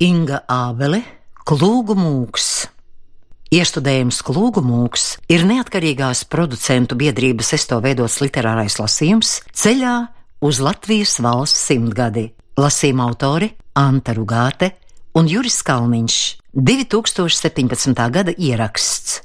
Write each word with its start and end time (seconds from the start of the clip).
Inga 0.00 0.38
Ābele, 0.48 1.02
Klūgu 1.44 1.92
mūks. 1.92 2.44
Iestudējums 3.52 4.22
Klūgu 4.24 4.62
mūks 4.64 5.18
ir 5.28 5.44
neatkarīgās 5.44 6.22
producentu 6.32 6.96
biedrības 6.96 7.52
esto 7.58 7.76
veidots 7.84 8.16
literārais 8.24 8.78
lasījums 8.80 9.34
ceļā 9.52 9.92
uz 10.40 10.62
Latvijas 10.64 11.18
valsts 11.20 11.68
simtgadi. 11.68 12.30
Lasījuma 12.56 13.10
autori 13.10 13.50
Anta 13.76 14.16
Rugāte 14.16 14.72
un 15.20 15.28
Juris 15.28 15.60
Kalniņš 15.68 16.18
2017. 16.56 18.08
gada 18.16 18.32
ieraksts. 18.32 19.20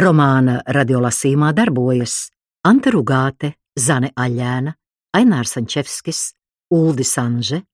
Romāna 0.00 0.62
radiolasījumā 0.64 1.52
darbojas 1.52 2.30
Anta 2.64 2.96
Rugāte, 2.96 3.52
Zane 3.76 4.14
Aļēna, 4.16 4.78
Ainārs 5.20 5.58
Sančevskis, 5.58 6.30
Uldis 6.72 7.18
Anže, 7.20 7.66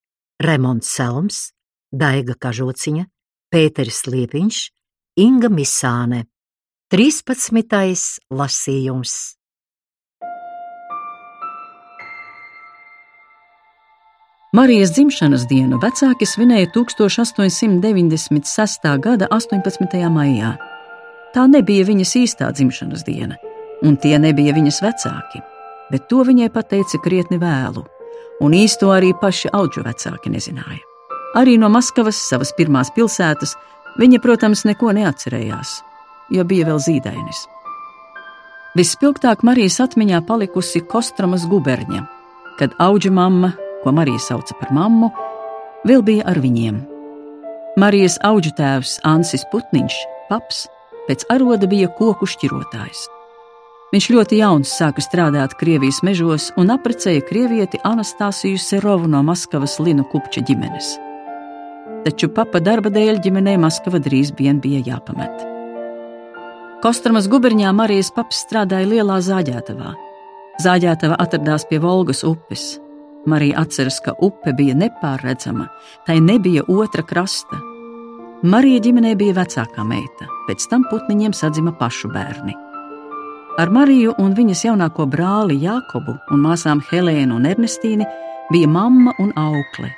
Remonts 0.42 0.90
Selms, 0.90 1.52
Daiga 1.96 2.34
Kažociņa, 2.36 3.06
Pēteris 3.52 4.06
Liepiņš, 4.10 4.56
Inga 5.22 5.48
Misāne. 5.48 6.26
13. 6.92 8.20
lasījums. 8.30 9.36
Marijas 14.56 14.92
dzimšanas 14.96 15.46
dienu 15.50 15.76
vecāki 15.82 16.26
svinēja 16.28 16.66
1896. 16.74 18.98
gada 19.04 19.26
18. 19.34 20.10
maijā. 20.12 20.50
Tā 21.34 21.42
nebija 21.50 21.84
viņas 21.88 22.12
īstā 22.22 22.46
dzimšanas 22.56 23.02
diena, 23.08 23.36
un 23.84 23.92
tie 24.00 24.16
nebija 24.22 24.52
viņas 24.56 24.78
vecāki, 24.84 25.38
bet 25.90 26.00
to 26.08 26.18
viņai 26.28 26.48
pateica 26.54 26.96
krietni 27.04 27.38
vēlu, 27.42 27.82
un 28.40 28.50
īsto 28.56 28.86
arī 28.94 29.10
paši 29.20 29.48
auģu 29.52 29.80
vecāki 29.88 30.28
nezināja. 30.32 30.95
Arī 31.36 31.58
no 31.60 31.68
Maskavas, 31.68 32.16
savas 32.16 32.54
pirmās 32.56 32.88
pilsētas, 32.96 33.52
viņa, 34.00 34.22
protams, 34.24 34.64
neko 34.64 34.94
neatcerējās, 34.96 35.74
jo 36.32 36.44
bija 36.48 36.70
vēl 36.70 36.80
zīdainis. 36.80 37.42
Vispilgtāk 38.76 39.44
Marijas 39.44 39.76
atmiņā 39.84 40.22
palikusi 40.28 40.80
Kostromas 40.88 41.44
guberņa, 41.48 42.02
kad 42.56 42.72
auģa 42.80 43.12
mamma, 43.12 43.52
ko 43.82 43.92
Marija 43.92 44.22
sauca 44.30 44.56
par 44.56 44.72
mammu, 44.72 45.12
vēl 45.88 46.04
bija 46.08 46.24
ar 46.32 46.40
viņiem. 46.40 46.80
Marijas 47.80 48.16
auģu 48.24 48.54
tēvs 48.56 48.98
Ansis 49.04 49.44
Putniņš, 49.52 50.00
paps, 50.30 50.66
pēc 51.04 51.28
aroda 51.32 51.68
bija 51.68 51.92
koku 52.00 52.28
šķirotājs. 52.28 53.06
Viņš 53.92 54.12
ļoti 54.12 54.40
jauns 54.40 54.72
sāka 54.72 55.04
strādāt 55.04 55.54
Krievijas 55.60 56.00
mežos 56.04 56.48
un 56.56 56.72
apprecēja 56.74 57.24
krievieti 57.28 57.80
Anastasiju 57.84 58.60
Serovu 58.60 59.08
no 59.08 59.20
Maskavas 59.24 59.76
Linu 59.84 60.08
Kupča 60.10 60.42
ģimenes 60.48 60.96
taču 62.06 62.30
papa 62.32 62.62
darba 62.62 62.92
dēļ 62.94 63.20
ģimenei 63.24 63.58
Maskava 63.58 63.98
drīz 64.02 64.32
vien 64.38 64.62
bija 64.62 64.84
jāpamet. 64.86 65.44
Kostramas 66.84 67.26
guberņā 67.32 67.72
Marijas 67.74 68.12
paps 68.14 68.44
strādāja 68.46 68.86
lielā 68.86 69.16
zāģētavā. 69.26 69.94
Zāģētava 70.62 71.16
atradās 71.20 71.66
pie 71.68 71.80
Volgas 71.82 72.22
upes. 72.24 72.76
Marija 73.26 73.64
atceras, 73.64 73.98
ka 74.04 74.14
upe 74.22 74.52
bija 74.54 74.76
nepārredzama, 74.78 75.66
tai 76.06 76.20
nebija 76.22 76.62
otra 76.70 77.02
krasta. 77.02 77.58
Marija 78.46 78.84
ģimenē 78.84 79.16
bija 79.18 79.34
vecākā 79.40 79.82
meita, 79.88 80.28
pēc 80.46 80.68
tam 80.70 80.86
putniņiem 80.92 81.34
sadzima 81.34 81.74
pašu 81.74 82.12
bērni. 82.14 82.54
Ar 83.58 83.72
Mariju 83.72 84.12
un 84.20 84.34
viņas 84.36 84.66
jaunāko 84.68 85.08
brāli 85.08 85.56
Jākobu 85.64 86.18
un 86.30 86.42
māsām 86.44 86.82
Helēnu 86.90 87.38
un 87.40 87.48
Ernestīnu 87.48 88.06
bija 88.52 88.68
mamma 88.68 89.14
un 89.18 89.32
aukle, 89.40 89.90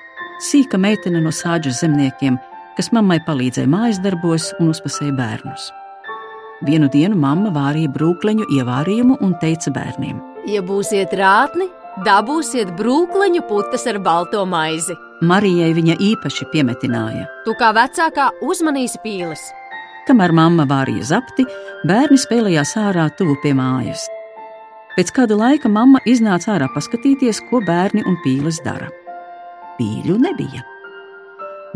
sīka 0.42 0.78
meitene 0.78 1.20
no 1.22 1.32
sāģu 1.34 1.72
zemniekiem, 1.74 2.38
kas 2.78 2.92
mammai 2.94 3.18
palīdzēja 3.26 3.70
mājas 3.70 3.98
darbos 4.02 4.52
un 4.60 4.70
uzpasēja 4.72 5.14
bērnus. 5.18 5.68
Vienu 6.66 6.88
dienu 6.90 7.18
mamma 7.18 7.50
vārīja 7.54 7.90
brūkleņu 7.94 8.48
ievārījumu 8.58 9.18
un 9.22 9.34
teica 9.42 9.70
bērniem: 9.74 10.18
Ja 10.50 10.62
būsiet 10.62 11.14
rātni, 11.18 11.68
dabūsiet 12.06 12.72
brūkleņu 12.78 13.44
putas 13.50 13.86
ar 13.90 14.00
balto 14.02 14.44
maizi. 14.46 14.96
Marijai 15.22 15.70
viņa 15.74 15.98
īpaši 16.10 16.50
piemetināja: 16.52 17.26
Tu 17.46 17.54
kā 17.58 17.72
vecākā 17.74 18.30
uzmanīsi 18.42 19.02
pīles. 19.04 19.42
Kamēr 20.08 20.32
mamma 20.32 20.64
vārīja 20.66 21.10
zapti, 21.10 21.44
bērni 21.86 22.18
spēlējās 22.18 22.76
ārā 22.80 23.10
tuvu 23.18 23.36
pie 23.42 23.52
mājas. 23.58 24.06
Pēc 24.96 25.12
kāda 25.14 25.36
laika 25.38 25.70
mamma 25.70 26.00
iznāca 26.10 26.56
ārā 26.56 26.70
paskatīties, 26.74 27.44
ko 27.50 27.60
bērni 27.62 28.02
un 28.08 28.16
pīles 28.24 28.62
dara 28.64 28.88
pīļu 29.78 30.18
nebija. 30.18 30.64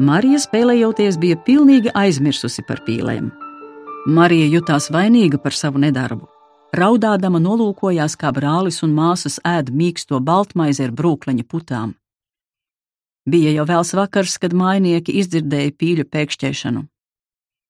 Marija 0.03 0.41
spēlējoties 0.43 1.19
bija 1.21 1.39
pilnīgi 1.47 1.93
aizmirsusi 1.95 2.65
par 2.67 2.81
pīlēm. 2.87 3.31
Marija 4.11 4.49
jutās 4.51 4.89
vainīga 4.91 5.39
par 5.39 5.55
savu 5.55 5.79
nedarbu. 5.79 6.27
Raudādama 6.75 7.39
nolūkojās, 7.39 8.17
kā 8.17 8.33
brālis 8.33 8.81
un 8.83 8.95
māsas 8.97 9.37
ēd 9.47 9.69
mīksto 9.71 10.19
baltmaizi 10.25 10.87
ar 10.87 10.95
brūkleņa 10.97 11.45
putām. 11.45 11.93
Bija 13.29 13.53
jau 13.53 13.67
vēls 13.69 13.93
vakars, 13.95 14.39
kad 14.43 14.57
mājnieki 14.57 15.15
izdzirdēja 15.21 15.77
pīļu 15.79 16.09
pēkšķēšanu. 16.11 16.83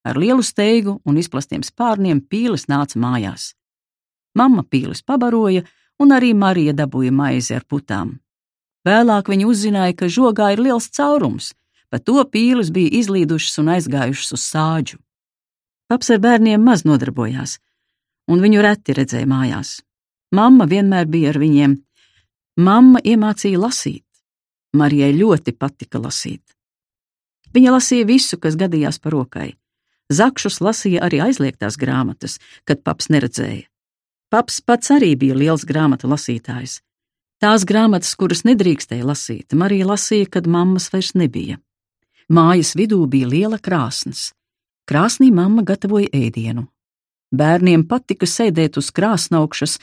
Ar 0.09 0.17
lielu 0.17 0.43
steigu 0.47 1.01
un 1.05 1.19
izplastiem 1.21 1.67
spārniem 1.67 2.23
pīlis 2.25 2.69
nāca 2.71 2.97
mājās. 3.03 3.53
Mamma 4.39 4.65
pīlis 4.65 5.05
pabaroja, 5.05 5.67
un 6.01 6.15
arī 6.17 6.33
Marija 6.35 6.73
dabūja 6.73 7.13
maizi 7.13 7.59
ar 7.59 7.67
putām. 7.69 8.22
Vēlāk 8.87 9.31
viņi 9.31 9.47
uzzināja, 9.47 9.95
ka 9.95 10.11
žogā 10.11 10.53
ir 10.55 10.63
liels 10.63 10.89
caurums, 10.91 11.53
pa 11.91 12.01
to 12.03 12.23
pīles 12.27 12.73
bija 12.75 12.91
izlīdušas 13.03 13.61
un 13.63 13.71
aizgājušas 13.77 14.35
uz 14.35 14.47
sāģu. 14.49 14.99
Paps 15.93 16.11
ar 16.11 16.23
bērniem 16.25 16.63
maz 16.65 16.87
nodarbojās, 16.89 17.59
un 18.33 18.43
viņu 18.43 18.63
reti 18.65 18.97
redzēja 18.97 19.29
mājās. 19.29 19.81
Mamma 20.33 20.67
vienmēr 20.67 21.07
bija 21.07 21.31
ar 21.35 21.39
viņiem. 21.39 21.77
Mamma 22.57 23.03
iemācīja 23.05 23.61
lasīt. 23.61 24.05
Marijai 24.73 25.13
ļoti 25.13 25.53
patika 25.53 26.01
lasīt. 26.01 26.43
Viņa 27.53 27.75
lasīja 27.75 28.09
visu, 28.09 28.39
kas 28.41 28.57
gadījās 28.57 28.97
par 28.99 29.13
rokai. 29.13 29.51
Zakšus 30.13 30.63
lasīja 30.65 31.05
arī 31.05 31.21
aizliegtās 31.25 31.77
grāmatas, 31.81 32.39
kad 32.65 32.81
paps 32.85 33.11
neredzēja. 33.13 33.69
Paps 34.33 34.63
pats 34.65 34.91
arī 34.95 35.13
bija 35.21 35.37
liels 35.37 35.67
grāmatu 35.69 36.09
lasītājs. 36.09 36.81
Tās 37.43 37.65
grāmatas, 37.67 38.13
kuras 38.15 38.45
nedrīkstēja 38.47 39.03
lasīt, 39.03 39.57
Marija 39.59 39.89
lasīja, 39.89 40.29
kad 40.37 40.47
mammas 40.47 40.85
vairs 40.93 41.11
nebija. 41.19 41.57
Mājas 42.31 42.77
vidū 42.79 43.01
bija 43.11 43.27
liela 43.27 43.59
krāsns. 43.59 44.29
Krāsnī 44.87 45.33
mamma 45.35 45.65
gatavoja 45.67 46.07
ēdienu. 46.15 46.69
Bērniem 47.35 47.83
patika 47.91 48.29
sēdēt 48.31 48.79
uz 48.79 48.93
krāsnaugšas, 48.95 49.81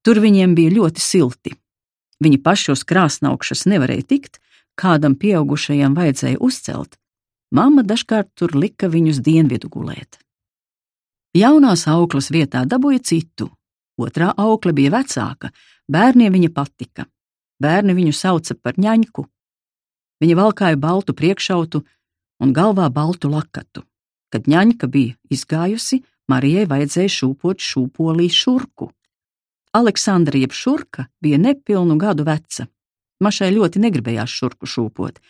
tur 0.00 0.22
viņiem 0.24 0.54
bija 0.56 0.72
ļoti 0.78 1.04
silti. 1.04 1.52
Viņi 2.24 2.40
paši 2.40 2.72
uz 2.72 2.86
krāsnaugšas 2.88 3.66
nevarēja 3.68 4.06
tikt, 4.14 4.40
kādam 4.80 5.18
pieaugušajam 5.20 5.92
vajadzēja 5.98 6.40
uzcelt. 6.40 6.96
Mamma 7.52 7.84
dažkārt 7.84 8.32
tur 8.32 8.56
lika 8.56 8.88
viņus 8.88 9.20
dienvidu 9.20 9.68
gulēt. 9.68 10.16
Jaunās 11.36 11.84
auklas 11.84 12.32
vietā 12.32 12.64
dabūja 12.64 13.04
citu, 13.04 13.50
otrā 14.00 14.32
aukla 14.40 14.72
bija 14.72 14.96
vecāka, 14.96 15.52
Bērniem 15.90 16.32
viņa 16.32 16.50
patika. 16.54 17.06
Bērni 17.60 17.94
viņu 17.96 18.14
sauca 18.16 18.56
par 18.56 18.78
ņaņku. 18.80 19.26
Viņa 20.22 20.36
valkāja 20.38 20.80
baltu 20.80 21.14
priekšautu 21.16 21.82
un 22.40 22.52
galvā 22.56 22.88
baltu 22.92 23.28
lakatu. 23.28 23.84
Kad 24.32 24.48
ņaņka 24.50 24.88
bija 24.90 25.14
izgājusi, 25.30 26.02
Marijai 26.28 26.64
vajadzēja 26.64 27.12
šūpot 27.12 27.60
šūpolī 27.60 28.30
šurku. 28.32 28.88
Aleksandra 29.76 30.38
jeb 30.40 30.54
šurka 30.56 31.08
bija 31.20 31.36
nepilnu 31.38 31.98
gadu 32.00 32.24
veca. 32.24 32.64
Mašai 33.20 33.50
ļoti 33.52 33.82
negribējās 33.84 34.32
šurku 34.32 34.68
šūpot. 34.70 35.20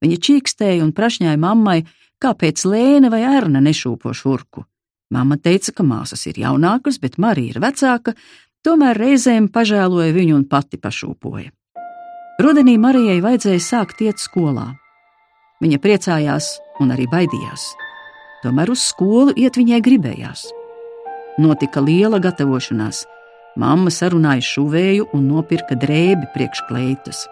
Viņa 0.00 0.18
čīkstēja 0.24 0.84
un 0.86 0.94
prašņāja 0.96 1.36
mammai, 1.42 1.82
kāpēc 2.22 2.64
Lēna 2.64 3.10
vai 3.12 3.22
Erna 3.28 3.60
nešūpo 3.60 4.14
šurku. 4.14 4.64
Mamma 5.12 5.38
teica, 5.40 5.72
ka 5.72 5.84
māsas 5.84 6.26
ir 6.28 6.40
jaunākas, 6.40 6.98
bet 7.00 7.16
Marija 7.18 7.54
ir 7.54 7.60
vecāka, 7.64 8.14
Tomēr 8.66 8.98
reizēm 8.98 9.46
pažēloja 9.54 10.12
viņu 10.16 10.34
un 10.40 10.44
pati 10.50 10.80
pašūpoja. 10.82 11.52
Rudenī 12.42 12.74
Marijai 12.78 13.20
vajadzēja 13.22 13.62
sākt 13.62 14.02
iet 14.02 14.18
skolā. 14.22 14.72
Viņa 15.62 15.78
priecājās 15.82 16.52
un 16.82 16.92
arī 16.94 17.06
baidījās. 17.10 17.70
Tomēr 18.42 18.70
uz 18.70 18.82
skolu 18.90 19.34
iet 19.34 19.58
viņai 19.58 19.78
gribējās. 19.82 20.44
Notika 21.38 21.82
liela 21.82 22.20
gatavošanās. 22.22 23.04
Mamma 23.58 23.90
sarunāja 23.94 24.44
šuvēju 24.46 25.08
un 25.14 25.26
nopirka 25.32 25.74
drēbi 25.78 26.30
priekš 26.34 26.62
kleitas. 26.68 27.24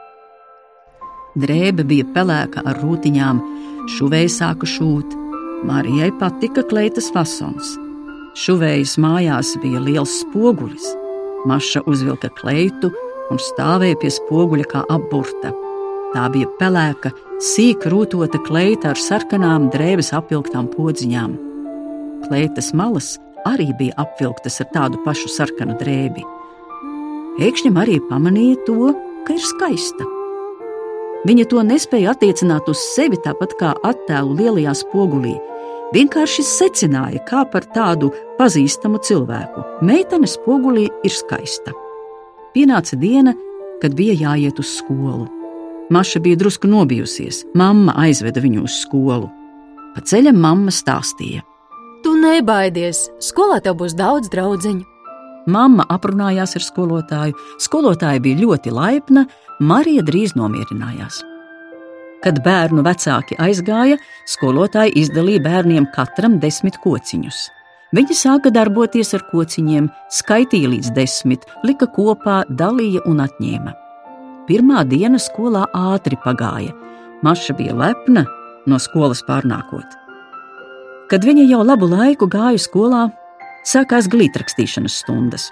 Drēbe 1.38 1.84
bija 1.87 2.06
pelēka 2.14 2.62
ar 2.67 2.78
rūtiņām, 2.82 3.43
šuvēja 3.99 4.34
sāka 4.40 4.67
šūt. 4.67 5.14
Marijai 5.67 6.12
patika 6.20 6.62
kleitas 6.67 7.11
fasons. 7.14 7.76
Šuvējas 8.37 8.94
mājās 9.02 9.55
bija 9.62 9.82
liels 9.82 10.23
spogulis. 10.23 10.94
Maša 11.46 11.84
uzvilka 11.87 12.31
kleitu 12.34 12.90
un 13.31 13.38
stāvēja 13.38 13.98
pie 14.00 14.10
spoguļa 14.10 14.66
kā 14.72 14.82
apburta. 14.90 15.52
Tā 16.14 16.25
bija 16.34 16.48
pelēka, 16.58 17.12
sīka 17.43 17.90
rūtota 17.93 18.40
kleita 18.46 18.90
ar 18.94 18.98
sarkanām 18.98 19.69
drēbes 19.70 20.10
apvilktām 20.16 20.66
podziņām. 20.72 21.37
Kleitas 22.26 22.72
malas 22.75 23.14
arī 23.46 23.69
bija 23.78 23.94
apvilktas 24.02 24.58
ar 24.64 24.70
tādu 24.75 25.02
pašu 25.04 25.31
sarkanu 25.31 25.76
drēbi. 25.78 26.25
Pēkšņi 27.37 27.72
arī 27.78 28.00
pamanīja 28.10 28.62
to, 28.66 28.92
ka 29.26 29.37
ir 29.37 29.42
skaista. 29.44 30.06
Viņa 31.26 31.44
to 31.50 31.62
nespēja 31.66 32.14
attiecināt 32.14 32.69
uz 32.70 32.81
sevi 32.94 33.19
tāpat 33.22 33.54
kā 33.60 33.75
attēlu 33.87 34.34
lielajā 34.38 34.75
spogulī. 34.82 35.37
Vienkārši 35.94 36.42
secināja, 36.42 37.20
kā 37.28 37.44
par 37.46 37.62
tādu 37.70 38.10
pazīstamu 38.40 38.98
cilvēku. 39.06 39.62
Meitene 39.86 40.26
spogulī 40.26 40.88
ir 41.06 41.14
skaista. 41.14 41.74
Pienāca 42.56 42.98
diena, 42.98 43.36
kad 43.82 43.94
bija 43.94 44.16
jāiet 44.18 44.58
uz 44.58 44.72
skolu. 44.80 45.28
Maša 45.94 46.18
bija 46.24 46.40
drusku 46.40 46.66
nobijusies. 46.66 47.44
Mamma 47.54 47.94
aizveda 48.02 48.42
viņu 48.42 48.64
uz 48.66 48.80
skolu. 48.80 49.30
Pa 49.94 50.02
ceļam 50.02 50.40
mamma 50.42 50.74
stāstīja: 50.74 51.44
Tu 52.02 52.16
nebaidies, 52.18 53.06
skolā 53.22 53.60
tev 53.62 53.78
būs 53.78 53.94
daudz 53.94 54.28
draugu. 54.32 54.80
Mamma 55.46 55.86
aprunājās 55.86 56.56
ar 56.58 56.66
skolotāju. 56.66 57.38
Skolotāja 57.62 58.18
bija 58.20 58.42
ļoti 58.42 58.74
laipna, 58.74 59.28
Marija 59.60 60.02
drīz 60.02 60.34
nomierinājās. 60.34 61.22
Kad 62.24 62.40
bērnu 62.44 62.82
vecāki 62.86 63.36
aizgāja, 63.42 63.98
skolotāji 64.28 64.94
izdalīja 65.02 65.42
bērniem 65.44 65.88
katram 65.94 66.38
desmit 66.42 66.78
kociņus. 66.84 67.46
Viņi 67.94 68.16
sāka 68.18 68.50
darboties 68.50 69.12
ar 69.14 69.22
kociņiem, 69.30 69.86
skaitīja 70.12 70.70
līdz 70.72 70.94
desmit, 70.96 71.44
lika 71.64 71.86
kopā, 71.86 72.42
dalīja 72.48 73.04
un 73.06 73.22
atņēma. 73.24 73.74
Pirmā 74.48 74.82
diena 74.88 75.20
skolā 75.22 75.64
ātri 75.74 76.18
pagāja. 76.22 76.74
Maša 77.22 77.54
bija 77.58 77.74
lepna 77.74 78.26
no 78.66 78.78
skolas 78.82 79.22
pārnākot. 79.26 79.86
Kad 81.10 81.24
viņa 81.26 81.46
jau 81.46 81.62
labu 81.62 81.86
laiku 81.90 82.26
gāja 82.30 82.58
skolā, 82.60 83.04
sākās 83.66 84.10
glītrakstīšanas 84.10 84.98
stundas. 85.02 85.50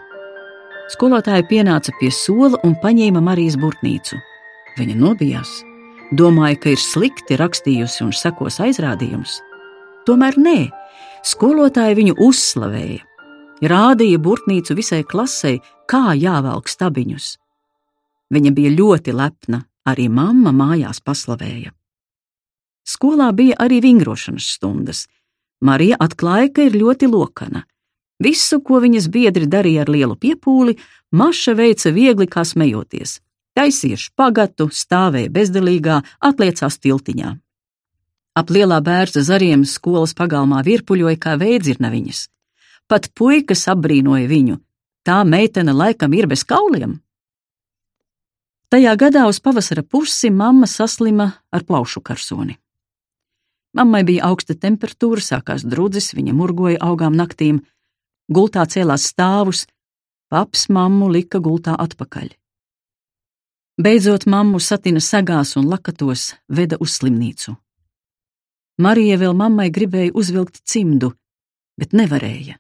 Skolotāja 0.93 1.47
pienāca 1.49 1.95
pie 2.01 2.11
sola 2.13 2.59
un 2.67 2.75
paņēma 2.83 3.23
Marijas 3.25 3.57
burtnīcu. 3.63 4.19
Viņa 4.79 4.99
nobijās, 4.99 5.63
domāja, 6.13 6.59
ka 6.61 6.73
ir 6.75 6.81
slikti 6.81 7.39
rakstījusi 7.41 8.05
un 8.05 8.13
sekos 8.13 8.61
aizrādījums. 8.61 9.39
Tomēr 10.05 10.37
nē, 10.41 10.59
skolotāja 11.25 11.97
viņu 11.97 12.17
uzslavēja, 12.21 13.01
rādīja 13.65 14.21
burtnīcu 14.21 14.77
visai 14.77 15.03
klasei, 15.09 15.61
kā 15.89 16.13
jāvelk 16.19 16.69
stabiņus. 16.69 17.35
Viņa 18.35 18.53
bija 18.57 18.73
ļoti 18.75 19.15
lepna, 19.15 19.65
arī 19.89 20.09
mamma 20.09 20.53
mājās 20.53 21.01
paslavēja. 21.05 21.73
Skolā 22.85 23.31
bija 23.33 23.57
arī 23.65 23.81
vingrošanas 23.81 24.49
stundas. 24.59 25.07
Marija 25.65 25.97
atklāja, 26.05 26.51
ka 26.53 26.67
ir 26.69 26.77
ļoti 26.77 27.09
lokana. 27.09 27.65
Visu, 28.21 28.61
ko 28.61 28.81
viņas 28.85 29.09
biedri 29.13 29.49
darīja 29.51 29.85
ar 29.85 29.91
lielu 29.93 30.17
piepūli, 30.21 30.77
Maša 31.15 31.53
veica 31.55 31.93
viegli 31.95 32.27
kā 32.27 32.43
smejoties. 32.43 33.21
Taisīja 33.55 33.99
špagatu, 34.01 34.69
stāvēja 34.75 35.31
bezdelīgā, 35.31 36.01
atliecās 36.21 36.79
tiltiņā. 36.83 37.31
Ap 38.35 38.51
lielā 38.51 38.81
bērza 38.83 39.23
zariem 39.23 39.63
skolas 39.63 40.15
pagalmā 40.19 40.65
virpuļoja 40.67 41.21
kā 41.23 41.37
veidzirnaviņas. 41.39 42.25
Pat 42.91 43.13
puikas 43.15 43.69
apbrīnoja 43.71 44.27
viņu. 44.29 44.59
Tā 45.07 45.21
meitene 45.29 45.73
laikam 45.73 46.17
ir 46.19 46.27
bez 46.27 46.43
kauliem. 46.43 46.99
Tajā 48.75 48.97
gadā 48.99 49.29
uz 49.31 49.39
pavasara 49.39 49.85
pusi 49.87 50.33
mamma 50.35 50.67
saslima 50.67 51.29
ar 51.55 51.63
plaušu 51.63 52.03
karsoni. 52.03 52.57
Mammai 53.75 54.03
bija 54.07 54.27
augsta 54.31 54.55
temperatūra, 54.59 55.23
sākās 55.23 55.63
drudzis, 55.67 56.11
viņa 56.15 56.35
murgoja 56.35 56.81
augām 56.83 57.15
naktīm, 57.15 57.63
Gultā 58.33 58.65
cēlās 58.65 59.05
stāvus, 59.13 59.67
paps 60.33 60.71
mammu 60.73 61.11
lika 61.13 61.39
gultā 61.45 61.75
atpakaļ. 61.77 62.31
Beidzot, 63.75 64.23
mammu 64.31 64.61
satina 64.63 65.01
sagās 65.03 65.57
un 65.59 65.67
lakatos 65.67 66.29
veda 66.47 66.77
uz 66.79 66.93
slimnīcu. 66.95 67.57
Marija 68.79 69.17
vēl 69.19 69.35
mammai 69.35 69.67
gribēja 69.75 70.13
uzvilkt 70.15 70.61
cimdu, 70.63 71.11
bet 71.79 71.91
nevarēja. 71.91 72.55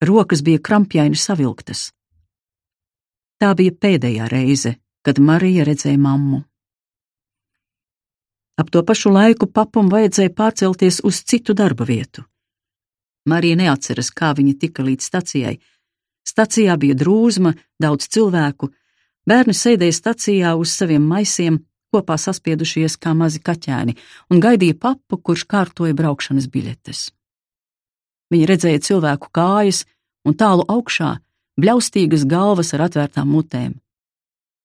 Rokas 0.00 0.40
bija 0.40 0.60
krampjaini 0.60 1.16
savilktas. 1.16 1.90
Tā 3.36 3.52
bija 3.56 3.72
pēdējā 3.72 4.28
reize, 4.32 4.72
kad 5.04 5.20
Marija 5.20 5.66
redzēja 5.68 6.00
mammu. 6.00 6.40
Ap 8.56 8.72
to 8.72 8.80
pašu 8.80 9.12
laiku 9.12 9.50
papam 9.52 9.92
vajadzēja 9.92 10.32
pārcelties 10.32 11.02
uz 11.04 11.20
citu 11.20 11.52
darba 11.52 11.84
vietu. 11.84 12.24
Marija 13.28 13.60
neatceras, 13.60 14.08
kā 14.08 14.32
viņa 14.32 14.56
tika 14.56 14.84
līdz 14.88 15.04
stacijai. 15.04 15.58
Stacijā 16.24 16.78
bija 16.80 16.96
drūzma, 16.96 17.52
daudz 17.76 18.08
cilvēku. 18.08 18.72
Bērni 19.26 19.54
sēdēja 19.58 19.94
stacijā 19.96 20.52
uz 20.58 20.72
saviem 20.74 21.02
maisiem, 21.02 21.58
kopā 21.94 22.16
saspiedušies 22.20 22.98
kā 23.02 23.14
mazi 23.14 23.40
kaķēni, 23.42 23.96
un 24.30 24.42
gaidīja 24.42 24.78
papu, 24.78 25.18
kurš 25.18 25.46
kārtoja 25.50 25.96
braukšanas 25.98 26.46
biļetes. 26.52 27.08
Viņa 28.30 28.46
redzēja 28.50 28.82
cilvēku 28.86 29.30
kājas 29.34 29.84
un 30.26 30.34
tālu 30.38 30.66
augšā 30.70 31.16
bļaustīgas 31.58 32.26
galvas 32.30 32.74
ar 32.74 32.86
atvērtām 32.86 33.30
mutēm. 33.30 33.74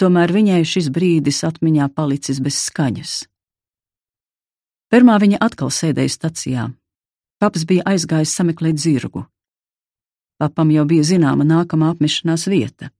Tomēr 0.01 0.33
viņai 0.33 0.61
šis 0.65 0.89
brīdis 0.93 1.43
atmiņā 1.45 1.89
palicis 1.93 2.41
bez 2.41 2.57
skaņas. 2.67 3.15
Pirmā 4.91 5.17
viņa 5.21 5.39
atkal 5.45 5.69
sēdēja 5.71 6.13
stacijā, 6.17 6.69
Paps 7.41 7.63
bija 7.65 7.81
aizgājis 7.89 8.35
sameklēt 8.37 8.77
zirgu. 8.77 9.23
Papam 10.37 10.69
jau 10.69 10.83
bija 10.85 11.05
zināma 11.09 11.41
nākamā 11.41 11.87
apmešanās 11.95 12.45
vieta. 12.51 12.91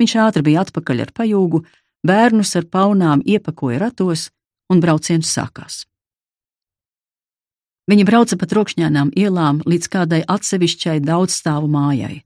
Viņš 0.00 0.14
ātri 0.20 0.44
bija 0.44 0.62
atpakaļ 0.66 1.02
ar 1.06 1.12
pajūgu, 1.16 1.62
bērnus 2.06 2.54
ar 2.58 2.66
paunām 2.72 3.22
iepakoja 3.24 3.80
ratos, 3.86 4.30
un 4.72 4.82
brauciens 4.82 5.30
sākās. 5.30 5.84
Viņi 7.86 8.04
brauca 8.06 8.36
pa 8.36 8.48
trokšņānām 8.50 9.12
ielām 9.14 9.62
līdz 9.62 9.88
kādai 9.92 10.22
atsevišķai 10.26 10.98
daudzstāvu 11.06 11.70
mājai. 11.70 12.24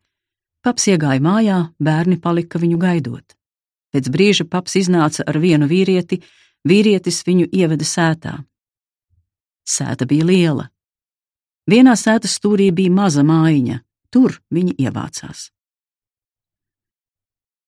Paps 0.64 0.88
iegāja 0.88 1.20
mājā, 1.24 1.58
bērni 1.80 2.16
palika 2.20 2.60
viņu 2.60 2.80
gaidot. 2.80 3.36
Pēc 3.92 4.08
brīža 4.12 4.48
paps 4.48 4.76
iznāca 4.80 5.24
ar 5.28 5.38
vienu 5.40 5.68
vīrieti, 5.68 6.22
vīrietis 6.64 7.22
viņu 7.28 7.50
ieveda 7.52 7.84
sētā. 7.84 8.34
Sēta 9.68 10.08
bija 10.08 10.26
liela, 10.26 10.68
Vienā 11.70 11.92
sētas 11.94 12.32
stūrī 12.38 12.70
bija 12.74 12.90
maza 12.90 13.22
mājiņa, 13.22 13.76
tur 14.10 14.38
viņi 14.50 14.72
ievācās. 14.86 15.50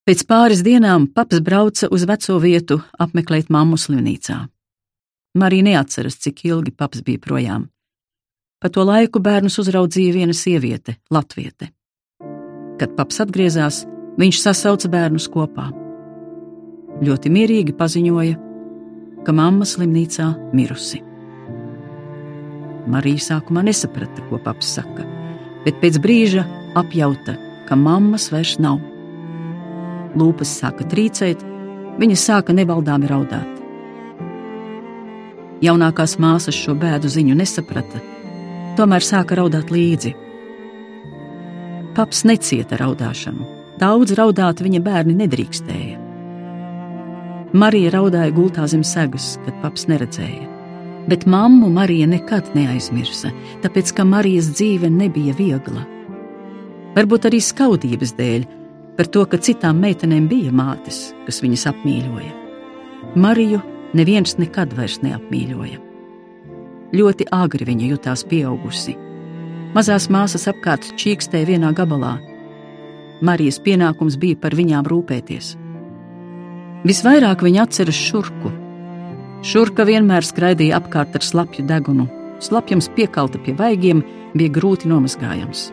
Pēc 0.02 0.24
pāris 0.26 0.64
dienām 0.66 1.04
paps 1.14 1.38
brauca 1.46 1.86
uz 1.94 2.02
veco 2.10 2.40
vietu 2.42 2.80
apmeklēt 2.98 3.52
mammu 3.54 3.76
slimnīcā. 3.78 4.40
Marija 5.38 5.66
neatceras, 5.68 6.16
cik 6.18 6.42
ilgi 6.48 6.74
paps 6.74 7.04
bija 7.06 7.22
projām. 7.22 7.68
Pa 8.58 8.66
to 8.68 8.82
laiku 8.82 9.22
bērnus 9.22 9.60
uzraudzīja 9.62 10.16
viena 10.18 10.34
sieviete, 10.34 10.96
Latviete. 11.10 11.70
Kad 12.82 12.98
paps 12.98 13.22
atgriezās, 13.22 13.84
viņš 14.18 14.42
sasauca 14.42 14.90
bērnus 14.90 15.30
kopā. 15.30 15.70
Ļoti 17.02 17.30
mierīgi 17.30 17.78
paziņoja, 17.78 18.36
ka 19.22 19.38
mamma 19.38 19.66
slimnīcā 19.66 20.32
mirusi. 20.50 20.98
Marija 22.90 23.28
sākumā 23.30 23.62
nesaprata, 23.70 24.26
ko 24.26 24.42
paps 24.42 24.74
saka, 24.80 25.06
bet 25.62 25.78
pēc 25.78 26.02
brīža 26.02 26.42
apjauta, 26.74 27.38
ka 27.70 27.78
mammas 27.78 28.32
vairs 28.34 28.58
nav. 28.58 28.82
Lūpas 30.18 30.50
sāka 30.60 30.84
trīcēt, 30.88 31.40
viņa 32.00 32.16
sāka 32.20 32.54
nevaldāmi 32.56 33.08
raudāt. 33.08 33.48
Jaunākās 35.62 36.18
māsas 36.20 36.58
šo 36.58 36.74
bēdu 36.76 37.08
ziņu 37.12 37.36
nesaprata, 37.38 38.00
tomēr 38.76 39.04
sāka 39.06 39.38
raudāt 39.38 39.70
līdzi. 39.72 40.14
Paps 41.96 42.24
necieta 42.28 42.80
raudāšanu, 42.80 43.46
daudz 43.80 44.16
raudāt 44.18 44.62
viņa 44.64 44.80
bērni 44.84 45.16
nedrīkstēja. 45.22 46.00
Marija 47.52 47.92
raudāja 47.92 48.32
gultā 48.32 48.64
zem 48.68 48.82
segas, 48.84 49.36
kad 49.44 49.58
paps 49.60 49.84
neredzēja. 49.90 50.48
Bet 51.10 51.26
mammu 51.28 51.68
Marija 51.72 52.06
nekad 52.08 52.54
neaizmirsa, 52.56 53.32
tāpēc 53.64 53.90
ka 53.96 54.06
Marijas 54.08 54.48
dzīve 54.54 54.88
nebija 54.90 55.34
viegla. 55.36 55.82
Varbūt 56.96 57.28
arī 57.28 57.40
skaudības 57.44 58.14
dēļ, 58.18 58.46
par 58.96 59.08
to, 59.08 59.24
ka 59.26 59.40
citām 59.40 59.80
meitenēm 59.82 60.28
bija 60.30 60.52
mātes, 60.54 61.12
kas 61.26 61.42
viņas 61.44 61.68
apmīļoja. 61.72 62.32
Mariju 63.16 63.60
neviens 63.98 64.36
nekad 64.40 64.74
vairs 64.76 65.00
neapmīļoja. 65.04 65.80
Ļoti 66.92 67.28
agri 67.32 67.68
viņa 67.68 67.92
jutās 67.94 68.24
pieaugusi. 68.28 68.96
Mazās 69.72 70.10
māsas 70.12 70.44
apkārt 70.50 70.90
čīkstēja 71.00 71.48
vienā 71.54 71.72
gabalā. 71.76 72.18
Marijas 73.24 73.60
pienākums 73.64 74.18
bija 74.20 74.36
par 74.36 74.56
viņām 74.58 74.88
rūpēties. 74.90 75.54
Visvairāk 76.84 77.44
viņa 77.46 77.64
atceras 77.64 77.96
šurku, 77.96 78.50
Šurka 79.42 79.82
vienmēr 79.82 80.22
skraidīja 80.22 80.76
apkārt 80.78 81.16
ar 81.18 81.24
slapju 81.26 81.64
degunu. 81.66 82.06
Slapjams 82.42 82.86
piekalta 82.94 83.40
pie 83.42 83.56
vaigiem 83.58 84.04
bija 84.38 84.52
grūti 84.54 84.86
nomazgājams. 84.90 85.64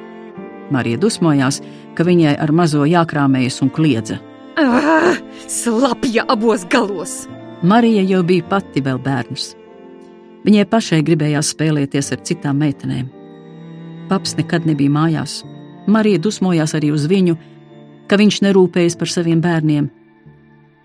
Marija 0.74 1.00
dusmojās, 1.02 1.62
ka 1.98 2.06
viņai 2.08 2.36
ar 2.40 2.52
mazo 2.56 2.86
jākrāmējas 2.88 3.62
un 3.66 3.72
kliedza. 3.74 4.20
Ah, 4.60 5.16
slapja 5.48 6.26
abos 6.28 6.66
galos! 6.70 7.24
Marija 7.64 8.04
jau 8.08 8.22
bija 8.24 8.46
pati 8.48 8.84
vēl 8.84 9.00
bērns. 9.04 9.54
Viņai 10.48 10.66
pašai 10.72 11.02
gribējās 11.04 11.52
spēlēties 11.54 12.14
ar 12.16 12.22
citām 12.24 12.62
meitenēm. 12.64 13.10
Paps 14.10 14.38
nekad 14.40 14.66
nebija 14.66 14.94
mājās. 14.96 15.42
Marija 15.88 16.22
dusmojās 16.24 16.74
arī 16.78 16.94
uz 16.96 17.06
viņu, 17.12 17.36
ka 18.08 18.18
viņš 18.18 18.42
nerūpējas 18.48 18.96
par 19.00 19.12
saviem 19.12 19.42
bērniem, 19.44 19.90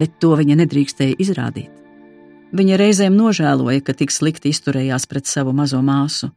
bet 0.00 0.18
to 0.20 0.34
viņa 0.36 0.58
nedrīkstēja 0.64 1.18
izrādīt. 1.22 1.70
Viņa 2.54 2.78
reizēm 2.78 3.14
nožēloja, 3.18 3.82
ka 3.82 3.94
tik 3.98 4.12
slikti 4.14 4.52
izturējās 4.54 5.08
pret 5.10 5.30
savu 5.30 5.54
mazo 5.56 5.80
māsu. 5.82 6.30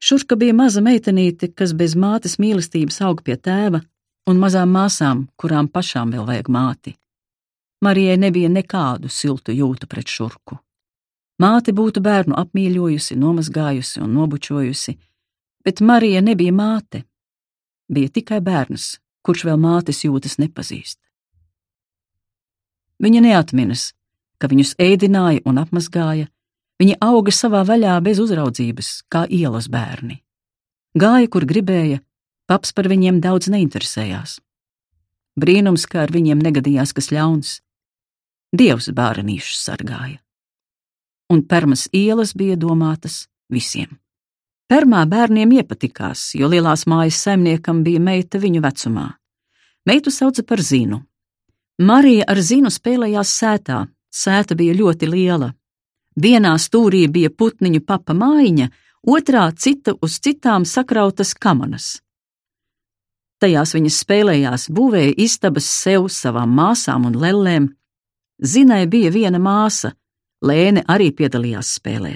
Šurka 0.00 0.36
bija 0.36 0.54
maza 0.56 0.80
meitenīte, 0.80 1.50
kas 1.52 1.74
bez 1.76 1.94
mātes 1.96 2.38
mīlestības 2.40 3.02
aug 3.04 3.20
pie 3.24 3.36
tēva, 3.36 3.82
un 4.30 4.40
mazām 4.40 4.72
māsām, 4.72 5.26
kurām 5.36 5.68
pašām 5.68 6.14
vēl 6.14 6.24
vajag 6.28 6.48
māti. 6.48 6.94
Marijai 7.84 8.16
nebija 8.20 8.48
nekādu 8.52 9.08
siltu 9.08 9.52
jūtu 9.52 9.88
pret 9.88 10.08
šurku. 10.08 10.58
Māte 11.40 11.72
būtu 11.72 12.02
bērnu 12.04 12.36
apmīļojusi, 12.36 13.16
nomazgājusi 13.16 14.02
un 14.04 14.12
nobučojusi, 14.16 14.96
bet 15.64 15.80
Marija 15.80 16.20
nebija 16.20 16.52
māte. 16.52 17.04
Bija 17.88 18.12
tikai 18.12 18.40
bērns, 18.44 18.98
kurš 19.24 19.46
vēl 19.48 19.56
mātes 19.60 20.04
jūtas 20.04 20.36
nepazīst. 20.40 20.98
Viņa 23.00 23.24
neatminas, 23.24 23.94
ka 24.36 24.48
viņus 24.52 24.74
ēdināja 24.80 25.40
un 25.48 25.60
apmazgāja, 25.60 26.28
viņi 26.80 26.96
auga 27.04 27.32
savā 27.34 27.60
vaļā 27.68 27.98
bez 28.04 28.20
uzraudzības, 28.22 28.90
kā 29.12 29.26
ielas 29.28 29.68
bērni. 29.68 30.22
Gāja, 30.98 31.28
kur 31.30 31.44
gribēja, 31.46 32.00
paps 32.50 32.72
par 32.74 32.88
viņiem 32.90 33.20
daudz 33.22 33.50
neinteresējās. 33.52 34.40
Brīnums, 35.38 35.86
ka 35.86 36.04
ar 36.04 36.10
viņiem 36.10 36.40
negadījās 36.42 36.92
kas 36.96 37.12
ļauns. 37.14 37.60
Dievs 38.50 38.90
bērnīšus 38.90 39.60
sargāja. 39.68 40.18
Un 41.30 41.44
permas 41.46 41.86
ielas 41.94 42.34
bija 42.34 42.56
domātas 42.58 43.28
visiem. 43.52 44.00
Permā 44.70 45.04
bērniem 45.06 45.52
iepatikās, 45.60 46.32
jo 46.38 46.50
lielās 46.50 46.84
mājas 46.90 47.20
saimniekam 47.22 47.84
bija 47.86 48.02
meita 48.02 48.38
viņu 48.42 48.62
vecumā. 48.62 49.06
Meitu 49.86 50.10
sauca 50.14 50.42
par 50.46 50.62
Zinu. 50.62 51.00
Marija 51.78 52.26
ar 52.30 52.38
Zinu 52.42 52.70
spēlējās 52.70 53.30
sētā. 53.40 53.84
Sēta 54.10 54.56
bija 54.58 54.74
ļoti 54.74 55.08
liela. 55.10 55.52
Vienā 56.16 56.56
stūrī 56.58 57.06
bija 57.08 57.30
putniņu 57.30 57.84
papa 57.86 58.14
mājiņa, 58.14 58.70
otrā 59.06 59.44
cita 59.56 59.94
uz 60.02 60.18
citām 60.18 60.64
sakrautas 60.64 61.34
kamanas. 61.34 62.00
Tajās 63.40 63.72
viņas 63.74 64.00
spēlējās, 64.04 64.66
būvēja 64.68 65.14
istabas 65.16 65.68
sev, 65.70 66.10
savām 66.12 66.50
māsām 66.52 67.06
un 67.08 67.16
lellēm. 67.16 67.70
Zinai 68.42 68.86
bija 68.86 69.10
viena 69.14 69.38
māsa, 69.40 69.94
Lēne 70.40 70.86
arī 70.88 71.10
piedalījās 71.12 71.74
spēlē. 71.76 72.14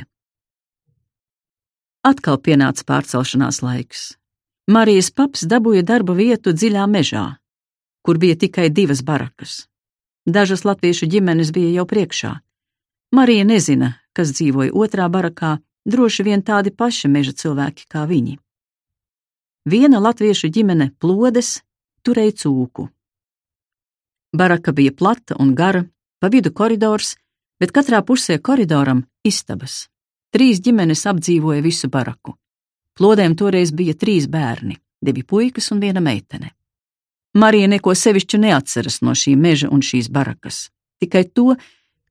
Atkal 2.08 2.38
pienāca 2.40 2.84
pārcelšanās 2.88 3.60
laiks. 3.60 4.14
Marijas 4.68 5.10
paps 5.12 5.44
dabūja 5.44 5.82
darba 5.84 6.16
vietu 6.16 6.54
dziļā 6.56 6.86
mežā, 6.88 7.24
kur 8.00 8.16
bija 8.20 8.38
tikai 8.40 8.70
divas 8.72 9.02
barakas. 9.04 9.66
Dažas 10.24 10.64
latviešu 10.64 11.08
ģimenes 11.12 11.52
bija 11.52 11.74
jau 11.76 11.84
priekšā. 11.88 12.32
Marija 13.14 13.44
nezina, 13.46 13.92
kas 14.12 14.32
dzīvoja 14.34 14.72
otrā 14.74 15.04
barakā, 15.06 15.58
droši 15.86 16.24
vien 16.26 16.40
tādi 16.42 16.72
paši 16.74 17.08
meža 17.08 17.34
cilvēki 17.42 17.86
kā 17.86 18.08
viņi. 18.10 18.38
Viena 19.70 20.00
latviešu 20.02 20.50
ģimene 20.50 20.88
plodes 20.98 21.60
turēja 22.02 22.34
cūku. 22.42 22.88
Baraka 24.34 24.74
bija 24.74 24.92
plata 24.98 25.36
un 25.38 25.52
gara, 25.54 25.84
pa 26.18 26.28
vidu 26.28 26.50
koridors, 26.50 27.14
bet 27.60 27.70
katrā 27.76 28.00
pusē 28.02 28.40
koridoram 28.42 29.04
istabas. 29.22 29.84
Trīs 30.34 30.58
ģimenes 30.58 31.06
apdzīvoja 31.06 31.62
visu 31.62 31.88
baraku. 31.88 32.34
Plodēm 32.98 33.38
toreiz 33.38 33.70
bija 33.70 33.94
trīs 33.94 34.26
bērni, 34.26 34.74
divi 34.98 35.22
puikas 35.22 35.70
un 35.70 35.84
viena 35.86 36.02
meitene. 36.02 36.50
Marija 37.38 37.70
neko 37.70 37.94
sevišķu 37.94 38.42
neatceras 38.42 39.00
no 39.06 39.14
šī 39.14 39.36
meža 39.38 39.70
un 39.70 39.86
šīs 39.86 40.10
barakas, 40.10 40.68
tikai 40.98 41.24
to, 41.30 41.54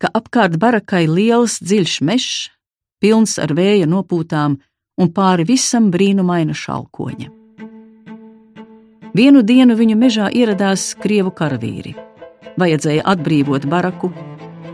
ka 0.04 0.10
apkārt 0.12 0.60
barakai 0.60 1.06
liels, 1.08 1.62
dziļš 1.64 1.94
mežs, 2.04 2.50
pilns 3.00 3.38
ar 3.40 3.54
vēja 3.56 3.88
nopūtām 3.88 4.58
un 5.00 5.12
pāri 5.16 5.46
visam 5.48 5.88
brīnumaina 5.94 6.52
šalkoņa. 6.52 7.30
Vienu 9.16 9.44
dienu 9.48 9.78
viņu 9.80 9.96
mežā 10.02 10.28
ieradās 10.34 10.92
krievu 11.00 11.32
karavīri. 11.32 11.96
Vajadzēja 12.60 13.06
atbrīvot 13.14 13.68
baraku, 13.70 14.12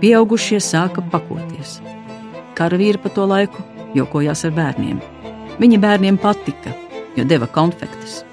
pieaugušie 0.02 0.58
sāka 0.64 1.04
pakoties. 1.14 1.78
Karavīri 2.58 3.00
pa 3.04 3.14
to 3.14 3.30
laiku 3.30 3.64
jokojās 3.94 4.46
ar 4.50 4.56
bērniem. 4.58 4.98
Viņa 5.62 5.82
bērniem 5.84 6.18
patika, 6.18 6.74
jo 7.20 7.28
deva 7.28 7.48
konfektes. 7.52 8.24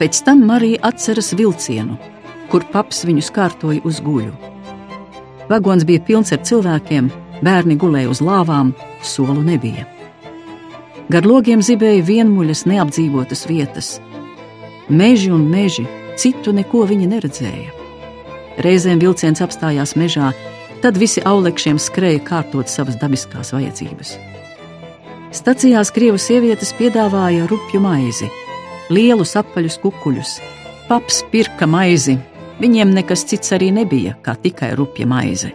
Pēc 0.00 0.20
tam 0.26 0.42
Marija 0.44 0.82
atceras 0.90 1.32
vilcienu, 1.38 1.96
kur 2.50 2.66
paps 2.74 3.06
viņus 3.08 3.30
kārtoja 3.32 3.80
uz 3.86 4.02
guļu. 4.04 4.53
Vagons 5.50 5.84
bija 5.84 6.00
pilns 6.06 6.32
ar 6.32 6.40
cilvēkiem, 6.46 7.10
bērni 7.44 7.76
gulēja 7.80 8.12
uz 8.12 8.22
lāvām, 8.24 8.72
solu 9.02 9.42
nebija. 9.44 9.86
Gar 11.12 11.26
logiem 11.28 11.60
zibēja 11.62 12.04
vienmuļas, 12.06 12.64
neapdzīvotas 12.70 13.44
vietas. 13.50 13.98
Meži 14.88 15.30
un 15.32 15.44
meži, 15.50 15.84
citu 16.16 16.52
neko 16.56 16.86
viņi 16.88 17.10
neredzēja. 17.12 17.70
Reizēm 18.64 19.00
vilciens 19.02 19.42
apstājās 19.44 19.96
mežā, 20.00 20.32
Tad 20.84 20.98
visi 21.00 21.22
aulekšiem 21.24 21.78
skrēja 21.80 22.20
kārtot 22.26 22.68
savas 22.68 22.98
dabiskās 23.00 23.54
vajadzības. 23.54 24.10
Stacijās 25.32 25.88
krievu 25.96 26.18
sievietes 26.20 26.74
piedāvāja 26.76 27.46
rupju 27.48 27.80
maizi, 27.80 28.28
lielus 28.92 29.32
apaļus 29.40 29.78
kukuļus. 29.80 30.34
Paps 30.90 31.22
pirka 31.32 31.64
maizi, 31.64 32.18
viņiem 32.60 32.94
nekas 32.94 33.24
cits 33.30 33.52
arī 33.56 33.70
nebija, 33.74 34.16
kā 34.22 34.36
tikai 34.40 34.74
rupja 34.78 35.06
maize. 35.06 35.52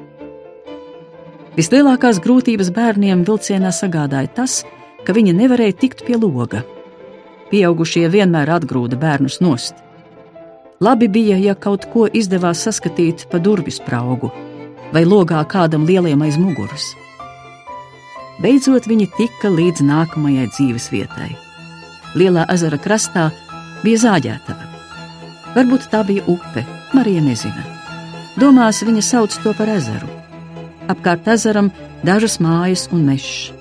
Vislielākās 1.57 2.21
grūtības 2.23 2.69
bērniem 2.75 3.25
vilcienā 3.27 3.71
sagādāja 3.75 4.31
tas, 4.41 4.61
ka 5.03 5.15
viņi 5.15 5.33
nevarēja 5.35 5.75
tikt 5.81 6.05
pie 6.07 6.15
loga. 6.19 6.63
Pieaugušie 7.49 8.05
vienmēr 8.13 8.51
atgrūda 8.59 8.99
bērnus 8.99 9.39
nost. 9.41 9.75
Labi 10.79 11.09
bija, 11.11 11.35
ja 11.41 11.55
kaut 11.55 11.89
ko 11.91 12.05
izdevās 12.07 12.61
saskatīt 12.63 13.25
pa 13.31 13.41
durvis 13.43 13.81
praugu, 13.83 14.29
vai 14.93 15.03
logā 15.03 15.41
kādam 15.51 15.83
lieliem 15.89 16.21
aiz 16.23 16.37
muguras. 16.39 16.93
Beidzot 18.39 18.87
viņi 18.87 19.09
tika 19.17 19.51
līdz 19.51 19.83
nākamajai 19.83 20.47
dzīves 20.53 20.87
vietai. 20.93 21.33
Lielā 22.15 22.45
ezera 22.53 22.79
krastā 22.79 23.27
bija 23.83 24.05
zāģētava. 24.05 24.69
Varbūt 25.57 25.89
tā 25.91 26.05
bija 26.07 26.23
upe, 26.31 26.63
Marija 26.93 27.21
nezina. 27.23 27.65
Domās 28.39 28.81
viņa 28.85 29.03
sauc 29.05 29.35
to 29.43 29.53
par 29.57 29.69
ezeru. 29.73 30.07
Apkārt 30.89 31.27
ezeram 31.29 31.69
dažas 32.05 32.39
mājas 32.41 32.87
un 32.93 33.05
mežs. 33.09 33.51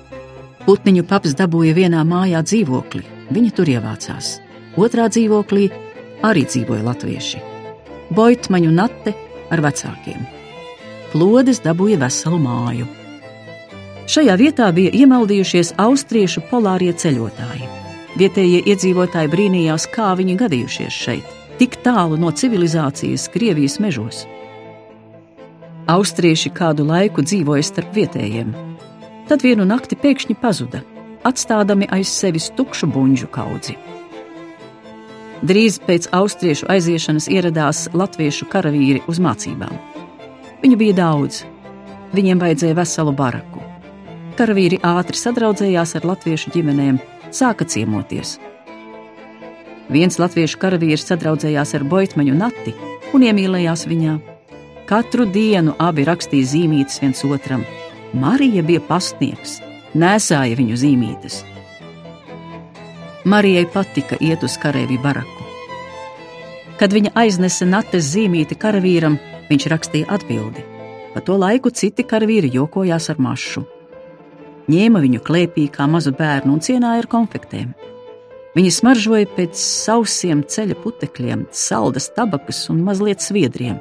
Putniņu 0.65 1.05
paps 1.09 1.35
dabūja 1.37 1.75
vienā 1.77 2.01
mājā 2.05 2.41
dzīvokli, 2.45 3.05
viņa 3.33 3.53
tur 3.57 3.69
ievācās. 3.75 4.33
Otrā 4.77 5.07
dzīvoklī 5.11 5.69
arī 6.25 6.43
dzīvoja 6.49 6.85
latvieši. 6.89 7.45
Boitmaņu 8.15 8.73
nate 8.73 9.15
ar 9.49 9.65
vecākiem 9.65 10.27
plodes 11.11 11.61
dabūja 11.63 11.99
veselu 12.03 12.39
māju. 12.41 12.87
Šajā 14.09 14.35
vietā 14.41 14.69
bija 14.73 14.93
iemaldījušies 15.03 15.75
austriešu 15.81 16.45
polārie 16.49 16.93
ceļotāji. 16.93 17.67
Vietējie 18.17 18.63
iedzīvotāji 18.71 19.29
brīnījās, 19.29 19.85
kā 19.93 20.11
viņi 20.17 20.37
gadījušies 20.39 20.95
šeit, 21.03 21.35
tik 21.59 21.75
tālu 21.83 22.15
no 22.19 22.31
civilizācijas 22.31 23.27
Krievijas 23.33 23.79
mežos. 23.83 24.23
Austrieši 25.89 26.51
kādu 26.55 26.85
laiku 26.87 27.23
dzīvoja 27.25 27.65
starp 27.65 27.95
vietējiem, 27.97 28.53
tad 29.27 29.43
vienu 29.43 29.65
nakti 29.67 29.97
pēkšņi 29.99 30.35
pazuda, 30.39 30.83
atstādami 31.27 31.89
aiz 31.91 32.11
sevis 32.13 32.49
tukšu 32.55 32.87
buļbuļsu 32.93 33.29
kaudzi. 33.33 33.75
Drīz 35.39 35.79
pēc 35.83 36.09
austriešu 36.15 36.67
aiziešanas 36.71 37.29
ieradās 37.31 37.85
latviešu 37.95 38.47
karavīri 38.51 39.03
uz 39.07 39.21
mācībām. 39.23 39.71
Viņu 40.63 40.79
bija 40.79 40.97
daudz. 40.97 41.45
Viņiem 42.11 42.41
vajadzēja 42.41 42.75
veselu 42.75 43.13
baraku. 43.15 43.63
Karavīri 44.39 44.79
ātri 44.83 45.19
sadraudzējās 45.19 45.95
ar 45.99 46.07
latviešu 46.11 46.51
ģimenēm, 46.55 46.99
sāka 47.35 47.67
ciemoties. 47.67 48.37
Viens 49.89 50.19
latviešu 50.21 50.59
karavīrs 50.61 51.07
sadraudzējās 51.09 51.73
ar 51.73 51.83
Boitmaņu 51.89 52.35
Nati 52.37 52.75
un 53.13 53.25
iemīlējās 53.25 53.87
viņā. 53.89 54.19
Katru 54.89 55.25
dienu 55.29 55.73
abi 55.81 56.05
rakstīja 56.05 56.49
zīmītes 56.51 57.01
viens 57.01 57.23
otram. 57.25 57.65
Marija 58.13 58.61
bija 58.65 58.81
pastnieks, 58.85 59.59
nesāja 59.97 60.57
viņu 60.57 60.77
zīmītes. 60.81 61.41
Marijai 63.29 63.65
patika 63.69 64.17
iet 64.21 64.45
uz 64.45 64.55
karavīru 64.61 65.01
baraku. 65.03 65.47
Kad 66.79 66.93
viņa 66.95 67.11
aiznesa 67.19 67.65
nates 67.67 68.13
zīmīti 68.13 68.55
karavīram, 68.57 69.17
viņš 69.49 69.67
rakstīja 69.73 70.13
atbildi. 70.15 70.63
Pa 71.13 71.21
to 71.25 71.35
laiku 71.41 71.73
citi 71.73 72.05
karavīri 72.05 72.53
jokojās 72.53 73.09
ar 73.09 73.19
mašu. 73.19 73.65
Ņēma 74.69 75.01
viņu 75.01 75.21
klēpī 75.25 75.65
kā 75.73 75.89
mazu 75.89 76.13
bērnu 76.13 76.53
un 76.53 76.61
cienāja 76.61 77.01
ar 77.03 77.09
konfektēm. 77.09 77.73
Viņi 78.57 78.71
smaržoja 78.73 79.29
pēc 79.35 79.59
sausiem 79.61 80.41
ceļa 80.41 80.79
putekļiem, 80.81 81.45
saldas 81.53 82.09
tabakas 82.15 82.63
un 82.73 82.81
mazliet 82.85 83.21
sviedriem. 83.21 83.77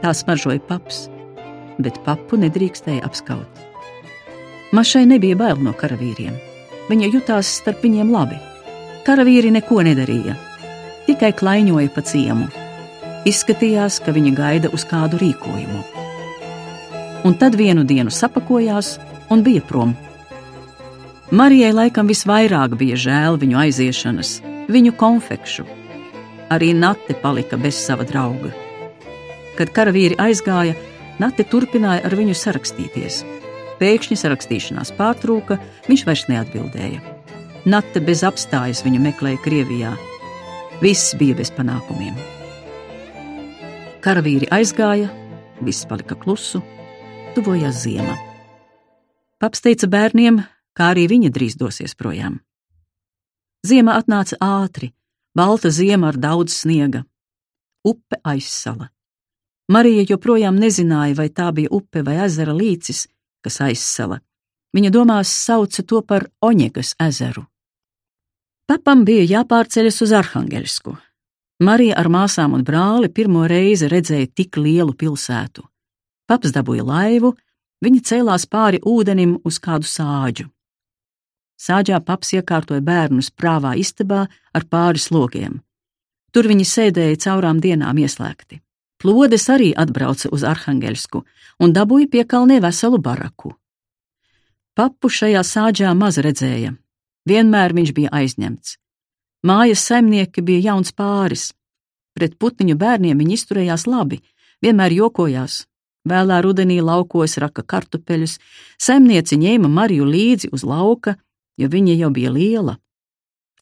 Tā 0.00 0.14
smaržoja 0.16 0.62
paps, 0.64 1.06
bet 1.82 2.00
papu 2.06 2.38
nedrīkstēja 2.40 3.04
apskaut. 3.04 3.60
Mašai 4.72 5.04
nebija 5.08 5.36
bail 5.36 5.60
no 5.64 5.74
karavīriem. 5.76 6.34
Viņa 6.88 7.12
jutās 7.12 7.50
starp 7.60 7.84
viņiem 7.84 8.10
labi. 8.12 8.38
Karavīri 9.04 9.52
neko 9.52 9.82
nedarīja, 9.84 10.34
tikai 11.06 11.34
klaiņoja 11.36 11.92
pa 11.92 12.04
ciemu. 12.04 12.48
Izskatījās, 13.28 14.00
ka 14.04 14.12
viņa 14.16 14.32
gaida 14.36 14.72
uz 14.72 14.84
kādu 14.88 15.20
rīkojumu. 15.20 15.84
Un 17.28 17.36
tad 17.36 17.56
vienu 17.60 17.84
dienu 17.84 18.12
sapakojās 18.14 18.96
un 19.32 19.44
bija 19.44 19.64
prom. 19.68 19.96
Marijai 21.28 21.74
laikam 21.76 22.08
visvairāk 22.08 22.72
bija 22.80 22.96
žēl 22.96 23.34
viņu 23.36 23.58
aiziešanas, 23.60 24.30
viņu 24.72 24.94
konfekšu. 24.96 25.66
Arī 26.48 26.70
Nate 26.72 27.12
palika 27.20 27.58
bez 27.60 27.76
sava 27.76 28.06
drauga. 28.08 28.54
Kad 29.58 29.74
karavīri 29.76 30.16
aizgāja, 30.16 30.72
Nate 31.20 31.44
turpināja 31.44 32.06
ar 32.08 32.16
viņu 32.16 32.32
sarakstīties. 32.32 33.20
Pēkšņi 33.76 34.16
sarakstīšanās 34.22 34.94
pārtrūka, 34.96 35.60
viņš 35.90 36.06
vairs 36.08 36.24
neatbildēja. 36.32 37.04
Nate 37.68 38.00
bez 38.00 38.24
apstājas 38.24 38.80
viņu 38.86 39.04
meklēja 39.10 39.44
Krievijā. 39.44 39.92
Viss 40.80 41.12
bija 41.20 41.36
bez 41.36 41.52
panākumiem. 41.52 42.16
Karavīri 44.00 44.48
aizgāja, 44.48 45.12
viss 45.60 45.84
palika 45.90 46.16
klusu, 46.16 46.64
tuvojās 47.36 47.82
ziema. 47.84 48.16
Paps 49.42 49.60
teica 49.60 49.90
bērniem, 49.90 50.40
kā 50.78 50.92
arī 50.94 51.08
viņa 51.10 51.32
drīz 51.34 51.58
dosies 51.58 51.96
projām. 51.98 52.38
Ziema 53.66 53.96
atnāca 53.98 54.38
ātri, 54.38 54.92
balta 55.34 55.72
ziema 55.74 56.12
ar 56.12 56.18
daudz 56.22 56.54
sniega. 56.62 57.02
Upe 57.84 58.20
aizsala. 58.22 58.92
Marija 59.68 60.04
joprojām 60.08 60.56
nezināja, 60.56 61.16
vai 61.18 61.28
tā 61.28 61.50
bija 61.52 61.68
upe 61.74 62.04
vai 62.06 62.16
ezera 62.24 62.54
līcis, 62.54 63.06
kas 63.44 63.60
aizsala. 63.66 64.20
Viņa 64.76 64.90
domās 64.94 65.32
sauca 65.32 65.82
to 65.82 66.00
par 66.06 66.28
Oņegas 66.44 66.94
ezeru. 67.02 67.44
Papam 68.68 69.04
bija 69.04 69.24
jāpārceļas 69.24 70.02
uz 70.04 70.12
Arhangelsku. 70.12 70.94
Marija 71.64 71.96
ar 71.98 72.08
māsām 72.12 72.54
un 72.54 72.62
brāli 72.64 73.08
pirmo 73.10 73.46
reizi 73.50 73.88
redzēja 73.90 74.28
tik 74.40 74.60
lielu 74.60 74.94
pilsētu. 74.94 75.64
Paps 76.28 76.52
dabūja 76.54 76.84
laivu, 76.86 77.32
viņi 77.84 78.04
cēlās 78.10 78.46
pāri 78.46 78.78
ūdenim 78.84 79.38
uz 79.48 79.58
kādu 79.58 79.88
sāģu. 79.88 80.46
Sāģā 81.58 81.98
paps 82.06 82.32
iekārtoja 82.38 82.82
bērnus 82.84 83.32
prāvā 83.34 83.74
istabā 83.78 84.26
ar 84.54 84.64
pāris 84.70 85.10
logiem. 85.10 85.60
Tur 86.32 86.46
viņi 86.46 86.64
sēdēja 86.64 87.18
caurām 87.24 87.60
dienām 87.60 87.98
ieslēgti. 87.98 88.60
Plodes 88.98 89.46
arī 89.50 89.72
atbrauca 89.74 90.30
uz 90.34 90.44
Arhangelsku 90.46 91.22
un 91.62 91.72
dabūja 91.74 92.10
piekalnē 92.14 92.58
veselu 92.62 92.98
baraku. 92.98 93.54
Papu 94.74 95.10
šajā 95.10 95.42
sāģā 95.42 95.94
maz 95.98 96.18
redzēja. 96.22 96.74
Vienmēr 97.26 97.74
viņš 97.74 97.94
bija 97.94 98.10
aizņemts. 98.14 98.76
Mājas 99.46 99.82
saimnieki 99.86 100.42
bija 100.42 100.72
jauns 100.72 100.92
pāris. 100.94 101.52
Pret 102.14 102.34
putniņu 102.38 102.74
bērniem 102.78 103.18
viņi 103.18 103.34
izturējās 103.38 103.86
labi, 103.86 104.20
vienmēr 104.62 104.94
jokojās. 104.94 105.64
Vēlā 106.08 106.40
rudenī 106.42 106.78
laukos 106.82 107.36
raka 107.42 107.62
kartupeļus, 107.62 108.38
saimnieci 108.78 109.38
ņēma 109.38 109.70
Mariju 109.70 110.06
līdzi 110.08 110.50
uz 110.54 110.64
lauka, 110.66 111.14
jo 111.58 111.68
viņa 111.68 111.96
jau 111.98 112.10
bija 112.14 112.30
liela. 112.32 112.78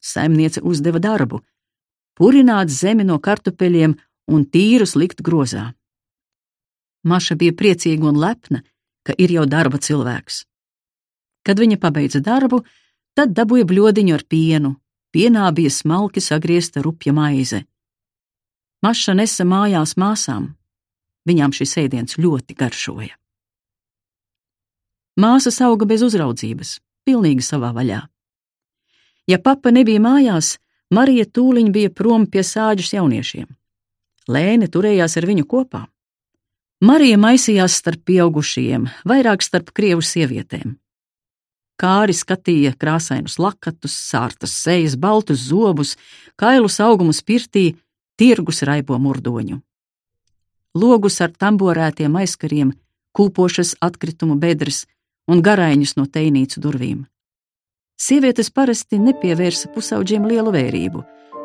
Saimniece 0.01 0.63
uzdeva 0.63 1.01
darbu- 1.01 1.41
purināt 2.19 2.69
zemi 2.69 3.05
no 3.05 3.19
kartupeļiem 3.19 3.97
un 4.29 4.45
tīrus 4.45 4.95
likt 4.97 5.23
grozā. 5.23 5.75
Maša 7.05 7.35
bija 7.35 7.53
priecīga 7.53 8.09
un 8.09 8.17
lepna, 8.17 8.63
ka 9.07 9.15
ir 9.19 9.31
jau 9.31 9.47
darba 9.47 9.79
cilvēks. 9.79 10.45
Kad 11.47 11.59
viņa 11.59 11.79
pabeidza 11.79 12.21
darbu, 12.21 12.65
tad 13.15 13.35
dabūja 13.35 13.65
bļodiņu 13.65 14.15
ar 14.15 14.25
pienu. 14.25 14.77
Pienā 15.15 15.55
bija 15.55 15.71
smalki 15.71 16.21
sagriezta 16.21 16.83
rupja 16.83 17.13
maize. 17.13 17.65
Maša 18.83 19.15
nesa 19.15 19.45
mājās 19.45 19.95
māsām. 19.97 20.55
Viņām 21.29 21.55
šis 21.55 21.77
ēdiens 21.77 22.19
ļoti 22.19 22.55
garšoja. 22.55 23.15
Māsas 25.17 25.61
auga 25.65 25.87
bez 25.87 26.03
uzraudzības 26.03 26.81
pilnīgi 27.07 27.45
savā 27.47 27.73
vaļā. 27.77 28.03
Ja 29.27 29.39
papa 29.43 29.73
nebija 29.75 30.03
mājās, 30.03 30.57
Marija 30.91 31.27
tūliņ 31.27 31.71
bija 31.75 31.91
prom 31.91 32.27
pie 32.31 32.45
sāģes 32.47 32.93
jauniešiem. 32.95 33.47
Lēne 34.31 34.69
turējās 34.71 35.17
ar 35.19 35.27
viņu 35.27 35.47
kopā. 35.51 35.87
Marija 36.83 37.19
maisījās 37.19 37.79
starp 37.81 38.05
pieaugušajiem, 38.07 38.87
vairāk 39.09 39.43
starp 39.43 39.73
krievu 39.75 40.05
sievietēm. 40.05 40.77
Kāri 41.81 42.15
skatīja 42.17 42.73
krāsainus 42.77 43.39
lakatus, 43.41 43.95
sārtas 43.97 44.55
sejas, 44.63 44.95
baltus 44.97 45.43
zobus, 45.49 45.97
kailus 46.41 46.79
augumus 46.81 47.23
pirtī, 47.25 47.75
tirgus 48.17 48.63
raibo 48.65 48.99
murdoņu. 49.01 49.61
Logus 50.77 51.21
ar 51.25 51.33
tamborētiem 51.33 52.17
aizkariem, 52.21 52.75
kūpošas 53.17 53.77
atkritumu 53.81 54.37
bedres, 54.41 54.85
un 55.31 55.43
garaiņus 55.43 55.97
no 55.99 56.07
teinīcu 56.07 56.63
durvīm. 56.63 57.05
Sievietes 57.97 58.51
parasti 58.53 58.99
nepievērsa 59.01 59.71
pusauģiem 59.75 60.27
lielu 60.29 60.53
vērību. 60.53 61.03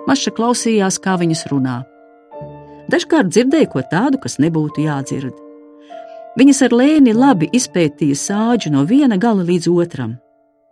Maša 0.08 0.34
klausījās, 0.36 0.98
kā 1.00 1.16
viņas 1.22 1.46
runā. 1.52 1.78
Dažkārt 2.92 3.32
dzirdēja 3.32 3.70
ko 3.72 3.84
tādu, 3.88 4.20
kas 4.20 4.36
nebūtu 4.42 4.84
jādzird. 4.84 5.38
Viņas 6.40 6.62
ar 6.68 6.76
lēni 6.76 7.14
labi 7.16 7.48
izpētīja 7.56 8.18
sāģu 8.20 8.72
no 8.74 8.84
viena 8.88 9.18
gala 9.20 9.46
līdz 9.48 9.70
otram. 9.72 10.18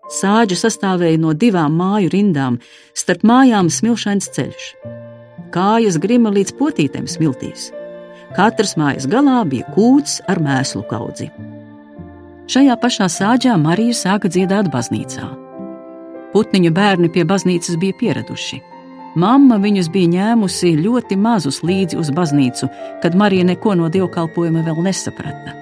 Sāģa 0.09 0.57
sastāvēja 0.57 1.19
no 1.21 1.35
divām 1.37 1.75
māju 1.77 2.09
rindām, 2.15 2.57
starp 2.97 3.23
mājām 3.27 3.69
smilšains 3.69 4.31
ceļš. 4.35 4.71
Kājas 5.53 5.99
grima 6.01 6.31
līdz 6.33 6.55
potītēm 6.57 7.07
smiltīs. 7.07 7.69
Katras 8.35 8.75
mājas 8.77 9.07
galā 9.09 9.43
bija 9.49 9.69
kūts 9.75 10.19
ar 10.27 10.41
mēslu 10.43 10.83
kaudzi. 10.89 11.29
Šajā 12.49 12.73
pašā 12.81 13.05
sāģā 13.13 13.53
Marija 13.61 13.93
sāka 13.93 14.29
dziedāt 14.31 14.71
baznīcā. 14.73 15.27
Putniņu 16.33 16.71
bērni 16.73 17.11
pie 17.13 17.21
baznīcas 17.29 17.77
bija 17.77 17.93
pieraduši. 17.99 18.57
Mamma 19.21 19.59
viņus 19.61 19.91
bija 19.93 20.09
ņēmusi 20.15 20.71
ļoti 20.79 21.17
mazus 21.21 21.61
līdzi 21.61 21.99
uz 22.01 22.09
baznīcu, 22.09 22.71
kad 23.03 23.17
Marija 23.21 23.45
neko 23.51 23.75
no 23.77 23.91
dievkalpojuma 23.93 24.65
vēl 24.65 24.81
nesaprata. 24.87 25.53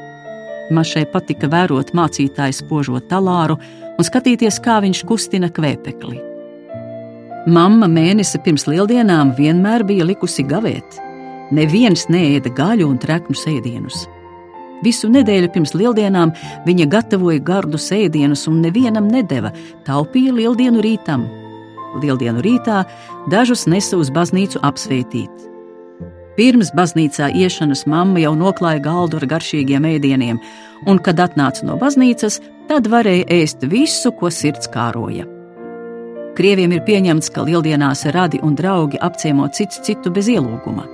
Mašai 0.71 1.04
patika 1.12 1.52
vērot 1.52 1.91
mācītāju 1.91 2.56
spožo 2.56 3.04
talāru 3.04 3.60
un 3.60 4.08
skatīties, 4.08 4.63
kā 4.63 4.80
viņš 4.84 5.04
kustina 5.12 5.52
kvēpekli. 5.52 6.21
Mamma 7.52 7.91
mēnesi 7.91 8.39
pirms 8.43 8.63
lieldienām 8.71 9.36
vienmēr 9.36 9.84
bija 9.84 10.08
likusi 10.08 10.47
gavēt. 10.47 11.02
Neviens 11.52 12.08
neēda 12.08 12.56
gaļu 12.56 12.88
un 12.88 13.00
treknu 13.04 13.36
sēdienus. 13.36 14.08
Visu 14.86 15.10
nedēļu 15.10 15.50
pirms 15.54 15.74
lieldienām 15.74 16.34
viņa 16.68 16.88
gatavoja 16.92 17.42
gardus 17.42 17.90
ēdienus 17.96 18.46
un 18.50 18.62
nevienam 18.62 19.10
nedeva, 19.10 19.52
taupīja 19.88 20.36
lieldienu 20.38 20.84
rītam. 20.86 21.26
Lieldienu 21.98 22.44
rītā 22.46 22.84
dažus 23.32 23.66
nesa 23.66 23.98
uz 23.98 24.12
baznīcu 24.13 24.62
apsveitīt. 24.68 25.48
Pirms 26.38 26.70
baznīcā 26.78 27.32
iešanas 27.34 27.88
mamma 27.90 28.22
jau 28.22 28.36
noklāja 28.38 28.84
galdu 28.86 29.18
ar 29.18 29.26
garšīgiem 29.32 29.88
ēdieniem, 29.90 30.38
un, 30.86 31.00
kad 31.02 31.18
atnāca 31.24 31.66
no 31.66 31.80
baznīcas, 31.82 32.38
tad 32.70 32.86
varēja 32.94 33.26
ēst 33.40 33.66
visu, 33.72 34.12
ko 34.13 34.30
sirds 34.30 34.70
kāroja. 34.70 35.26
Krieviem 36.38 36.76
ir 36.78 36.86
pieņemts, 36.86 37.32
ka 37.34 37.48
lieldienās 37.48 38.06
radi 38.13 38.38
un 38.46 38.54
draugi 38.54 39.02
apciemo 39.02 39.50
cits 39.50 39.82
citu 39.88 40.13
bez 40.13 40.30
ielūguma. 40.30 40.86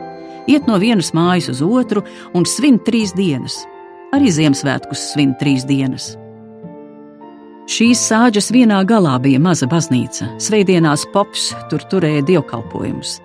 Iet 0.47 0.67
no 0.67 0.79
vienas 0.82 1.13
mājas 1.15 1.51
uz 1.53 1.62
otru 1.63 2.03
un 2.36 2.47
svin 2.49 2.82
trīs 2.84 3.15
dienas 3.15 3.62
arī 4.13 4.29
Ziemassvētkus 4.34 5.10
svin 5.13 5.34
trīs 5.39 5.65
dienas. 5.65 6.13
Šīs 7.73 8.01
sāģes 8.10 8.51
vienā 8.53 8.82
galā 8.86 9.15
bija 9.23 9.39
maza 9.41 9.67
baznīca. 9.71 10.27
Svētdienās 10.43 11.08
pops 11.13 11.51
tur 11.71 11.86
turēja 11.89 12.25
dievkalpojumus. 12.27 13.21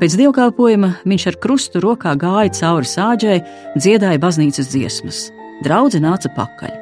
Pēc 0.00 0.16
dievkalpojuma 0.20 0.90
viņš 1.08 1.26
ar 1.30 1.38
krustu 1.40 1.80
rokā 1.84 2.16
gāja 2.20 2.52
cauri 2.56 2.88
sāģai, 2.88 3.36
dziedāja 3.76 4.20
baznīcas 4.20 4.72
dziesmas. 4.72 5.22
Draudzene 5.64 6.08
nāca 6.08 6.32
pakaļ. 6.36 6.74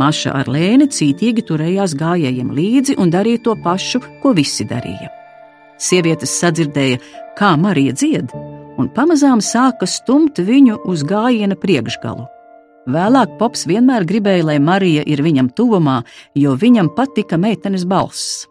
Maša 0.00 0.32
ar 0.40 0.48
lēni 0.50 0.88
cītīgi 0.90 1.44
turējās 1.48 1.94
gājējiem 1.98 2.54
līdzi 2.56 2.98
un 3.00 3.12
darīja 3.14 3.44
to 3.48 3.56
pašu, 3.64 4.02
ko 4.22 4.34
visi 4.36 4.66
darīja. 4.68 5.10
Sievietes 5.80 6.34
sadzirdēja, 6.40 7.00
kā 7.38 7.54
Marija 7.60 7.94
dzied, 7.96 8.32
un 8.78 8.88
pamazām 8.94 9.42
sāka 9.44 9.86
stumt 9.88 10.38
viņu 10.38 10.80
uz 10.90 11.04
gājiena 11.06 11.56
priekšgalu. 11.58 12.26
Vēlāk 12.84 13.38
Pops 13.40 13.64
vienmēr 13.64 14.04
gribēja, 14.04 14.44
lai 14.50 14.58
Marija 14.60 15.04
ir 15.08 15.22
viņam 15.24 15.48
tuvumā, 15.56 16.02
jo 16.36 16.52
viņam 16.60 16.90
patika 16.96 17.38
meitenes 17.40 17.86
balss. 17.88 18.44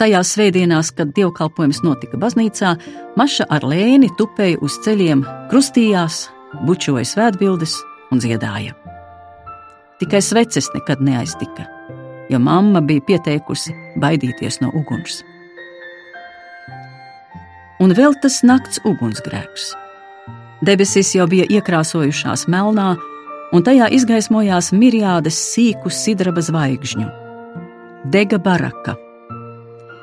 Tajās 0.00 0.30
svētdienās, 0.32 0.92
kad 0.96 1.10
dievkalpojums 1.16 1.82
notika 1.84 2.20
baznīcā, 2.20 2.76
Maša 3.20 3.44
ar 3.52 3.66
lēni 3.66 4.08
tupēja 4.16 4.60
uz 4.64 4.78
ceļiem, 4.86 5.26
krustījās, 5.50 6.28
bučoja 6.64 7.04
svētbildes 7.04 7.74
un 8.14 8.22
dziedāja. 8.22 8.76
Tikai 10.00 10.22
sveces 10.24 10.70
nekad 10.72 11.02
neaiztika, 11.04 11.66
jo 12.32 12.40
mamma 12.40 12.80
bija 12.80 13.04
pieteikusi 13.10 13.74
baidīties 14.00 14.62
no 14.62 14.70
uguns. 14.72 15.20
Un 17.80 17.94
vēl 17.96 18.16
tas 18.20 18.42
nakts 18.44 18.82
ugunsgrēks. 18.84 19.70
Debesis 20.66 21.14
jau 21.16 21.24
bija 21.30 21.46
iekrāsojušās 21.48 22.44
melnā, 22.52 22.92
un 23.56 23.64
tajā 23.64 23.88
izgaismojās 23.96 24.70
miriādes 24.76 25.38
sīku 25.54 25.92
sidraba 25.92 26.44
zvaigžņu. 26.44 27.06
Dega 28.12 28.38
baraka 28.40 28.96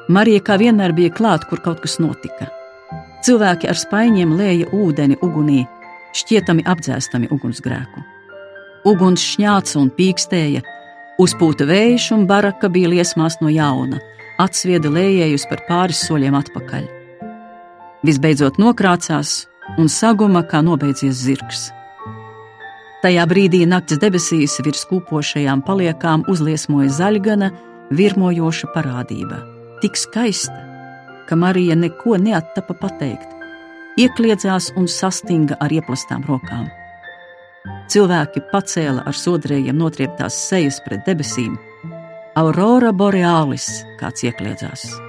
Marija 0.07 0.39
kā 0.39 0.55
vienmēr 0.55 0.93
bija 0.95 1.11
klāt, 1.11 1.43
kur 1.49 1.59
kaut 1.59 1.81
kas 1.83 1.97
notika. 1.99 2.47
Cilvēki 3.27 3.67
ar 3.67 3.75
spaiņiem 3.75 4.35
lēja 4.39 4.69
ūdeni 4.71 5.17
ugunī, 5.25 5.65
šķietami 6.15 6.63
apdzēstami 6.63 7.27
ugunsgrēku. 7.35 8.03
Uguns 8.87 9.25
šņāca 9.33 9.81
un 9.81 9.91
pīkstēja, 9.97 10.63
uzpūta 11.19 11.67
vējš 11.67 12.11
un 12.15 12.27
baraka 12.29 12.71
bija 12.71 12.93
liesmās 12.93 13.41
no 13.43 13.51
jauna, 13.51 13.99
atsvieda 14.39 14.93
lējējus 14.95 15.49
par 15.51 15.65
pāris 15.67 16.05
soļiem 16.07 16.39
atpakaļ. 16.39 16.96
Visbeidzot 18.05 18.59
nokrācās 18.61 19.47
un 19.77 19.89
saguma, 19.89 20.43
kā 20.43 20.61
nobeidzies 20.61 21.23
zirgs. 21.25 21.67
Tajā 23.01 23.25
brīdī 23.29 23.65
nakts 23.69 23.99
debesīs 24.01 24.57
virs 24.65 24.85
kūpošajām 24.89 25.61
paliekām 25.65 26.25
uzliesmoja 26.29 26.89
zaļgana, 27.01 27.51
virmojoša 27.93 28.73
parādība 28.73 29.43
tik 29.81 29.97
skaista, 29.97 30.57
ka 31.29 31.35
Marija 31.35 31.75
neko 31.75 32.17
neattapa 32.17 32.75
pateikt. 32.81 33.33
Iekļiedzās 33.97 34.71
un 34.77 34.85
sastinga 34.89 35.57
ar 35.61 35.73
ieplastām 35.73 36.25
rokām. 36.29 36.67
Cilvēki 37.91 38.43
pacēla 38.51 39.07
ar 39.09 39.17
sodrējiem 39.17 39.77
notrieptās 39.77 40.37
sejas 40.49 40.79
pret 40.85 41.03
debesīm. 41.09 41.57
Aurora 42.37 42.93
boreālis 42.93 43.67
kāds 43.99 44.23
iekļiedzās. 44.27 45.06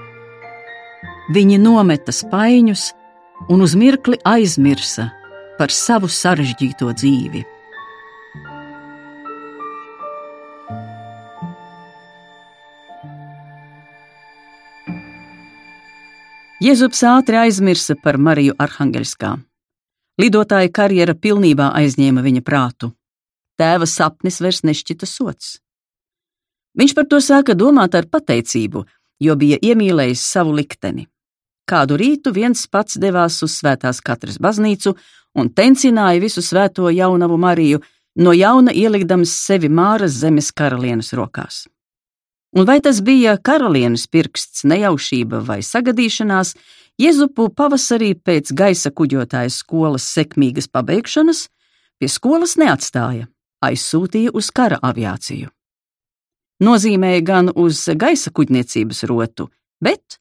Viņi 1.29 1.59
nometa 1.61 2.09
spaiņus 2.09 2.87
un 3.53 3.61
uz 3.61 3.75
mirkli 3.77 4.17
aizmirsa 4.25 5.11
par 5.59 5.69
savu 5.69 6.07
sarežģīto 6.09 6.89
dzīvi. 6.89 7.43
Jēzus 16.65 17.03
ātri 17.07 17.37
aizmirsa 17.39 17.93
par 18.01 18.17
Mariju 18.17 18.57
Arhangelskā. 18.57 19.35
Lidotāja 20.19 20.73
karjera 20.73 21.13
pilnībā 21.13 21.69
aizņēma 21.77 22.25
viņa 22.25 22.41
prātu. 22.41 22.89
Tēva 23.61 23.85
sapnis 23.85 24.41
vairs 24.41 24.63
nešķita 24.65 25.05
sots. 25.05 25.53
Viņš 26.73 26.97
par 26.97 27.05
to 27.05 27.21
sāka 27.21 27.53
domāt 27.53 27.93
ar 27.93 28.09
pateicību, 28.09 28.83
jo 29.21 29.39
bija 29.39 29.61
iemīlējis 29.61 30.25
savu 30.33 30.57
likteni. 30.57 31.05
Kādu 31.69 31.99
rītu 32.01 32.33
viens 32.33 32.65
pats 32.65 32.97
devās 32.97 33.37
uz 33.45 33.59
Svētās 33.59 33.99
Katras 34.01 34.39
baznīcu 34.41 34.95
un 35.37 35.51
tencināja 35.53 36.21
visu 36.23 36.41
svēto 36.41 36.89
jaunavu 36.89 37.37
Mariju, 37.37 37.81
no 38.17 38.33
jauna 38.33 38.73
ielikdams 38.73 39.33
sevi 39.45 39.69
Māras 39.69 40.17
zemes 40.23 40.49
karalienes 40.51 41.13
rokās. 41.13 41.67
Un 42.57 42.65
vai 42.65 42.79
tas 42.81 43.03
bija 43.05 43.35
karalienes 43.37 44.07
pirksts, 44.09 44.65
nejaušība 44.65 45.43
vai 45.45 45.59
sagadīšanās, 45.61 46.55
Jezupu 46.99 47.45
pavasarī 47.55 48.11
pēc 48.17 48.49
gaisa 48.51 48.89
kuģotājas 48.91 49.61
skolas 49.61 50.07
sekmīgas 50.09 50.67
pabeigšanas 50.67 51.45
pie 51.99 52.09
skolas 52.11 52.57
neatstāja, 52.59 53.29
aizsūtīja 53.63 54.33
uz 54.35 54.49
kara 54.51 54.81
aviāciju. 54.83 55.47
Nozīmēja 56.59 57.21
gan 57.23 57.51
uz 57.55 57.85
gaisa 57.95 58.33
kuģniecības 58.35 59.05
rotu, 59.07 59.47
bet 59.79 60.19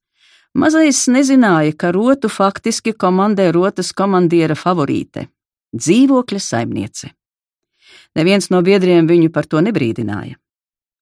mazais 0.55 1.07
nezināja, 1.09 1.75
ka 1.77 1.93
rotu 1.93 2.29
faktiski 2.29 2.93
komandē 2.93 3.51
rotas 3.53 3.93
komandiera 3.93 4.55
favorīte- 4.55 5.29
dzīvokļa 5.83 6.41
saimniece. 6.41 7.11
Neviens 8.17 8.51
no 8.51 8.63
biedriem 8.63 9.09
viņu 9.09 9.33
par 9.33 9.47
to 9.47 9.59
nebrīdināja. 9.59 10.37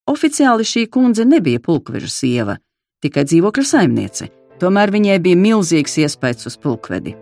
Oficiāli 0.09 0.63
šī 0.63 0.87
kundze 0.89 1.25
nebija 1.25 1.59
pulkveža 1.59 2.09
sieva, 2.09 2.59
tikai 3.03 3.25
dzīvokļa 3.25 3.65
saimniece, 3.65 4.29
tomēr 4.59 4.91
viņai 4.91 5.19
bija 5.23 5.37
milzīgs 5.37 5.99
iespējas 5.99 6.47
uz 6.47 6.57
pulkvedi. 6.57 7.17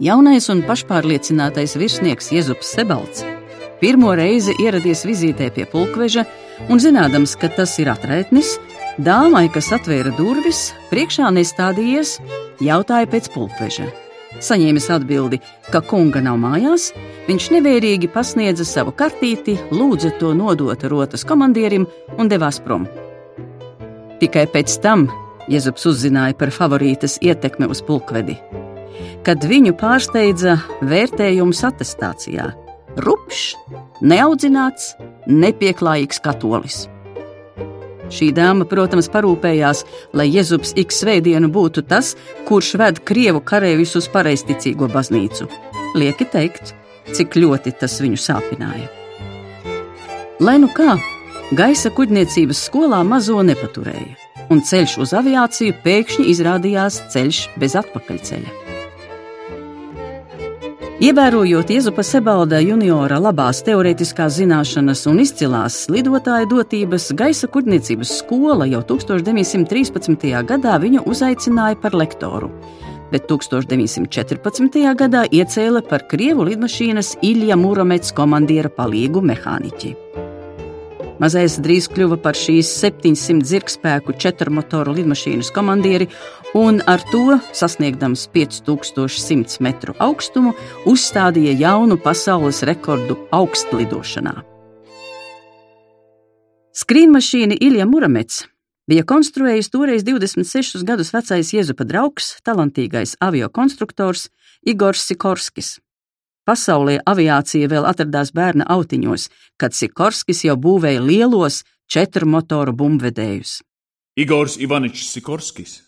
Jaunais 0.00 0.50
un 0.52 0.62
pašpārliecinātais 0.62 1.76
virsnieks 1.80 2.32
Jēzus 2.34 2.74
Sebalts 2.74 3.24
pirmo 3.80 4.14
reizi 4.16 4.52
ieradies 4.60 5.04
vizītē 5.08 5.50
pie 5.54 5.64
pulkveža 5.70 6.26
un, 6.68 6.80
zinādams, 6.80 7.36
ka 7.40 7.48
tas 7.52 7.78
ir 7.80 7.90
atraitnis, 7.92 8.56
dāmai, 8.98 9.46
kas 9.52 9.70
atvēra 9.76 10.12
durvis, 10.16 10.70
priekšā 10.90 11.30
nestādījies, 11.34 12.16
jautāja 12.64 13.08
pēc 13.12 13.30
pulkveža. 13.34 13.88
Saņēmis 14.42 14.90
atbildi, 14.92 15.40
ka 15.72 15.80
kunga 15.80 16.20
nav 16.24 16.36
mājās, 16.42 16.90
viņš 17.28 17.50
nevērīgi 17.54 18.10
pasniedza 18.12 18.66
savu 18.68 18.92
kartīti, 18.92 19.56
lūdza 19.72 20.12
to 20.20 20.34
nodot 20.36 20.84
rotas 20.90 21.24
komandierim 21.24 21.86
un 22.18 22.28
devās 22.28 22.60
prom. 22.60 22.84
Tikai 24.20 24.46
pēc 24.52 24.76
tam 24.84 25.08
Jēzus 25.46 25.86
uzzināja 25.86 26.34
par 26.34 26.50
favorītas 26.50 27.20
ietekmi 27.22 27.68
uz 27.70 27.78
pulkvedi. 27.86 28.34
Kad 29.26 29.44
viņu 29.46 29.76
pārsteidza 29.78 30.56
vērtējums 30.82 31.62
attestācijā- 31.68 32.50
rupšs, 33.06 33.54
neaudzināts, 34.02 34.94
nepieklājīgs 35.26 36.20
katolis. 36.22 36.88
Šī 38.12 38.30
dāma, 38.34 38.66
protams, 38.68 39.08
parūpējās, 39.10 39.82
lai 40.14 40.28
Jēzus 40.30 40.74
ik 40.78 40.94
svētdienu 40.94 41.50
būtu 41.52 41.82
tas, 41.90 42.14
kurš 42.46 42.74
ved 42.80 43.00
krievu 43.08 43.42
karavīrus 43.42 43.96
uz 43.98 44.10
pareizticīgo 44.12 44.88
baznīcu. 44.92 45.48
Lieki 45.98 46.28
teikt, 46.30 46.74
cik 47.16 47.38
ļoti 47.40 47.74
tas 47.80 47.98
viņu 48.02 48.20
sāpināja. 48.20 48.86
Lai 50.38 50.58
nu 50.62 50.68
kā, 50.76 50.98
gaisa 51.56 51.90
kuģniecības 51.96 52.66
skolā 52.68 53.00
mazo 53.08 53.40
nepaturēja, 53.46 54.14
un 54.52 54.62
ceļš 54.62 54.98
uz 55.02 55.16
aviāciju 55.16 55.80
pēkšņi 55.82 56.30
izrādījās 56.34 57.02
ceļš 57.14 57.42
bez 57.58 57.78
atpakaļceļa. 57.82 58.65
Ievērojot 60.96 61.68
Iezupa 61.74 62.00
Sebalda 62.00 62.56
juniora 62.64 63.18
labās 63.20 63.58
teorētiskās 63.66 64.38
zināšanas 64.38 65.02
un 65.10 65.18
izcilās 65.20 65.74
lidotāja 65.92 66.48
dotības, 66.48 67.10
gaisa 67.12 67.50
kuģniecības 67.52 68.14
skola 68.22 68.64
jau 68.70 68.80
1913. 68.94 70.24
gadā 70.48 70.78
viņu 70.80 71.04
uzaicināja 71.04 71.76
par 71.82 71.92
lektoru, 72.00 72.48
bet 73.12 73.28
1914. 73.28 74.80
gadā 74.96 75.26
iecēla 75.28 75.84
par 75.84 76.08
Krievu 76.08 76.48
lidmašīnas 76.48 77.18
Ilja 77.20 77.60
Muromets 77.60 78.16
komandiera 78.16 78.72
palīgu 78.72 79.20
mehāniķi. 79.20 80.05
Mazais 81.16 81.54
drīz 81.64 81.86
kļuva 81.88 82.18
par 82.20 82.36
šīs 82.36 82.68
700 82.82 83.46
zirgspēku 83.48 84.12
četrmotoru 84.20 84.92
lidmašīnas 84.98 85.48
komandieri 85.54 86.10
un 86.56 86.82
ar 86.84 87.00
to, 87.08 87.38
sasniegdams 87.56 88.26
5100 88.34 89.62
metru 89.64 89.94
augstumu, 89.96 90.52
uzstādīja 90.84 91.56
jaunu 91.62 91.96
pasaules 91.96 92.60
rekordu 92.68 93.16
augstlidošanā. 93.32 94.34
Skrīnmašīna 96.76 97.56
Ilja 97.64 97.88
Muramets 97.88 98.44
bija 98.84 99.06
konstruējis 99.08 99.72
toreiz 99.72 100.04
26 100.04 100.84
gadus 100.84 101.14
vecais 101.16 101.54
Jēzupa 101.56 101.88
draugs, 101.88 102.34
talantīgais 102.44 103.16
aviokonstruktors 103.24 104.28
Igors 104.68 105.08
Sikorskis. 105.08 105.78
Pasaulē 106.46 107.00
aviācija 107.10 107.68
vēl 107.68 107.88
atradās 107.88 108.30
bērna 108.32 108.68
autiņos, 108.70 109.28
kad 109.58 109.74
Sikorskis 109.74 110.44
jau 110.46 110.54
būvēja 110.54 111.02
lielos 111.02 111.64
četru 111.90 112.28
motoru 112.30 112.72
bumbvedējus. 112.72 113.58
Igors 114.16 114.56
Ivaničs 114.62 115.10
Sikorskis 115.10 115.80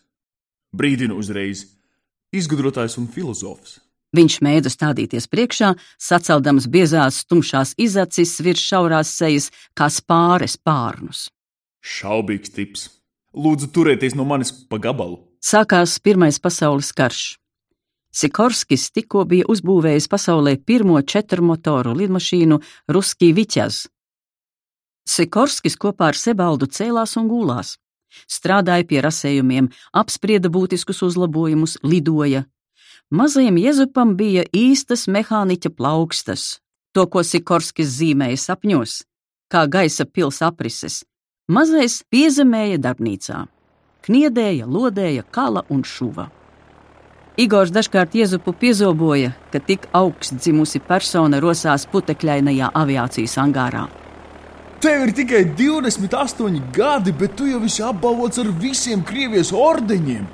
brīdina 0.75 1.17
uzreiz, 1.17 1.65
izgudrotājs 2.35 2.99
un 3.01 3.09
filozofs. 3.13 3.79
Viņš 4.17 4.39
mēdza 4.45 4.73
stādīties 4.73 5.29
priekšā, 5.29 5.75
saceldams 6.01 6.69
biezās, 6.73 7.25
tumšās 7.29 7.75
izacis 7.77 8.39
virs 8.41 8.63
šaurās 8.65 9.11
sejas, 9.13 9.51
kā 9.77 9.91
spāres 9.93 10.57
pārnus. 10.57 11.27
Šaubīgs 11.85 12.55
tips. 12.55 12.87
Lūdzu, 13.37 13.69
turieties 13.73 14.17
no 14.17 14.25
manis 14.25 14.51
pa 14.51 14.81
gabalu. 14.81 15.21
Sākās 15.45 15.99
Pirmais 16.01 16.41
pasaules 16.41 16.89
karš. 16.97 17.37
Sikorskis 18.15 18.89
tikko 18.91 19.25
bija 19.29 19.47
uzbūvējis 19.53 20.09
pasaulē 20.09 20.57
pirmo 20.65 21.01
četrmotoru 21.03 21.93
lidmašīnu 21.99 22.61
Ruskī 22.89 23.35
Viķaz. 23.37 23.87
Sikorskis 25.09 25.77
kopā 25.77 26.13
ar 26.13 26.17
Sebaldu 26.17 26.69
cēlās 26.69 27.17
un 27.21 27.29
gulās, 27.29 27.77
strādāja 28.29 28.87
pie 28.89 29.03
rasējumiem, 29.05 29.69
apsprieda 29.93 30.49
būtiskus 30.53 31.03
uzlabojumus, 31.05 31.79
lidoja. 31.83 32.45
Mazajam 33.11 33.57
Jezupam 33.57 34.17
bija 34.17 34.45
īstas 34.53 35.07
mehāniķa 35.09 35.73
plaukstas, 35.77 36.59
to, 36.93 37.07
ko 37.09 37.25
Sikorskis 37.25 37.93
zīmēja 38.01 38.41
sapņos, 38.41 39.03
kā 39.53 39.65
gaisa 39.69 40.05
pils 40.05 40.43
aprises. 40.45 41.05
Mazais 41.49 42.03
piezemēja 42.13 42.81
darbnīcā, 42.85 43.47
kniedēja, 44.05 44.69
lodēja, 44.69 45.25
kala 45.33 45.65
un 45.73 45.85
šuva. 45.85 46.29
Igors 47.39 47.71
dažkārt 47.71 48.17
iezupu 48.19 48.51
piezoboja, 48.51 49.31
ka 49.53 49.61
tik 49.63 49.85
augsts 49.95 50.41
dzimusi 50.41 50.81
persona 50.83 51.39
rosās 51.39 51.85
putekļainajā 51.87 52.73
aviācijas 52.75 53.37
angārā. 53.39 53.85
Tev 54.83 55.05
ir 55.05 55.13
tikai 55.15 55.45
28 55.61 56.59
gadi, 56.75 57.15
bet 57.15 57.37
tu 57.39 57.47
jau 57.47 57.61
esi 57.69 57.85
apbalvots 57.87 58.43
ar 58.43 58.51
visiem 58.59 59.05
Krievijas 59.07 59.53
ordeņiem. 59.55 60.27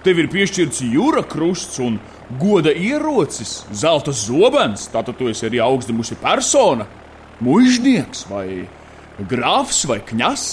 Tev 0.00 0.22
ir 0.22 0.30
piešķirts 0.32 0.80
jūra 0.88 1.20
krusts 1.28 1.76
un 1.84 2.00
goda 2.40 2.72
ierocis, 2.72 3.66
zelta 3.68 4.16
zobens, 4.16 4.88
tātad 4.88 5.20
tu 5.20 5.28
esi 5.28 5.50
arī 5.50 5.60
augstdamusi 5.60 6.16
persona, 6.24 6.88
mužnieks 7.44 8.24
vai 8.32 8.46
grāfs 9.28 9.84
vai 9.84 10.00
kņas. 10.00 10.48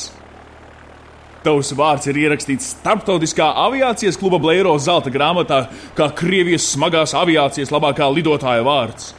Tavs 1.45 1.69
vārds 1.77 2.07
ir 2.09 2.17
ierakstīts 2.23 2.71
Startautiskā 2.73 3.47
aviācijas 3.67 4.17
kluba 4.19 4.39
Blēro 4.41 4.73
zelta 4.81 5.11
grāmatā, 5.13 5.67
kā 5.97 6.09
Krievijas 6.17 6.65
smagās 6.73 7.13
aviācijas 7.17 7.71
labākā 7.73 8.07
lidotāja 8.11 8.65
vārds. 8.65 9.13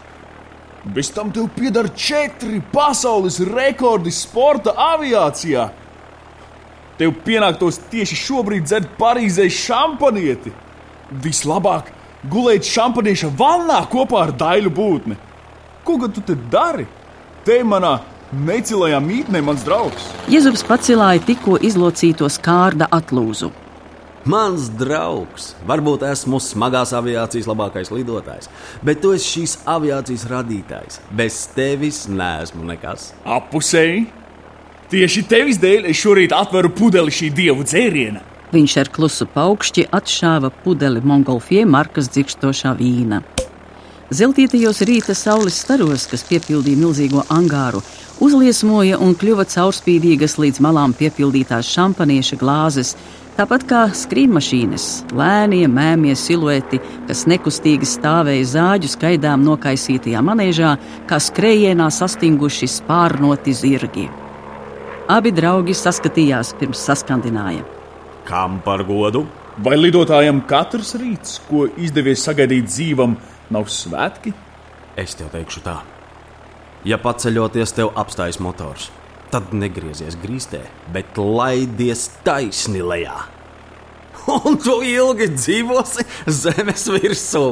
Bez 0.95 1.11
tam 1.15 1.31
tev 1.35 1.49
pieder 1.55 1.91
četri 1.95 2.63
pasaules 2.73 3.39
rekordi 3.45 4.13
sporta 4.15 4.75
aviācijā. 4.95 5.69
Tev 6.99 7.15
pienāktos 7.27 7.79
tieši 7.93 8.19
šobrīd 8.19 8.67
dzert 8.67 8.95
Parīzē 8.99 9.47
šampanieti. 9.53 10.51
Vislabāk 11.23 11.93
gulēt 12.27 12.67
šampanieša 12.67 13.31
vannā 13.39 13.83
kopā 13.93 14.25
ar 14.27 14.35
daļu 14.35 14.73
būtni. 14.75 15.19
Ko 15.87 15.97
gan 16.03 16.13
tu 16.13 16.25
te 16.27 16.35
dari? 16.51 16.87
Te 17.47 17.63
manā 17.65 17.95
necilajā 18.33 18.99
mītnē 19.03 19.41
mans 19.45 19.65
draugs. 19.67 20.11
Jēzus 20.29 20.65
pacēlāja 20.69 21.23
tikko 21.29 21.57
izlocīto 21.65 22.29
skārda 22.33 22.89
atlūzu. 22.93 23.51
Mans 24.29 24.67
draugs, 24.77 25.55
varbūt 25.65 26.03
esmu 26.05 26.41
smagās 26.43 26.93
aviācijas 26.93 27.47
labākais 27.49 27.89
lidotājs, 27.95 28.51
bet 28.85 29.01
tu 29.01 29.15
esi 29.17 29.39
šīs 29.39 29.55
aviācijas 29.65 30.27
radītājs. 30.29 30.99
Bez 31.17 31.47
tevis 31.55 32.03
neesmu 32.11 32.67
nekas. 32.69 33.13
Apusēji! 33.25 34.09
Tieši 34.89 35.23
tevis 35.29 35.61
dēļ 35.61 35.89
es 35.89 36.01
šorīt 36.01 36.35
atveru 36.37 36.73
pudeli 36.77 37.13
šī 37.13 37.31
dievu 37.37 37.65
dzēriena. 37.65 38.21
Viņš 38.53 38.77
ar 38.81 38.89
klusu 38.93 39.27
paukšķi 39.29 39.87
atšāva 39.93 40.49
pudeli 40.65 41.03
Mongolfie 41.05 41.67
markas 41.69 42.09
dzirkstošā 42.13 42.73
vīna. 42.77 43.23
Zeltītajos 44.09 44.81
rīta 44.89 45.13
saules 45.13 45.59
staros, 45.61 46.07
kas 46.09 46.25
piepildīja 46.25 46.81
milzīgo 46.81 47.27
angāru, 47.29 47.83
uzliesmoja 48.25 48.99
un 49.03 49.15
kļuva 49.19 49.47
caurspīdīgas 49.49 50.37
līdz 50.43 50.61
malām 50.65 50.95
piepildītās 50.97 51.71
šampanieša 51.75 52.39
glāzes, 52.41 52.95
tāpat 53.39 53.65
kā 53.71 53.83
skrīnmašīnas, 53.95 54.87
lēnie 55.15 55.65
mēmie 55.71 56.15
silueti, 56.19 56.81
kas 57.09 57.25
nekustīgi 57.31 57.87
stāvēja 57.87 58.47
zāģu 58.55 58.91
skaidām 58.95 59.45
nokaisītajā 59.47 60.23
manēžā, 60.27 60.75
kā 61.11 61.21
skrējienā 61.23 61.91
sastinguši 61.95 62.71
spārnoti 62.79 63.55
zirgi. 63.55 64.09
Abi 65.09 65.33
draugi 65.33 65.77
saskatījās 65.79 66.53
pirms 66.61 66.83
saskandināja. 66.91 67.65
Kam 68.29 68.59
par 68.65 68.83
godu? 68.85 69.25
Vai 69.65 69.79
lidotājam 69.79 70.43
katrs 70.47 70.93
rīts, 71.01 71.39
ko 71.49 71.67
izdevies 71.81 72.23
sagaidīt 72.27 72.69
dzīvam, 72.69 73.17
nav 73.51 73.71
svētki? 73.73 74.35
Es 74.99 75.17
tev 75.19 75.33
teikšu 75.33 75.65
tā. 75.65 75.79
Ja 76.87 76.99
paceļoties 77.03 77.75
tev 77.75 77.91
apstājas 77.99 78.39
motors, 78.39 78.91
tad 79.33 79.51
negriezies 79.51 80.15
grīstē, 80.23 80.61
bet 80.95 81.19
laidies 81.19 82.07
taisni 82.27 82.85
lejā. 82.85 83.17
Un 84.29 84.59
tu 84.61 84.79
ilgi 84.85 85.31
dzīvosi 85.33 86.05
zemes 86.31 86.85
virsū. 86.93 87.45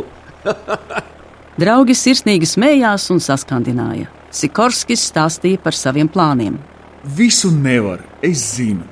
Draugi 1.60 1.96
sirsnīgi 1.96 2.46
smējās 2.46 3.08
un 3.14 3.22
saskandināja. 3.24 4.10
Sikorskis 4.36 5.06
stāstīja 5.08 5.62
par 5.64 5.74
saviem 5.74 6.10
plāniem. 6.12 6.58
Visu 7.16 7.50
nevar, 7.54 8.02
es 8.20 8.42
zinu. 8.58 8.84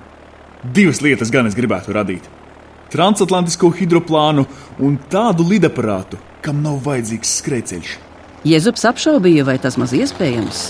Divas 0.65 1.03
lietas 1.05 1.31
gan 1.31 1.47
es 1.47 1.55
gribētu 1.55 1.93
radīt- 1.93 2.25
transatlantisko 2.95 3.69
hidroplānu 3.75 4.47
un 4.79 4.99
tādu 5.11 5.45
lidaparātu, 5.45 6.19
kam 6.41 6.63
nav 6.63 6.81
vajadzīgs 6.87 7.37
skrejceļš. 7.43 7.97
Jēzus 8.45 8.85
apšaubīja, 8.85 9.47
vai 9.49 9.55
tas 9.57 9.79
maz 9.81 9.95
iespējams 9.97 10.67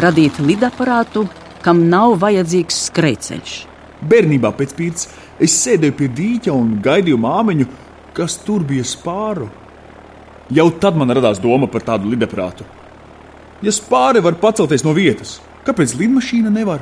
radīt 0.00 0.38
lidaparātu, 0.40 1.26
kam 1.60 1.82
nav 1.92 2.14
vajadzīgs 2.22 2.78
skrejceļš. 2.86 3.56
Bērnībā 4.08 4.48
pēc 4.56 4.72
pīcis 4.78 5.10
es 5.44 5.56
sēdēju 5.60 5.96
pie 5.98 6.08
dīķa 6.16 6.54
un 6.56 6.78
gaidīju 6.80 7.18
māmiņu, 7.20 7.66
kas 8.16 8.38
tur 8.46 8.64
bija 8.64 8.86
spāru. 8.88 9.50
Jau 10.48 10.66
tad 10.80 10.96
man 10.96 11.12
radās 11.12 11.42
doma 11.42 11.68
par 11.68 11.84
tādu 11.84 12.08
lidaparātu. 12.08 12.64
Ja 13.60 13.76
spāri 13.76 14.24
var 14.24 14.38
pacelties 14.40 14.86
no 14.86 14.96
vietas, 14.96 15.36
kāpēc 15.68 15.92
lidmašīna 16.00 16.48
nevar? 16.54 16.80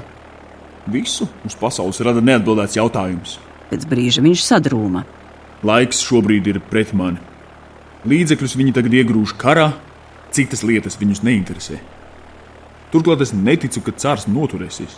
Visu 0.87 1.27
uz 1.45 1.59
pasaules 1.59 1.99
rada 2.07 2.23
neatbildēts 2.23 2.79
jautājums. 2.79 3.41
Pēc 3.73 3.91
brīža 3.91 4.23
viņš 4.23 4.47
sadrūma. 4.47 5.03
Laiks 5.67 6.07
šobrīd 6.07 6.47
ir 6.55 6.63
pret 6.71 6.95
mani. 6.95 7.19
Līdzekļus 8.07 8.55
viņi 8.55 8.79
tagad 8.79 8.95
iegrūž 8.95 9.35
karā, 9.43 9.73
citas 10.35 10.65
lietas 10.67 10.99
viņus 11.01 11.23
neinteresē. 11.27 11.79
Turklāt 12.93 13.23
es 13.25 13.35
neticu, 13.37 13.83
ka 13.85 13.93
cārs 13.93 14.27
noturēsies. 14.31 14.97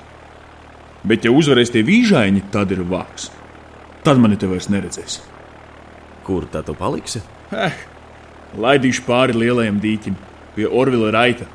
Bet, 1.02 1.24
ja 1.24 1.32
uzvarēs 1.32 1.72
tie 1.72 1.82
vīžaini, 1.86 2.44
tad 2.52 2.70
ir 2.74 2.84
vārds. 2.86 3.30
Tad 4.04 4.20
mani 4.20 4.36
te 4.40 4.48
vairs 4.48 4.68
neredzēs. 4.72 5.20
Kur 6.26 6.46
tad 6.50 6.68
tu 6.68 6.74
paliksi? 6.76 7.22
Eh, 7.50 7.74
laidīšu 8.60 9.04
pāri 9.08 9.34
lielajam 9.36 9.80
dīķim, 9.82 10.16
pie 10.54 10.68
Orvila 10.68 11.10
raita. 11.14 11.48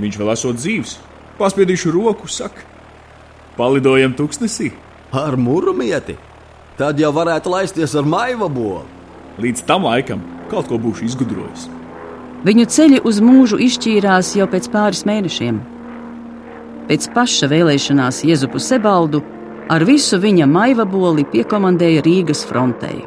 Viņš 0.00 0.18
vēl 0.18 0.32
esot 0.34 0.58
dzīves. 0.58 0.96
Paspiedīšu 1.38 1.92
roku, 1.94 2.28
saka, 2.28 2.64
palidojam 3.56 4.14
tuksnesī. 4.16 4.72
Ar 5.12 5.36
mūrumieti. 5.36 6.16
Tad 6.78 7.00
jau 7.00 7.12
varētu 7.12 7.52
laisties 7.52 7.94
ar 7.96 8.08
maiva 8.08 8.48
bolu. 8.48 8.86
Līdz 9.40 9.64
tam 9.68 9.84
laikam 9.88 10.24
kaut 10.50 10.68
ko 10.68 10.78
būšu 10.80 11.06
izgudrojis. 11.08 11.68
Viņu 12.42 12.66
ceļi 12.74 13.02
uz 13.06 13.20
mūžu 13.22 13.60
izšķīrās 13.62 14.32
jau 14.38 14.48
pēc 14.50 14.66
pāris 14.72 15.04
mēnešiem. 15.06 15.60
Pēc 16.88 17.06
paša 17.14 17.46
vēlēšanās 17.52 18.24
Jēzupu 18.26 18.58
Sebaldu 18.58 19.22
ar 19.70 19.84
visu 19.86 20.18
viņa 20.18 20.48
maivaboli 20.50 21.24
piekomandēja 21.30 22.02
Rīgas 22.02 22.42
frontei. 22.48 23.04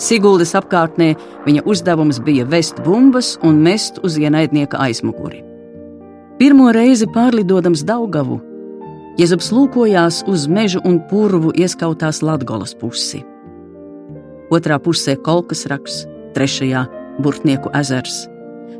Siguldas 0.00 0.56
apkārtnē 0.58 1.12
viņa 1.46 1.62
uzdevums 1.68 2.18
bija 2.24 2.46
vest 2.48 2.80
bumbas 2.84 3.36
un 3.46 3.60
mest 3.62 4.00
uz 4.02 4.16
ienaidnieka 4.18 4.80
aizmuguri. 4.80 5.44
Pirmo 6.40 6.70
reizi 6.72 7.06
pārlidodams 7.12 7.84
Daugavu, 7.84 8.40
Jēzus 9.20 9.50
lūkojās 9.52 10.22
uz 10.30 10.46
mežu 10.48 10.80
un 10.88 11.00
purvu 11.10 11.50
ieskautās 11.52 12.22
Latgolas 12.24 12.72
pusi. 12.78 13.20
Otrā 14.50 14.78
pusē 14.80 15.18
kolkas 15.20 15.66
raks, 15.68 16.04
trešajā 16.34 16.86
burtnieku 17.20 17.68
ezers, 17.76 18.29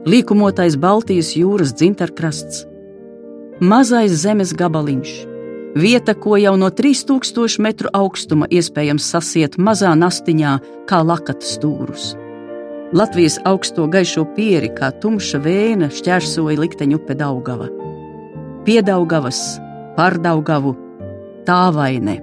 līkumotais 0.08 0.76
Baltijas 0.80 1.34
jūras 1.36 1.74
dzintarkrasts, 1.76 2.64
mazais 3.60 4.14
zemes 4.22 4.54
gabaliņš, 4.56 5.12
vieta, 5.76 6.14
ko 6.14 6.38
jau 6.40 6.54
no 6.60 6.70
3000 6.72 7.60
metru 7.60 7.92
augstuma 7.92 8.48
iespējams 8.48 9.10
sasiet 9.12 9.58
mazā 9.58 9.92
nastiņā 9.98 10.56
kā 10.88 11.02
lakata 11.04 11.44
stūrus. 11.44 12.14
Latvijas 12.96 13.38
augsto 13.46 13.86
gaišo 13.86 14.24
pieri, 14.34 14.72
kā 14.74 14.90
tumša 15.02 15.38
vēna, 15.44 15.92
šķērsoja 15.94 16.58
likteņu 16.58 16.98
upe 16.98 17.14
Daugava. 17.14 17.68
Piedaugavas, 18.66 19.60
pārdaugavu, 19.94 20.74
tā 21.46 21.62
vai 21.76 22.00
ne. 22.02 22.18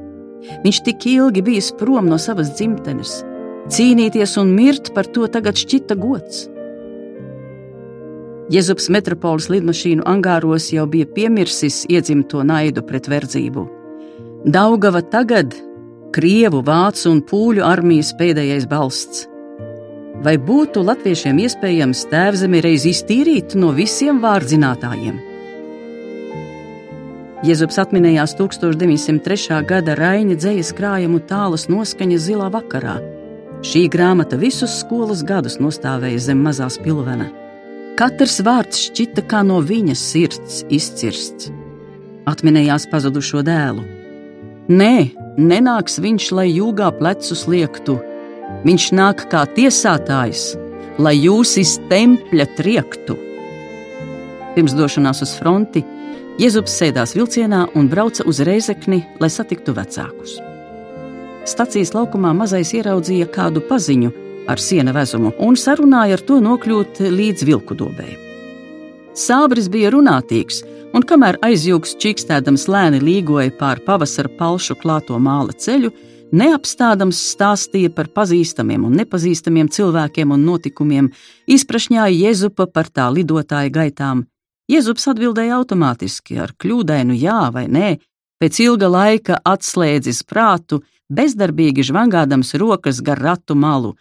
Viņš 0.66 0.84
tik 0.84 1.08
ilgi 1.08 1.42
bijis 1.46 1.72
prom 1.80 2.10
no 2.12 2.20
savas 2.20 2.52
dzimtenes, 2.58 3.22
Cīnīties 3.68 4.38
un 4.40 4.54
mirt 4.56 4.94
par 4.96 5.10
to 5.12 5.26
tagad 5.28 5.58
šķita 5.60 5.98
gods. 6.00 6.46
Jēzus 8.48 8.88
metropoles 8.96 9.50
lidmašīnu 9.52 10.06
angāros 10.08 10.70
jau 10.72 10.86
bija 10.88 11.08
piemirsis 11.12 11.82
iedzimto 11.92 12.46
naidu 12.48 12.80
pret 12.88 13.10
verdzību. 13.12 13.64
Daugava 14.48 15.02
tagad 15.04 15.56
Krievu, 16.16 16.62
Vācu 16.64 17.10
un 17.12 17.20
Pūļu 17.28 17.66
armijas 17.68 18.14
pēdējais 18.16 18.68
balsts. 18.72 19.26
Vai 20.24 20.38
būtu 20.40 20.80
latviešiem 20.88 21.42
iespējams 21.44 22.06
tēvzemi 22.10 22.62
reiz 22.64 22.86
iztīrīt 22.88 23.58
no 23.60 23.74
visiem 23.76 24.22
vārdzinātājiem? 24.24 25.18
Jēzus 27.46 27.82
atminējās 27.84 28.38
1903. 28.40 29.60
gada 29.68 29.98
Raina 30.00 30.38
dzējas 30.40 30.72
krājumu 30.78 31.20
tālas 31.28 31.68
noskaņa 31.68 32.22
zilā 32.24 32.48
vakarā. 32.56 32.96
Šī 33.68 33.84
grāmata 33.92 34.40
visus 34.40 34.80
skolas 34.80 35.22
gadus 35.28 35.60
nostāvēja 35.60 36.24
zem 36.30 36.42
mazās 36.48 36.80
pilvena. 36.80 37.28
Katrs 37.98 38.36
vārds 38.46 38.78
šķita 38.92 39.24
kā 39.26 39.40
no 39.42 39.56
viņas 39.66 40.02
sirds 40.12 40.60
izcirsts. 40.70 41.48
Atminējās 42.30 42.84
pazudušo 42.92 43.42
dēlu. 43.48 43.82
Nē, 44.70 45.16
nenāks 45.42 45.98
viņš, 46.04 46.28
lai 46.38 46.46
jūgā 46.52 46.92
plecus 47.00 47.48
liektu. 47.50 47.96
Viņš 48.68 48.86
nāk 49.00 49.24
kā 49.32 49.42
tiesātājs, 49.56 50.52
lai 51.02 51.16
jūs 51.18 51.56
iz 51.58 51.74
tempļa 51.90 52.46
triektu. 52.60 53.18
Pirms 54.54 54.78
došanās 54.78 55.24
uz 55.26 55.34
fronti 55.40 55.82
Jēzus 56.38 56.78
sēdās 56.78 57.16
vilcienā 57.18 57.64
un 57.74 57.90
brauca 57.90 58.28
uz 58.30 58.44
Reizekni, 58.46 59.02
lai 59.18 59.32
satiktu 59.34 59.74
vecākus. 59.74 60.38
Stacijas 61.50 61.96
laukumā 61.98 62.38
mazais 62.38 62.76
ieraudzīja 62.78 63.26
kādu 63.34 63.66
paziņu 63.66 64.14
ar 64.48 64.62
siena 64.62 64.94
vezumu 64.96 65.34
un 65.44 65.58
sarunāja 65.60 66.18
ar 66.18 66.24
to 66.28 66.40
nokļūt 66.44 67.02
līdz 67.14 67.46
vilku 67.48 67.78
dobē. 67.78 68.08
Sābris 69.18 69.68
bija 69.74 69.92
runātīgs, 69.94 70.62
un 70.94 71.06
kamēr 71.06 71.40
aizjūgs 71.46 71.96
čīkstēdams 72.02 72.68
lēni 72.70 73.02
līgoja 73.02 73.52
pār 73.60 73.82
pavasara 73.86 74.30
palšu 74.40 74.78
klāto 74.82 75.18
māla 75.18 75.56
ceļu, 75.58 75.92
neapstādams 76.32 77.20
stāstīja 77.34 77.92
par 77.96 78.12
pazīstamiem 78.14 78.86
un 78.88 78.98
nepazīstamiem 79.02 79.70
cilvēkiem 79.74 80.34
un 80.36 80.48
notikumiem, 80.48 81.12
izprašņāja 81.48 82.16
Jēzupa 82.16 82.68
par 82.72 82.92
tā 82.94 83.08
lidotāja 83.14 83.74
gaitām, 83.74 84.26
Jēzus 84.68 85.08
atbildēja 85.08 85.56
automātiski 85.62 86.42
ar 86.44 86.52
kļūdainu 86.60 87.16
jā 87.16 87.40
vai 87.56 87.70
nē, 87.72 87.94
pēc 88.42 88.58
ilga 88.66 88.90
laika 88.92 89.38
atslēdzis 89.48 90.26
prātu, 90.28 90.82
bezdarbīgi 91.08 91.86
žvangādams 91.88 92.52
rokas 92.60 93.00
gar 93.00 93.22
ratu 93.24 93.56
malu, 93.56 93.94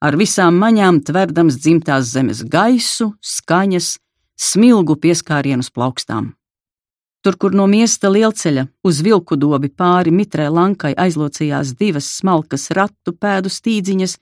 ar 0.00 0.16
visām 0.16 0.58
maņām 0.60 1.02
tverdams 1.04 1.60
dzimtās 1.60 2.10
zemes 2.14 2.42
gaisu, 2.48 3.12
skaņas, 3.20 3.98
smilgu 4.40 4.96
pieskārienus 4.96 5.70
plaukstām. 5.70 6.32
Tur, 7.20 7.36
kur 7.36 7.52
no 7.52 7.66
miesta 7.68 8.08
lielceļa 8.08 8.64
uz 8.88 9.02
vilku 9.04 9.36
dobi 9.36 9.68
pāri 9.68 10.12
mitrai 10.12 10.48
lankai 10.48 10.94
aizlocījās 10.96 11.74
divas 11.76 12.08
smalkas 12.16 12.70
ratu 12.72 13.12
pēdu 13.12 13.52
stīdziņas, 13.52 14.16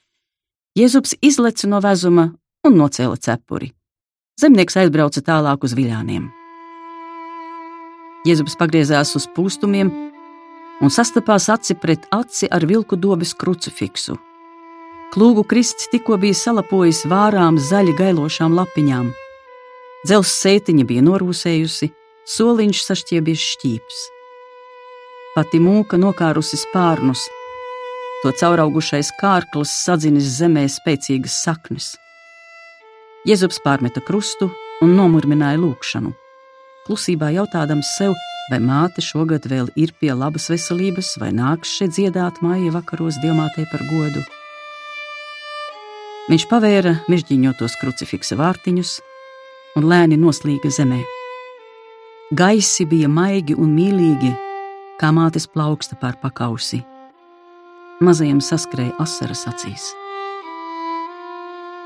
Jēzus 0.79 1.17
izleca 1.25 1.67
no 1.67 1.81
vezuma 1.83 2.29
un 2.67 2.77
nocēla 2.79 3.17
cepuri. 3.19 3.73
Zemnieks 4.38 4.77
aizbrauca 4.79 5.23
tālāk 5.27 5.64
uz 5.67 5.75
viļāniem. 5.75 6.29
Jēzus 8.29 8.55
pagriezās 8.61 9.14
uz 9.19 9.27
pūstumiem 9.35 9.91
un 10.83 10.95
sastapās 10.95 11.49
aci 11.51 11.75
pret 11.75 12.07
aci 12.14 12.51
ar 12.51 12.67
vilku 12.67 12.99
dobes 12.99 13.35
krucifiksu. 13.35 14.19
Klūgu 15.09 15.40
kristis 15.49 15.88
tikko 15.88 16.18
bija 16.21 16.37
salapojis 16.37 17.07
vārām 17.09 17.57
zaļi 17.57 17.94
gailošām 17.97 18.53
lapiņām. 18.53 19.09
Dzels 20.05 20.35
sētiņa 20.42 20.85
bija 20.90 21.05
norūsējusi, 21.07 21.88
soliņš 22.29 22.83
sašķiebies 22.85 23.47
šķīps. 23.55 24.03
Pati 25.33 25.62
mūka 25.64 25.97
nokārusi 25.97 26.61
spārnus, 26.61 27.25
to 28.21 28.35
cauraugušais 28.37 29.14
kārklis 29.16 29.73
sadzinis 29.87 30.29
zemē 30.37 30.66
spēcīgas 30.77 31.40
saknes. 31.47 31.94
Jēzus 33.25 33.62
pārmeta 33.64 34.05
krustu 34.05 34.51
un 34.85 34.92
nomurmināja 34.99 35.57
lūgšanu. 35.62 36.12
Klusībā 36.85 37.33
jautādams 37.33 37.97
sev, 37.97 38.12
vai 38.53 38.61
māte 38.61 39.01
šogad 39.05 39.49
vēl 39.49 39.73
ir 39.77 39.97
pie 40.01 40.12
labas 40.12 40.51
veselības, 40.53 41.16
vai 41.21 41.33
nāks 41.33 41.79
šeit 41.81 41.97
dziedāt 41.97 42.42
māja 42.44 42.77
vakaros 42.77 43.16
diamātei 43.25 43.64
par 43.73 43.88
godu. 43.88 44.29
Viņš 46.29 46.45
pavēra 46.51 46.99
mežģīņotos 47.09 47.79
krucifiksa 47.81 48.37
vārtiņus 48.37 48.99
un 49.81 49.87
lēni 49.88 50.19
noslīga 50.21 50.71
zemē. 50.73 51.01
Gaisi 52.37 52.85
bija 52.88 53.09
maigi 53.09 53.57
un 53.57 53.73
mīlīgi, 53.73 54.35
kā 55.01 55.09
mātes 55.17 55.49
plauksta 55.49 55.97
pār 55.97 56.21
pakausi. 56.21 56.83
Mazajam 58.05 58.45
saskrēja 58.45 58.99
asaras 59.03 59.47
acīs 59.49 59.88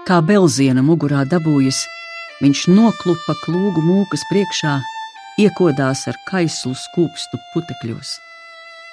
kā 0.09 0.19
belziena 0.27 0.83
mugurā 0.83 1.23
dabūjas, 1.31 1.85
viņš 2.43 2.65
noklupa 2.75 3.37
klūgu 3.45 3.85
mūkas 3.87 4.25
priekšā, 4.31 4.75
iekodās 5.43 6.03
ar 6.11 6.19
kaislu 6.27 6.75
skūpstu 6.79 7.39
putekļos. 7.53 8.17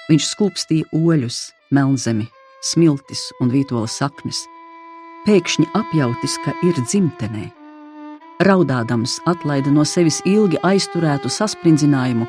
Viņš 0.09 0.29
skūpstīja 0.33 0.89
oļus, 0.95 1.41
melnzemi, 1.73 2.29
smiltis 2.71 3.25
un 3.41 3.51
vītola 3.53 3.89
saknes. 3.89 4.45
Pēkšņi 5.27 5.69
apjautis, 5.75 6.37
ka 6.45 6.53
ir 6.63 6.77
dzimtenē. 6.79 7.49
Raudādams 8.45 9.17
atlaida 9.27 9.71
no 9.71 9.83
sevis 9.83 10.21
ilgi 10.25 10.61
aizturētu 10.63 11.31
sasprindzinājumu, 11.31 12.27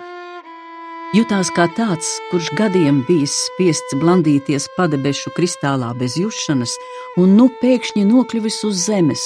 Jutās 1.11 1.49
kā 1.51 1.65
tāds, 1.75 2.07
kurš 2.31 2.53
gadiem 2.55 3.01
bijis 3.09 3.33
spiests 3.49 3.97
blandīties 3.99 4.69
padebešu 4.77 5.33
kristālā 5.35 5.89
bez 5.99 6.15
jušanas, 6.21 6.77
un 7.19 7.35
nu 7.35 7.49
pēkšņi 7.59 8.05
nokļuvis 8.07 8.61
uz 8.69 8.85
zemes, 8.85 9.25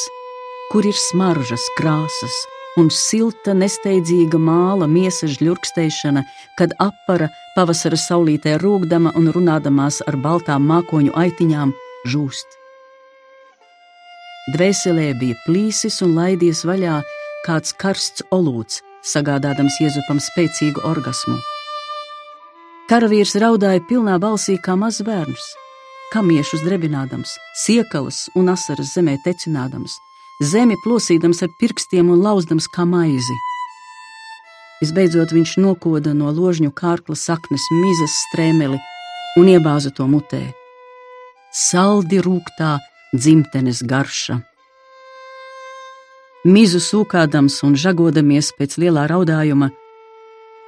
kur 0.72 0.88
ir 0.88 0.96
smaržas, 0.96 1.68
krāsas 1.76 2.40
un 2.80 2.88
silta, 2.88 3.52
nesteidzīga 3.52 4.40
māla 4.40 4.88
miesas 4.90 5.36
žļurkstēšana, 5.36 6.24
kad 6.58 6.72
apara 6.80 7.28
pavasara 7.54 8.00
saulītē 8.00 8.56
rūkdama 8.64 9.12
un 9.20 9.30
runādamās 9.36 10.00
ar 10.08 10.18
baltām 10.24 10.64
mākoņu 10.72 11.14
aitiņām 11.20 11.76
žūst. 12.08 12.63
Dvēselē 14.52 15.14
bija 15.16 15.38
plīsis 15.46 16.02
un 16.04 16.10
laidies 16.18 16.66
vaļā 16.68 16.98
kāds 17.46 17.72
karsts 17.80 18.26
olūts, 18.28 18.82
sagādādams 19.00 19.78
Jēzupam 19.80 20.20
spēcīgu 20.20 20.84
orgasmu. 20.84 21.38
Karavīrs 22.90 23.32
raudāja 23.40 23.80
pilnā 23.88 24.18
balsī 24.20 24.58
kā 24.60 24.76
mazs 24.76 25.00
bērns, 25.06 25.46
kamiešus 26.12 26.60
drebinādams, 26.66 27.32
siekalas 27.64 28.26
un 28.36 28.52
asaras 28.52 28.92
zemē 28.92 29.16
tecinādams, 29.24 29.96
zemi 30.44 30.76
plosīdams 30.84 31.40
ar 31.40 31.56
pirkstiem 31.56 32.12
un 32.12 32.20
lauzdams 32.20 32.68
kā 32.68 32.84
maizi. 32.84 33.40
Visbeidzot 34.84 35.32
viņš 35.32 35.56
nokoda 35.64 36.12
no 36.12 36.28
ložņu 36.28 36.68
kārkla 36.76 37.16
saknes 37.16 37.64
mizas 37.80 38.20
strēmeli 38.26 38.76
un 39.40 39.54
iebāza 39.56 39.88
to 39.96 40.04
mutē. 40.04 40.50
Saldi 41.48 42.20
rūktā 42.20 42.76
dzimtenes 43.14 43.82
garša. 43.86 44.40
Mizu 46.44 46.80
sūkādams 46.82 47.62
un 47.64 47.78
žagodamies 47.78 48.50
pēc 48.58 48.76
lielā 48.82 49.06
raudājuma, 49.08 49.70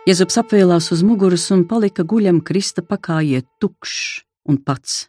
Jēzus 0.07 0.39
apvēlās 0.39 0.93
uz 0.95 1.01
muguras 1.03 1.49
un 1.51 1.65
palika 1.67 2.05
guļam 2.07 2.39
krista 2.47 2.83
pakājiet 2.87 3.49
tukšs 3.59 4.21
un 4.47 4.61
pats, 4.63 5.09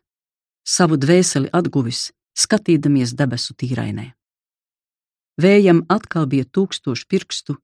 savu 0.65 0.97
dvēseli 0.97 1.52
atguvis, 1.54 2.08
skatīdamies 2.34 3.13
debesu 3.19 3.54
tīrainē. 3.54 4.08
Vējam 5.38 5.83
atkal 5.94 6.25
bija 6.25 6.50
tūkstoši 6.50 7.06
pirkstu, 7.13 7.60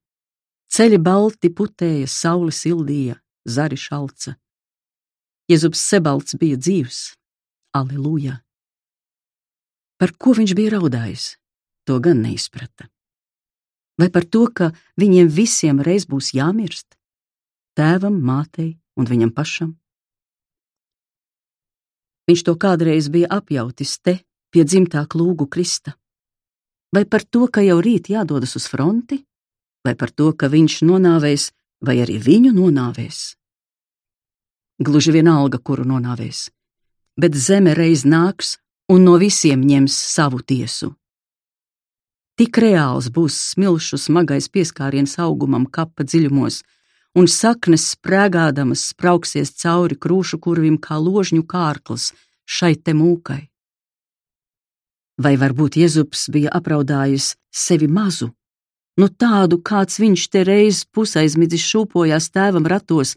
ceļi 0.70 1.02
balti 1.02 1.50
putēja, 1.50 2.06
saule 2.06 2.54
sildīja, 2.54 3.18
zari 3.50 3.82
šalca. 3.82 4.38
Jēzus 5.50 5.82
sebalts 5.82 6.38
bija 6.38 6.62
dzīvs, 6.62 7.02
aleluja! 7.74 8.44
Par 10.04 10.12
ko 10.20 10.34
viņš 10.36 10.52
bija 10.60 10.74
raudājis, 10.76 11.38
to 11.88 12.02
gan 12.04 12.20
neizprata. 12.26 12.90
Vai 13.96 14.10
par 14.12 14.28
to, 14.28 14.50
ka 14.52 14.74
viņiem 15.00 15.30
visiem 15.32 15.80
reiz 15.80 16.04
būs 16.10 16.34
jāmirst? 16.36 16.98
tēvam, 17.78 18.20
mātei 18.22 18.78
un 18.98 19.10
viņam 19.10 19.34
pašam. 19.34 19.74
Viņš 22.30 22.46
to 22.48 22.56
kādreiz 22.56 23.10
bija 23.12 23.30
apjautis 23.36 23.98
te, 24.00 24.22
pie 24.54 24.64
dzimtā 24.64 25.04
klūgu 25.10 25.50
krista. 25.52 25.98
Vai 26.94 27.04
par 27.10 27.26
to, 27.26 27.48
ka 27.50 27.64
jau 27.66 27.80
rīt 27.82 28.12
jādodas 28.14 28.56
uz 28.56 28.70
fronti, 28.70 29.24
vai 29.84 29.96
par 30.00 30.14
to, 30.14 30.32
ka 30.32 30.48
viņš 30.48 30.84
nonāvēs, 30.88 31.50
vai 31.84 31.98
arī 32.06 32.20
viņu 32.22 32.54
nonāvēs? 32.56 33.34
Gluži 34.84 35.12
vienalga, 35.16 35.60
kuru 35.60 35.84
nonāvēs, 35.90 36.48
bet 37.20 37.36
zeme 37.36 37.74
reiz 37.76 38.06
nāks 38.06 38.58
un 38.92 39.06
no 39.08 39.16
visiem 39.22 39.64
ņems 39.64 39.96
savu 40.16 40.42
tiesu. 40.42 40.94
Tik 42.40 42.58
reāls 42.58 43.12
būs 43.14 43.36
smilšu 43.54 44.00
smagais 44.02 44.50
pieskāriens 44.50 45.20
augumam 45.22 45.68
kapa 45.70 46.04
dziļumos, 46.04 46.64
un 47.14 47.30
saknes 47.30 47.92
sprēgādamas 47.94 48.88
sprauksies 48.90 49.54
cauri 49.62 49.98
krūšu 50.04 50.40
kurvim 50.42 50.80
kā 50.82 50.98
ložņu 50.98 51.46
kārkls 51.46 52.12
šai 52.50 52.74
te 52.82 52.96
mūkai. 52.98 53.44
Vai 55.22 55.36
varbūt 55.38 55.78
Jēzus 55.78 56.26
bija 56.34 56.50
apraudājis 56.58 57.36
sevi 57.54 57.86
mazu, 57.86 58.32
nu 58.98 59.10
tādu, 59.10 59.60
kāds 59.62 60.00
viņš 60.02 60.26
te 60.34 60.42
reiz 60.48 60.82
pusaizmidzis 60.90 61.68
šūpojās 61.70 62.32
tēvam 62.34 62.66
ratos, 62.66 63.14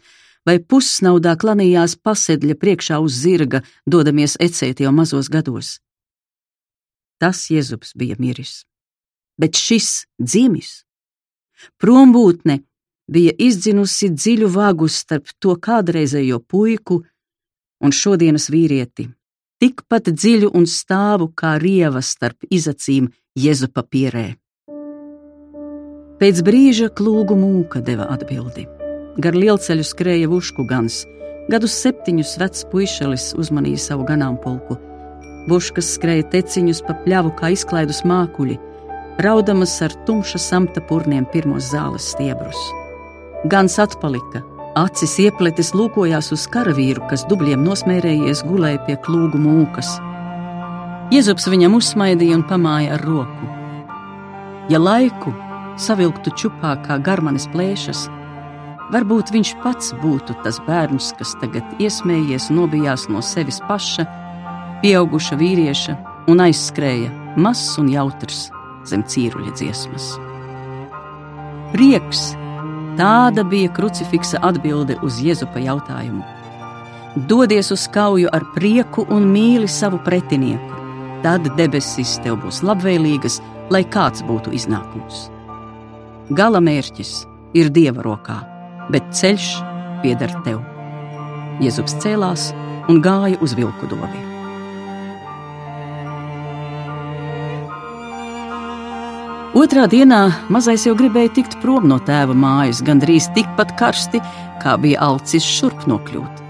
vai 0.47 0.57
pussnaudā 0.63 1.35
klanījās 1.39 1.97
pasedļa 1.99 2.55
priekšā 2.61 3.01
uz 3.03 3.19
zirga, 3.23 3.63
dodamies 3.85 4.37
ecēt 4.39 4.79
jau 4.85 4.93
mazos 4.95 5.27
gados. 5.33 5.77
Tas 7.19 7.47
Jēzus 7.51 7.95
bija 7.97 8.15
miris, 8.21 8.61
bet 9.41 9.57
šis 9.57 10.05
dzimis, 10.21 10.85
prombūtne, 11.81 12.61
bija 13.11 13.33
izdzinusi 13.39 14.11
dziļu 14.13 14.49
vagu 14.53 14.87
starp 14.91 15.31
to 15.39 15.55
kādreizējo 15.67 16.39
puiku 16.39 17.01
un 17.83 17.93
šodienas 17.95 18.49
vīrieti, 18.53 19.07
tikpat 19.63 20.11
dziļu 20.13 20.51
un 20.53 20.67
stāvu 20.69 21.31
kā 21.33 21.57
rieva 21.61 22.03
starp 22.03 22.47
izacīm 22.51 23.09
Jēzupa 23.37 23.83
pierē. 23.83 24.27
Pēc 26.17 26.41
brīža 26.45 26.89
klūgu 26.97 27.37
mūka 27.37 27.83
deva 27.85 28.09
atbildi. 28.13 28.76
Gar 29.17 29.33
lielceļu 29.33 29.81
skrēja 29.81 30.27
vušku 30.29 30.61
gans. 30.69 31.01
Gadus 31.49 31.73
septiņus 31.81 32.35
vecs 32.37 32.65
puišelis 32.69 33.31
uzmanīja 33.41 33.79
savu 33.81 34.03
ganāmpulku. 34.05 34.77
Vuškas 35.49 35.93
skrēja 35.95 36.27
teciņus 36.33 36.83
pa 36.85 36.93
pļavu 37.05 37.31
kā 37.39 37.49
izklaidus 37.55 38.03
mākuļi, 38.05 38.57
raudamas 39.23 39.73
ar 39.81 39.95
tumša 40.05 40.41
samta 40.43 40.83
purniem 40.89 41.25
pirmos 41.31 41.71
zāles 41.71 42.11
stiebrus. 42.11 42.59
Gans 43.49 43.79
atpalika, 43.81 44.43
acis 44.77 45.15
iepletis 45.23 45.73
lūkojās 45.73 46.29
uz 46.35 46.45
karavīru, 46.53 47.07
kas 47.09 47.25
dubļiem 47.31 47.63
nosmērējies 47.65 48.43
gulēja 48.45 48.83
pie 48.85 48.99
klūgu 49.07 49.41
mūkas. 49.41 49.95
Jēzus 51.15 51.47
viņam 51.49 51.79
uzsmaidīja 51.79 52.37
un 52.37 52.45
pamāja 52.45 52.97
ar 52.99 53.07
roku. 53.07 53.49
Ja 54.69 54.83
laiku 54.83 55.31
savilktu 55.79 56.35
čupā 56.37 56.75
kā 56.83 56.99
garmanis 57.01 57.47
plēšas. 57.53 58.05
Varbūt 58.87 59.33
viņš 59.35 59.49
pats 59.63 59.91
būtu 59.99 60.37
tas 60.45 60.61
bērns, 60.63 61.11
kas 61.19 61.33
tagad 61.41 61.81
iesmējies, 61.83 62.47
nobijās 62.55 63.09
no 63.11 63.19
sevis 63.19 63.59
paša, 63.67 64.05
pieauguša 64.83 65.35
vīrieša 65.39 65.97
un 66.31 66.43
aizskrēja 66.45 67.11
mazs 67.35 67.75
un 67.81 67.91
jautrs 67.91 68.47
zem 68.87 69.03
cīruļa 69.03 69.51
dziesmas. 69.59 70.07
Prieks 71.73 72.31
tāda 72.95 73.43
bija 73.43 73.73
krucifiksa 73.75 74.39
atbilde 74.47 74.95
uz 75.03 75.19
Jēzupa 75.19 75.59
jautājumu. 75.67 76.23
Dodies 77.27 77.73
uz 77.75 77.87
kauju 77.91 78.31
ar 78.31 78.45
prieku 78.55 79.03
un 79.11 79.27
mīli 79.33 79.67
savu 79.67 79.99
pretinieku, 80.05 80.79
tad 81.25 81.49
debesis 81.59 82.17
tev 82.23 82.39
būs 82.43 82.63
labvēlīgas, 82.63 83.41
lai 83.73 83.83
kāds 83.83 84.23
būtu 84.23 84.53
iznākums. 84.55 85.27
Gala 86.31 86.61
mērķis 86.63 87.25
ir 87.57 87.71
dieva 87.73 88.05
rokā, 88.05 88.37
bet 88.93 89.11
ceļš 89.15 89.49
pieder 90.03 90.33
tev. 90.45 90.61
Jēzus 91.63 91.97
cēlās 92.03 92.51
un 92.87 93.01
gāja 93.03 93.39
uz 93.43 93.55
vilku 93.57 93.89
dobi. 93.91 94.23
Otrā 99.57 99.87
dienā 99.89 100.27
mazais 100.53 100.83
jau 100.85 100.93
gribēja 100.97 101.31
tikt 101.39 101.55
prom 101.63 101.87
no 101.89 101.97
tēva 102.05 102.35
mājas, 102.37 102.83
gandrīz 102.85 103.25
tikpat 103.33 103.71
karsti, 103.79 104.21
kā 104.61 104.75
bija 104.77 105.01
alcis 105.07 105.45
šurp 105.45 105.87
nokļūt. 105.89 106.43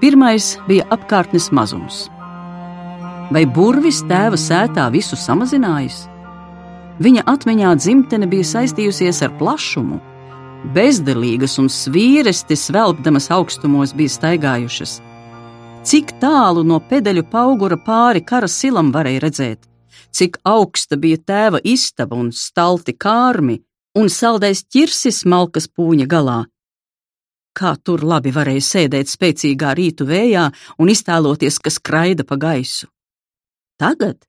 Pirmais 0.00 0.52
bija 0.68 0.86
apkārtnes 0.94 1.50
mazums. 1.56 2.04
Vai 3.34 3.42
burvis 3.46 4.04
tēva 4.06 4.38
sētā 4.38 4.86
visu 4.94 5.18
samazinājis? 5.18 6.04
Viņa 7.02 7.26
atmiņā 7.32 7.74
dzimtene 7.80 8.28
bija 8.30 8.46
saistījusies 8.48 9.22
ar 9.26 9.34
plašumu. 9.40 9.98
Bezdelīgas 10.60 11.54
un 11.56 11.70
svīrestis 11.72 12.66
velpdamas 12.68 13.30
augstumos 13.32 13.94
bija 13.96 14.12
staigājušas. 14.12 14.98
Cik 15.88 16.12
tālu 16.20 16.60
no 16.68 16.76
pedeļu 16.84 17.24
augura 17.32 17.78
pāri 17.80 18.20
kara 18.20 18.46
silam 18.46 18.92
varēja 18.92 19.22
redzēt, 19.24 19.64
cik 20.12 20.36
augsta 20.44 20.98
bija 21.00 21.16
tēva 21.16 21.60
istaba 21.64 22.16
un 22.16 22.28
stalti 22.30 22.92
kārmi 22.92 23.62
un 23.96 24.12
saldais 24.12 24.62
ķirsis 24.62 25.24
malkas 25.24 25.66
pūņa 25.66 26.06
galā. 26.06 26.44
Kā 27.56 27.74
tur 27.82 28.04
labi 28.04 28.30
varēja 28.30 28.60
sēdēt 28.60 29.08
spēcīgā 29.08 29.72
rītu 29.74 30.04
vējā 30.04 30.50
un 30.78 30.92
iztēloties, 30.92 31.58
kas 31.58 31.80
skraida 31.80 32.22
pa 32.28 32.36
gaisu. 32.36 32.86
Tagad 33.80 34.20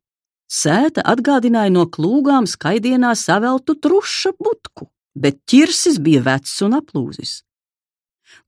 Sēta 0.51 1.03
atgādināja 1.07 1.71
no 1.71 1.85
klūgām 1.87 2.43
skaidienā 2.43 3.13
saveltu 3.15 3.77
truša 3.79 4.33
butku, 4.35 4.89
bet 5.15 5.39
ķirsis 5.49 5.99
bija 6.03 6.23
vecs 6.25 6.59
un 6.65 6.77
aplūzis. 6.79 7.41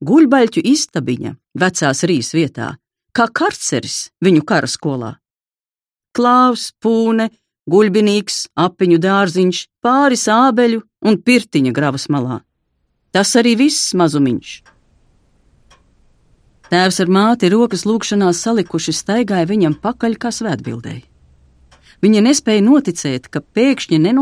Guļbaļķu 0.04 0.64
istabiņa 0.64 1.34
vecās 1.60 2.02
rīs 2.08 2.32
vietā, 2.34 2.74
kā 3.12 3.28
karceris 3.28 4.08
viņu 4.24 4.44
karaskolā. 4.48 5.14
Klāvs, 6.14 6.70
pūne, 6.80 7.28
guļbinīgs, 7.70 8.48
apiņu 8.54 8.98
dārziņš, 9.02 9.64
pāris 9.84 10.26
ābeļu 10.30 10.82
un 11.04 11.18
pirtiņa 11.20 11.72
gravas 11.74 12.08
malā. 12.08 12.40
Tas 13.14 13.34
arī 13.38 13.54
viss 13.58 13.94
mazumiņš. 13.94 14.54
Tēvs 16.72 17.00
ar 17.04 17.10
māti 17.12 17.50
rokas 17.52 17.84
lūkšanās 17.86 18.40
salikuši 18.46 18.94
staigāja 18.96 19.46
viņam 19.46 19.76
pakaļ 19.84 20.16
kā 20.18 20.32
svētbildēji. 20.34 21.04
Viņa 22.04 22.20
nespēja 22.26 22.60
noticēt, 22.66 23.30
ka 23.32 23.40
pēkšņi 23.40 23.98
ne 24.04 24.12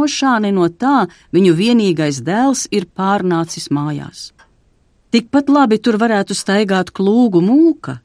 no 0.55 0.69
tā 0.69 1.09
viņu 1.35 1.55
vienīgais 1.59 2.21
dēls 2.23 2.69
ir 2.71 2.87
pārnācis 2.87 3.71
mājās. 3.75 4.31
Tikpat 5.11 5.51
labi 5.51 5.79
tur 5.83 5.99
varētu 5.99 6.35
staigāt 6.35 6.93
klūgu 6.95 7.43
mūka. 7.43 7.99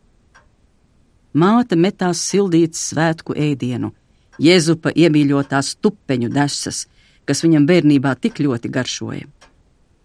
Māte 1.34 1.78
metās 1.78 2.24
sildīt 2.26 2.74
svētku 2.76 3.36
ēdienu, 3.38 3.94
Jēzupa 4.38 4.92
iemīļotās 4.94 5.78
tupeņu 5.82 6.30
desas, 6.30 6.86
kas 7.26 7.44
viņam 7.46 7.66
bērnībā 7.70 8.16
tik 8.22 8.42
ļoti 8.42 8.70
garšoja. 8.74 9.26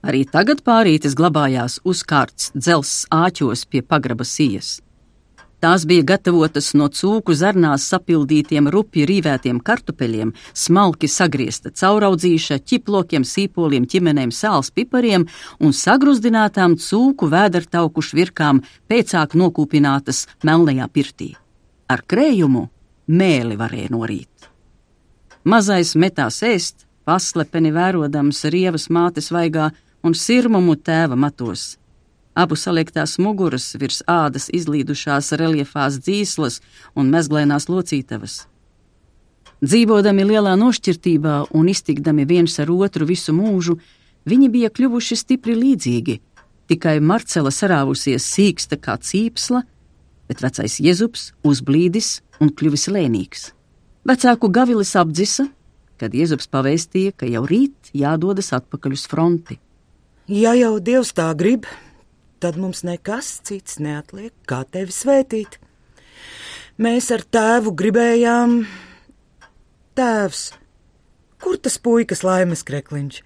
Arī 0.02 0.24
tagad 0.26 0.62
pārītis 0.66 1.14
glabājās 1.14 1.78
uzkārts 1.84 2.50
dzelzs 2.56 3.06
āķos 3.12 3.64
pie 3.70 3.82
pagraba 3.82 4.24
sijas. 4.24 4.80
Tās 5.62 5.84
bija 5.86 6.02
gatavotas 6.02 6.72
no 6.74 6.88
cūku 6.90 7.36
zarnās 7.38 7.84
sapildītiem 7.92 8.66
rupji 8.74 9.04
rīvētiem 9.06 9.60
kartupeļiem, 9.62 10.32
smalki 10.58 11.06
sagriezta 11.06 11.70
cauraudzīša, 11.78 12.56
ķiplokiem, 12.66 13.22
sīpoliem, 13.22 13.84
ķimenēm, 13.86 14.32
sāls 14.34 14.72
pipariem 14.74 15.28
un 15.62 15.70
sagruzdinātām 15.70 16.74
cūku 16.82 17.28
vēdertauku 17.30 18.02
švirkām 18.02 18.58
pēcāk 18.90 19.36
nokūpinātas 19.38 20.24
melnajā 20.42 20.88
pirtī. 20.90 21.28
Ar 21.86 22.02
krējumu 22.10 22.64
mēli 23.06 23.58
varēja 23.60 23.92
norīt. 23.94 24.48
Mazais 25.46 25.94
metās 25.94 26.40
ēst, 26.42 26.88
paslepeni 27.06 27.70
vērodams 27.70 28.42
rievas 28.50 28.88
mātes 28.90 29.30
vaigā 29.30 29.70
un 30.02 30.18
sirmumu 30.18 30.74
tēva 30.74 31.14
matos 31.14 31.76
Abu 32.34 32.56
saliektās 32.56 33.18
muguras 33.20 33.74
virs 33.76 34.00
ādas 34.08 34.48
izlīdušās 34.48 35.34
reliefās 35.36 35.98
dzīslas 36.00 36.60
un 36.96 37.10
mezglēnās 37.12 37.68
locītavas. 37.68 38.46
Dzīvodami 39.62 40.24
lielā 40.26 40.54
nošķirtībā 40.58 41.34
un 41.54 41.68
iztikdami 41.70 42.24
viens 42.26 42.56
ar 42.58 42.72
otru 42.72 43.06
visu 43.06 43.34
mūžu, 43.36 43.76
viņi 44.26 44.48
bija 44.50 44.70
kļuvuši 44.72 45.18
stipri 45.20 45.54
līdzīgi, 45.58 46.16
tikai 46.72 46.96
Marcela 47.04 47.52
sarāvusies 47.52 48.26
sīksta 48.26 48.80
kā 48.80 48.96
cīpsla, 48.96 49.62
bet 50.26 50.42
vecais 50.42 50.80
Jēzus 50.80 51.30
uzblīdis 51.44 52.22
un 52.40 52.50
kļuvis 52.50 52.88
lēnīgs. 52.96 53.50
Vecāku 54.08 54.48
gavilis 54.50 54.96
apdzisa, 54.98 55.46
kad 56.00 56.16
Jēzus 56.16 56.48
pavēstīja, 56.50 57.12
ka 57.14 57.28
jau 57.28 57.44
rīt 57.46 57.92
jādodas 57.94 58.50
atpakaļ 58.56 58.96
uz 58.96 59.04
fronti. 59.06 59.60
Ja 60.26 60.56
jau 60.58 60.78
Dievs 60.82 61.12
tā 61.14 61.28
grib, 61.38 61.68
tad 62.42 62.58
mums 62.58 62.82
nekas 62.82 63.36
cits 63.46 63.78
neatliek, 63.78 64.32
kā 64.50 64.64
tevi 64.66 64.94
svētīt. 64.94 65.60
Mēs 66.82 67.10
ar 67.14 67.22
tēvu 67.22 67.74
gribējām, 67.78 68.62
tēvs, 69.94 70.40
kur 71.42 71.60
tas 71.62 71.78
puikas 71.78 72.24
laimes 72.26 72.64
krekliņš? 72.66 73.20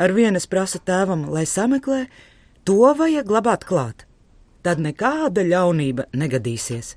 Ar 0.00 0.14
vienas 0.16 0.48
prasa 0.50 0.80
tēvam, 0.80 1.26
lai 1.30 1.44
sameklē, 1.46 2.06
to 2.64 2.94
vajag 2.98 3.28
glabāt 3.28 3.66
klāt. 3.68 4.06
Tad 4.64 4.80
nekāda 4.80 5.44
ļaunība 5.44 6.08
negadīsies. 6.16 6.94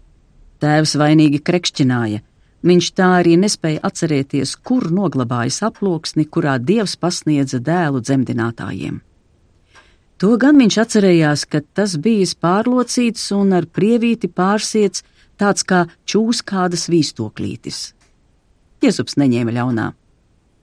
Tēvs 0.64 0.96
vainīgi 0.98 1.44
krekšķināja. 1.44 2.24
Viņš 2.68 2.88
tā 2.98 3.10
arī 3.20 3.36
nespēja 3.38 3.84
atcerēties, 3.86 4.56
kur 4.66 4.88
noglabājis 4.90 5.60
aploksni, 5.68 6.26
kurā 6.26 6.56
dievs 6.58 6.96
pasniedza 6.98 7.60
dēlu 7.62 8.02
dzemdinātājiem. 8.02 9.02
To 10.18 10.34
gan 10.42 10.58
viņš 10.58 10.80
atcerējās, 10.82 11.46
ka 11.46 11.62
tas 11.78 11.94
bijis 12.02 12.34
pārlocīts 12.42 13.30
un 13.38 13.54
ar 13.54 13.68
prievīti 13.70 14.30
pārsiets 14.30 15.04
tāds 15.38 15.62
kā 15.62 15.86
čūskādas 16.10 16.88
vīstoklītis. 16.90 17.92
Jēzus 18.82 19.18
neņēma 19.22 19.54
ļaunā. 19.54 19.92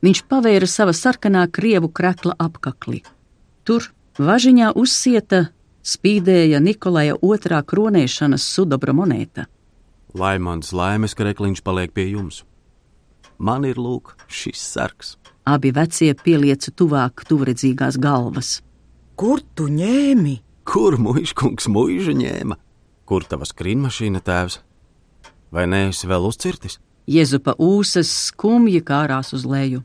Viņš 0.04 0.24
pavēra 0.30 0.66
sava 0.68 0.92
sarkanā 0.92 1.46
krievu 1.54 1.88
krekla 1.88 2.34
apakli. 2.38 3.00
Tur 3.64 3.86
važiņā 4.18 4.74
uzsieta 4.74 5.46
spīdēja 5.86 6.58
Nikolaja 6.60 7.14
otrā 7.22 7.62
kronēšanas 7.62 8.42
sudobra 8.56 8.92
monēta. 8.96 9.46
Lai 10.14 10.36
mans 10.42 10.74
laimes 10.74 11.14
krekliņš 11.14 11.62
paliek 11.62 11.94
pie 11.94 12.10
jums. 12.10 12.42
Man 13.38 13.64
ir 13.66 13.78
lūk 13.78 14.14
šis 14.26 14.60
sarks. 14.74 15.16
Abi 15.44 15.74
vecie 15.76 16.14
pielieca 16.14 16.70
tuvāk 16.74 17.26
tuvredzīgās 17.28 17.98
galvas. 18.00 18.63
Kur 19.14 19.40
tu 19.54 19.68
ņēmi? 19.70 20.34
Kur 20.66 20.96
muīškungs 20.98 21.68
mūža 21.70 22.14
ņēma? 22.18 22.56
Kur 23.06 23.26
tava 23.30 23.46
skrīnmašīna 23.46 24.22
tēvs? 24.24 24.58
Vai 25.54 25.68
neesi 25.70 26.08
vēl 26.10 26.26
uzcirtis? 26.26 26.80
Jēzupa 27.06 27.54
ūsas 27.62 28.10
skumji 28.30 28.80
kārās 28.82 29.30
uz 29.36 29.44
leju. 29.46 29.84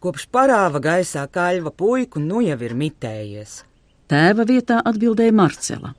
Kopš 0.00 0.26
parāva 0.34 0.80
gaisā 0.82 1.24
kaļva 1.30 1.72
puiku 1.72 2.20
nu 2.20 2.42
jau 2.44 2.58
ir 2.66 2.76
mitējies. 2.76 3.62
Tēva 4.10 4.44
vietā 4.44 4.82
atbildēja 4.84 5.32
Marcela. 5.32 5.94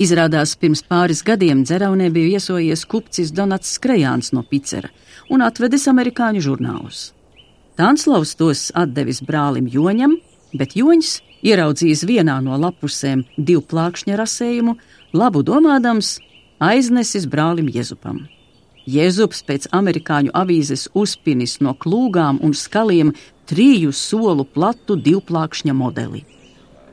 Izrādās, 0.00 0.54
pirms 0.56 0.80
pāris 0.88 1.20
gadiem 1.26 1.66
dzeraunē 1.66 2.08
bija 2.14 2.36
viesojies 2.38 2.86
kupcis 2.88 3.32
Donats 3.36 3.74
Skrejāns 3.76 4.32
no 4.32 4.40
Picera 4.48 4.88
un 5.28 5.44
atvedis 5.44 5.84
amerikāņu 5.90 6.44
žurnālus. 6.46 7.10
Tanslavs 7.76 8.32
tos 8.40 8.70
atdevis 8.76 9.20
brālim 9.24 9.68
Joņam, 9.68 10.16
bet 10.56 10.78
Joņs, 10.78 11.18
ieraudzījis 11.46 12.04
vienā 12.08 12.40
no 12.44 12.58
lapusēm 12.60 13.24
divu 13.36 13.62
plākšņa 13.70 14.18
rasējumu, 14.20 14.76
labu 15.16 15.42
domādams, 15.46 16.18
aiznesis 16.60 17.26
brālim 17.30 17.70
Jēzupam. 17.72 18.26
Jēzus 18.90 19.44
pēc 19.46 19.68
amerikāņu 19.76 20.32
avīzes 20.34 20.88
uzpinis 20.96 21.58
no 21.60 21.74
klūgām 21.76 22.40
un 22.42 22.54
skaliem 22.56 23.12
triju 23.50 23.92
solu 23.92 24.44
platu 24.44 24.96
divplākšņa 24.96 25.74
modeli. 25.76 26.24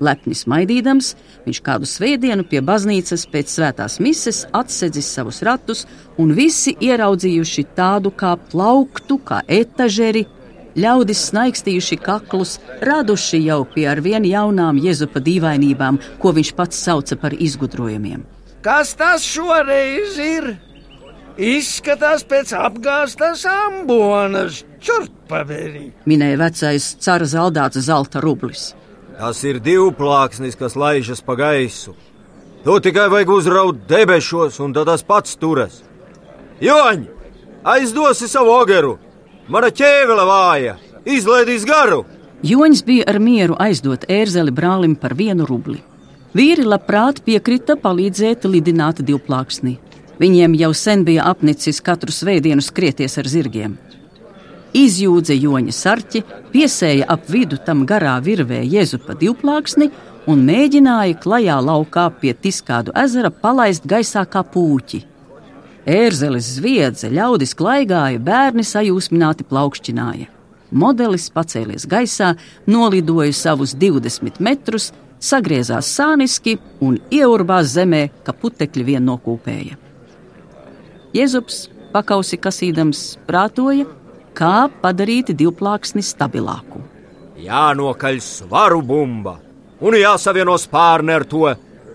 Lepni 0.04 0.36
smaidīdams, 0.38 1.16
viņš 1.48 1.60
kādu 1.66 1.88
svētdienu 1.90 2.46
pie 2.46 2.62
baznīcas 2.62 3.24
pēc 3.32 3.50
svētās 3.50 3.98
mises 4.04 4.44
atsedzis 4.54 5.10
savus 5.10 5.42
ratus, 5.48 5.86
un 6.22 6.36
visi 6.38 6.76
ieraudzījuši 6.78 7.66
tādu 7.78 8.12
kā 8.14 8.36
plauktu, 8.52 9.18
kā 9.18 9.42
etažeri, 9.48 10.28
ļaudis 10.78 11.26
snaikstījuši 11.32 11.98
kaklus, 12.02 12.58
raduši 12.86 13.42
jau 13.48 13.64
pie 13.74 13.88
ar 13.90 14.02
vien 14.06 14.26
jaunām 14.28 14.80
Jēzupa 14.82 15.22
dīvainībām, 15.24 16.00
ko 16.22 16.34
viņš 16.38 16.54
pats 16.58 16.80
sauca 16.88 17.18
par 17.20 17.34
izgudrojumiem. 17.34 18.24
Kas 18.62 18.94
tas 18.98 19.26
šoreiz 19.26 20.18
ir? 20.22 20.56
Izskatās 21.38 22.24
pēc 22.26 22.52
apgāztas 22.58 23.44
ambonas, 23.46 24.64
čurpaveri. 24.82 25.92
Minēja 26.10 26.40
vecais 26.42 26.88
cara 27.04 27.28
zaldāts 27.30 27.78
zelta 27.86 28.24
rublis. 28.24 28.72
Tas 29.18 29.44
ir 29.46 29.60
divplāksnis, 29.62 30.58
kas 30.58 30.76
laižas 30.78 31.22
pa 31.26 31.38
gaisu. 31.38 31.94
To 32.66 32.80
tikai 32.82 33.06
vajag 33.14 33.30
uzraut 33.34 33.86
debešos, 33.90 34.58
un 34.66 34.74
tad 34.74 34.90
tas 34.90 35.06
pats 35.06 35.38
turas. 35.38 35.84
Joņ, 36.62 37.06
aizdosi 37.64 38.30
savu 38.30 38.52
ogeru! 38.58 38.98
Mana 39.48 39.72
ķēvele 39.72 40.26
vāja, 40.28 40.76
izlaidīs 41.08 41.66
garu! 41.68 42.04
Joņš 42.46 42.84
bija 42.86 43.08
ar 43.10 43.18
mieru 43.24 43.56
aizdot 43.64 44.06
ērzeli 44.12 44.54
brālim 44.54 44.94
par 45.00 45.16
vienu 45.18 45.48
rubli. 45.50 45.80
Vīri 46.38 46.68
labprāt 46.68 47.24
piekrita 47.26 47.78
palīdzēt 47.82 48.46
lidināt 48.46 49.02
divplāksni. 49.02 49.78
Viņiem 50.22 50.54
jau 50.60 50.74
sen 50.76 51.04
bija 51.08 51.26
apnicis 51.32 51.82
katru 51.82 52.14
svētdienu 52.14 52.62
skrieties 52.62 53.18
ar 53.18 53.30
zirgiem 53.30 53.78
izjūdza 54.78 55.36
joņa 55.38 55.74
sarķi, 55.74 56.24
piesēja 56.54 57.08
ap 57.14 57.28
vidu 57.32 57.60
tam 57.66 57.86
garā 57.90 58.18
virvē 58.24 58.62
jēzupa 58.66 59.16
divplāksni 59.20 59.90
un 60.28 60.44
mēģināja 60.48 61.20
klajā 61.24 61.58
laukā 61.64 62.08
pie 62.22 62.34
Tiskādu 62.34 62.96
ezera 63.04 63.32
palaist 63.32 63.88
gaisā 63.88 64.26
kā 64.30 64.44
pūķi. 64.44 65.04
Ērzeles 65.88 66.44
zviedza, 66.58 67.08
ļaudis 67.08 67.54
klaigāja, 67.56 68.20
bērni 68.20 68.66
sajūsmināti 68.68 69.46
plaukšķināja. 69.48 70.26
Modelis 70.76 71.30
pacēlies 71.32 71.86
gaisā, 71.88 72.34
nolidoja 72.68 73.32
savus 73.32 73.72
20 73.80 74.42
metrus, 74.44 74.90
sagriezās 75.24 75.88
sāniski 75.96 76.58
un 76.84 76.98
ieurbās 77.08 77.72
zemē, 77.72 78.02
ka 78.28 78.36
putekļi 78.36 78.84
vien 78.90 79.08
nokūpēja. 79.08 79.78
Jēzus, 81.16 81.70
pakausi 81.94 82.36
kasīdams, 82.36 83.04
prātoja, 83.30 83.88
kā 84.36 84.68
padarīt 84.82 85.32
divplāksni 85.40 86.04
stabilāku. 86.04 86.84
Jānokaļ 87.40 88.20
svaru 88.26 88.82
bumba 88.84 89.38
un 89.80 89.96
jāsavieno 89.96 90.58
spārni 90.60 91.16
ar 91.16 91.24
to, 91.32 91.46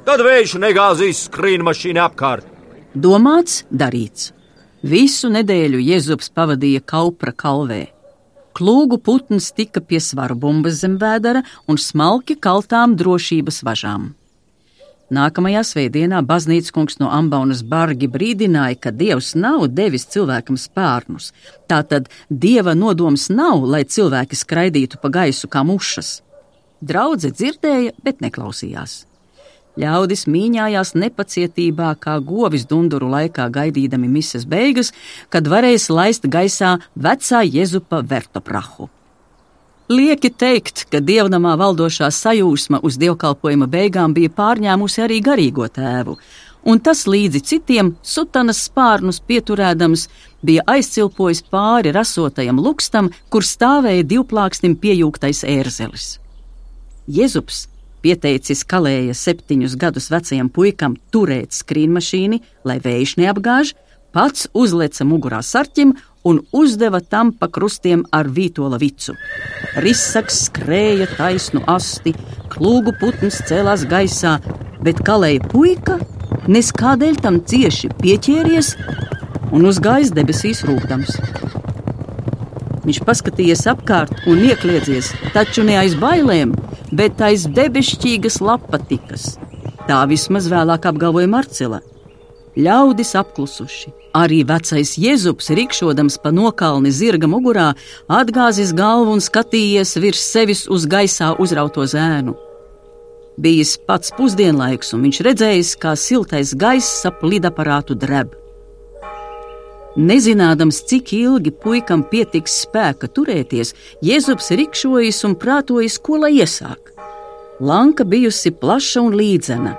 tad 0.07 0.25
vējš 0.25 0.57
negāzīs 0.65 1.27
skrīnmašīnu 1.29 2.03
apkārt. 2.07 2.52
Domāts, 2.93 3.63
darīts. 3.73 4.35
Visu 4.85 5.31
nedēļu 5.33 5.79
Jēzus 5.81 6.29
pavadīja 6.29 6.83
Kaupra 6.85 7.33
kalvē. 7.33 7.87
Klūgu 8.53 8.99
putns 9.01 9.47
tika 9.57 9.81
pie 9.81 9.97
svaru 9.97 10.37
bumbas 10.37 10.83
zem 10.83 10.99
vēdera 11.01 11.41
un 11.73 11.79
smalki 11.81 12.37
kaltām 12.37 12.93
drošības 13.01 13.63
važām. 13.65 14.11
Nākamajā 15.09 15.63
svētdienā 15.65 16.21
baznīcas 16.21 16.73
kungs 16.73 16.99
no 17.01 17.09
Ambaunas 17.09 17.63
bargi 17.65 18.11
brīdināja, 18.13 18.77
ka 18.77 18.93
Dievs 18.93 19.33
nav 19.41 19.71
devis 19.73 20.05
cilvēkam 20.13 20.61
spārnus. 20.61 21.31
Tātad 21.69 22.11
Dieva 22.29 22.77
nodoms 22.77 23.31
nav, 23.33 23.65
lai 23.65 23.87
cilvēki 23.89 24.37
skraidītu 24.37 25.01
pa 25.01 25.09
gaisu 25.09 25.49
kā 25.49 25.65
mušas. 25.65 26.21
Draudze 26.85 27.33
dzirdēja, 27.33 27.97
bet 28.05 28.21
neklausījās. 28.21 29.07
Ļaudis 29.81 30.27
mīņājās 30.29 30.93
nepacietībā, 31.01 31.95
kā 31.97 32.19
govis 32.21 32.67
dunduru 32.69 33.09
laikā 33.09 33.47
gaidīdami 33.49 34.11
mises 34.13 34.45
beigas, 34.45 34.93
kad 35.33 35.49
varēs 35.49 35.89
laist 35.89 36.29
gaisā 36.29 36.75
vecā 36.93 37.41
Jezupa 37.47 38.03
vertoprahu. 38.05 38.91
Lieki 39.89 40.31
teikt, 40.31 40.85
ka 40.93 41.01
dievnamā 41.01 41.57
valdošā 41.61 42.11
sajūsma 42.13 42.83
uz 42.85 43.01
dievkalpojuma 43.01 43.67
beigām 43.73 44.13
bija 44.17 44.31
pārņēmusi 44.37 45.03
arī 45.05 45.19
garīgo 45.25 45.67
tēvu, 45.69 46.19
un 46.69 46.79
tas 46.81 47.07
līdzi 47.09 47.41
citiem 47.41 47.95
sutanas 48.05 48.61
spārnus 48.69 49.25
pieturēdams 49.25 50.07
bija 50.45 50.69
aizcilpojis 50.69 51.43
pāri 51.49 51.97
rasotajam 51.97 52.61
lukstam, 52.61 53.11
kur 53.33 53.41
stāvēja 53.41 54.05
divplāksnim 54.05 54.77
piejūgtais 54.77 55.45
ērzelis. 55.49 56.19
Jēzus 57.09 57.72
pieteicis 58.03 58.65
kalēja 58.69 59.15
septiņus 59.17 59.77
gadus 59.81 60.11
vecajam 60.13 60.51
puikam 60.53 60.97
turēt 61.15 61.55
skrīnmašīnu, 61.57 62.41
lai 62.69 62.79
vējš 62.83 63.17
neapgāž, 63.23 63.75
pats 64.13 64.49
uzleca 64.53 65.07
mugurā 65.09 65.41
sarķim 65.47 65.95
un 66.29 66.43
uzdeva 66.53 67.01
tam 67.01 67.33
pa 67.33 67.49
krustiem 67.51 68.05
ar 68.13 68.29
vītola 68.31 68.79
vicu. 68.79 69.17
Risaks 69.83 70.45
skrēja 70.49 71.09
taisnu 71.17 71.65
asti, 71.71 72.15
klūgu 72.53 72.95
putns 73.01 73.41
cēlās 73.49 73.87
gaisā, 73.91 74.37
bet 74.83 75.01
kalēja 75.07 75.49
puika 75.51 75.99
nes 76.51 76.73
kādēļ 76.75 77.19
tam 77.23 77.39
cieši 77.47 77.93
pieķēries 78.01 78.73
un 79.55 79.67
uzgājis 79.69 80.13
debesīs 80.17 80.63
rūkdams. 80.67 81.19
Viņš 82.83 82.99
paskatījās 83.07 83.63
apkārt 83.71 84.27
un 84.27 84.43
iekļiedzies, 84.43 85.13
taču 85.35 85.63
ne 85.67 85.77
aiz 85.79 85.95
bailēm, 85.99 86.55
bet 86.91 87.23
aiz 87.23 87.47
debesšķīgas 87.47 88.41
lapatikas. 88.43 89.37
Tā 89.87 90.03
vismaz 90.11 90.49
vēlāk 90.51 90.89
apgalvoja 90.91 91.31
Marcela. 91.31 91.81
Ļaudis 92.59 93.15
apklusuši. 93.17 93.93
Arī 94.13 94.43
vecais 94.45 94.91
Jēzus, 95.01 95.49
rikšodams 95.57 96.19
pa 96.21 96.35
nokalni 96.35 96.91
zirga 96.93 97.31
mugurā, 97.31 97.71
atgāzis 98.13 98.75
galvu 98.77 99.15
un 99.17 99.25
skatījies 99.25 99.97
virs 100.03 100.27
sevis 100.35 100.67
uz 100.69 100.85
gaisā 100.85 101.31
uzrauto 101.41 101.87
zēnu. 101.89 102.37
Bijis 103.41 103.79
pats 103.89 104.13
pusdienlaiks, 104.13 104.93
un 104.93 105.07
viņš 105.07 105.23
redzējis, 105.25 105.73
kā 105.81 105.95
siltais 105.97 106.53
gaiss 106.53 107.07
ap 107.09 107.25
lidaparātu 107.25 107.97
dreb. 107.97 108.42
Nezinādams, 109.97 110.79
cik 110.89 111.13
ilgi 111.13 111.51
puikam 111.53 112.01
pietiks 112.09 112.63
spēka 112.65 113.11
turēties, 113.13 113.75
Jēzus 114.01 114.49
rikšojas 114.57 115.21
un 115.29 115.35
prātojas, 115.37 115.99
ko 116.01 116.23
lai 116.23 116.33
iesāk. 116.39 116.95
Lanka 117.61 118.05
bijusi 118.05 118.51
plaša 118.51 119.03
un 119.05 119.17
līdzena. 119.21 119.77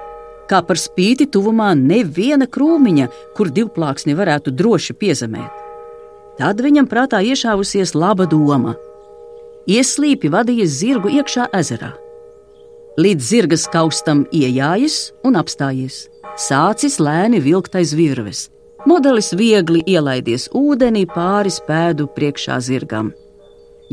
kā 0.49 0.59
par 0.61 0.77
spīti 0.77 1.25
tuvumā 1.31 1.71
neviena 1.73 2.45
krūmiņa, 2.45 3.07
kur 3.33 3.49
divplāksni 3.49 4.13
varētu 4.13 4.51
droši 4.51 4.93
piezemēt. 4.93 5.51
Tad 6.37 6.61
viņam 6.61 6.85
prātā 6.91 7.23
iešāvusies 7.23 7.95
laba 7.95 8.27
doma. 8.29 8.75
Ieslīpi 9.65 10.29
vadījies 10.29 10.77
zirgu 10.81 11.09
iekšā 11.09 11.47
ezerā. 11.53 11.93
Līdz 12.99 13.23
zirgas 13.23 13.65
kaustam 13.71 14.27
iejājas 14.29 15.13
un 15.23 15.39
apstājies, 15.39 16.09
sācis 16.37 16.99
lēni 16.99 17.41
vilkt 17.41 17.79
aiz 17.79 17.95
virves. 17.97 18.52
Modelis 18.83 19.29
viegli 19.39 19.79
ielaidies 19.87 20.49
ūdenī 20.51 21.05
pāris 21.07 21.61
pēdu 21.63 22.09
priekšā 22.11 22.57
zirgam. 22.59 23.13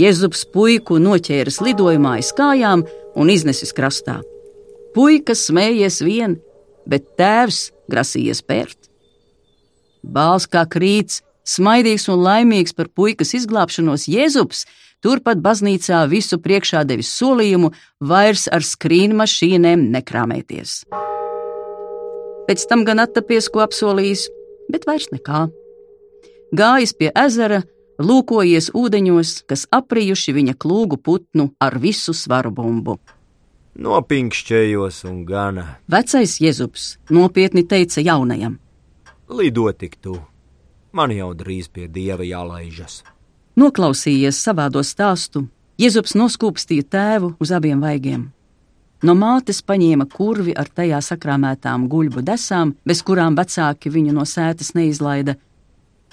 Jēzus 0.00 0.42
puiku 0.50 0.98
noķēris 0.98 1.60
lidojumā 1.62 2.16
aiz 2.18 2.32
kājām 2.34 2.82
un 3.14 3.30
iznesis 3.30 3.70
krastā. 3.76 4.18
Puikas 4.94 5.44
smējies 5.46 6.00
vien, 6.02 6.34
bet 6.90 7.06
tēvs 7.20 7.68
grasījies 7.92 8.42
pērt. 8.42 8.90
Bāls 10.02 10.48
kā 10.50 10.64
krīts, 10.66 11.20
smaidīgs 11.46 12.08
un 12.10 12.24
laimīgs 12.24 12.74
par 12.74 12.90
puikas 12.90 13.30
izglābšanos, 13.38 14.08
Jēzus 14.10 14.64
turpat 15.04 15.38
baznīcā 15.44 16.02
visu 16.10 16.40
priekšā 16.42 16.82
devis 16.88 17.12
solījumu 17.14 17.70
vairs 18.02 18.48
ar 18.50 18.66
skrīnu 18.66 19.22
mašīnēm 19.22 19.86
nekrāmēties. 19.94 20.82
Pēc 22.50 22.66
tam 22.66 22.82
gan 22.82 22.98
attapies, 23.06 23.46
ko 23.52 23.62
apsolījis, 23.62 24.26
bet 24.72 24.86
vairs 24.88 25.10
nekā. 25.12 25.46
Gājis 26.56 26.96
pie 26.98 27.10
ezera, 27.14 27.60
lūkojies 28.02 28.72
ūdeņos, 28.74 29.34
kas 29.46 29.66
aprijuši 29.70 30.34
viņa 30.34 30.56
klūgu 30.58 30.98
putnu 30.98 31.50
ar 31.62 31.78
visu 31.78 32.14
svaru 32.16 32.50
bumbu. 32.54 32.98
Nopinkšķējos 33.80 35.04
un 35.08 35.22
gana. 35.28 35.66
Vecais 35.90 36.40
Jēzus 36.42 36.96
nopietni 37.10 37.62
teica 37.64 38.02
jaunajam: 38.02 38.58
Lido 39.30 39.70
tik 39.72 39.94
tu, 40.02 40.16
man 40.92 41.14
jau 41.14 41.30
drīz 41.38 41.70
pie 41.70 41.86
dieva 41.86 42.26
jālaižas. 42.26 43.04
Noklausījies 43.60 44.42
savādo 44.42 44.82
stāstu, 44.82 45.46
Jēzus 45.80 46.16
noskūpstīja 46.18 46.84
tēvu 46.92 47.34
uz 47.40 47.54
abiem 47.54 47.80
vaigiem. 47.80 48.26
No 49.02 49.14
mātes 49.16 49.62
paņēma 49.64 50.06
kurvi 50.12 50.52
ar 50.56 50.68
tajā 50.68 51.00
sakrāmētām 51.04 51.88
guļbu 51.88 52.24
desām, 52.26 52.74
bez 52.84 53.00
kurām 53.06 53.38
vecāki 53.38 53.92
viņu 53.92 54.12
no 54.16 54.26
sētas 54.28 54.74
neizlaida, 54.76 55.36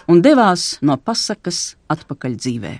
un 0.07 0.21
devās 0.23 0.77
no 0.81 0.95
pasakas 0.97 1.75
atpakaļ 1.91 2.37
dzīvē. 2.39 2.73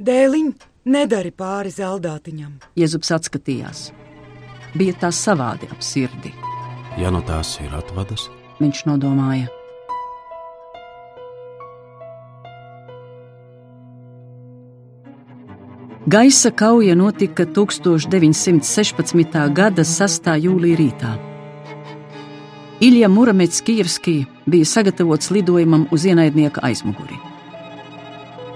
Dēliņ, 0.00 0.52
nedari 0.94 1.34
pāri 1.34 1.74
zeldātiņam. 1.74 2.60
Jēzus 2.78 3.10
atskatījās. 3.18 3.88
Bija 4.78 4.94
tā 5.02 5.10
savādi 5.10 5.66
ap 5.66 5.82
sirdi. 5.82 6.30
Ja 6.98 7.10
no 7.10 7.22
tās 7.26 7.56
ir 7.62 7.74
atvadas, 7.74 8.28
Viņš 8.60 8.82
nodomāja. 8.84 9.48
Gaisa 16.10 16.50
kauja 16.50 16.94
notika 16.94 17.44
1916. 17.44 19.34
gada 19.54 19.82
6. 19.86 20.24
jūlijā 20.42 20.78
rītā. 20.80 21.10
Ilja 22.82 23.08
Muramets 23.08 23.62
Kijevskij 23.62 24.24
bija 24.50 24.66
sagatavots 24.66 25.30
lidojumam 25.30 25.84
uz 25.94 26.06
ienaidnieka 26.08 26.64
aizmuguri. 26.66 27.14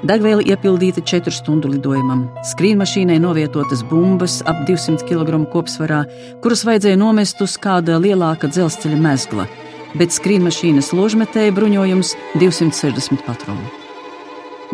Degviela 0.03 0.43
iepildīta 0.43 1.05
četru 1.13 1.37
stundu 1.37 1.71
lidojumam, 1.77 2.27
skrīnmašīnai 2.55 3.21
novietotas 3.23 3.87
bumbas 3.93 4.41
ap 4.51 4.67
200 4.67 5.07
kg 5.07 5.45
kopsvarā, 5.55 6.03
kuras 6.43 6.67
vajadzēja 6.67 6.99
nomest 6.99 7.45
uz 7.45 7.55
kāda 7.55 8.03
lielāka 8.03 8.51
dzelzceļa 8.51 8.99
mezgla, 9.07 9.47
bet 9.95 10.19
skrīnmašīnas 10.19 10.91
ložmetēja 10.97 11.55
bruņojums 11.55 12.17
260 12.35 13.27
patronu. 13.31 13.84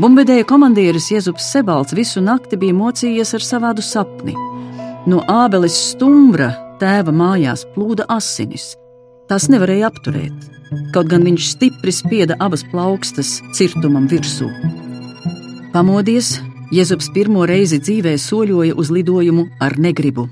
Bumbvedēja 0.01 0.47
komandieris 0.49 1.11
Jēzus 1.13 1.45
Sebalts 1.53 1.93
visu 1.93 2.23
nakti 2.25 2.57
bija 2.57 2.73
mocījies 2.73 3.35
ar 3.37 3.43
savādu 3.45 3.83
sapni. 3.85 4.33
No 5.05 5.19
ābeles 5.29 5.75
stumbra 5.91 6.47
tēva 6.81 7.13
mājās 7.13 7.67
plūda 7.75 8.07
asinis. 8.09 8.71
Tās 9.29 9.51
nevarēja 9.53 9.91
apturēt, 9.91 10.47
kaut 10.95 11.11
gan 11.11 11.27
viņš 11.27 11.51
stipri 11.51 11.93
spieda 11.93 12.39
abas 12.41 12.65
plaukstas 12.71 13.35
cirtumam 13.59 14.09
virsū. 14.09 14.49
Pamodies, 15.75 16.39
Jēzus 16.73 17.13
pirmo 17.13 17.45
reizi 17.45 17.83
dzīvē 17.85 18.17
soļoja 18.17 18.81
uz 18.81 18.89
lidojumu 18.95 19.51
ar 19.61 19.77
negribu. 19.77 20.31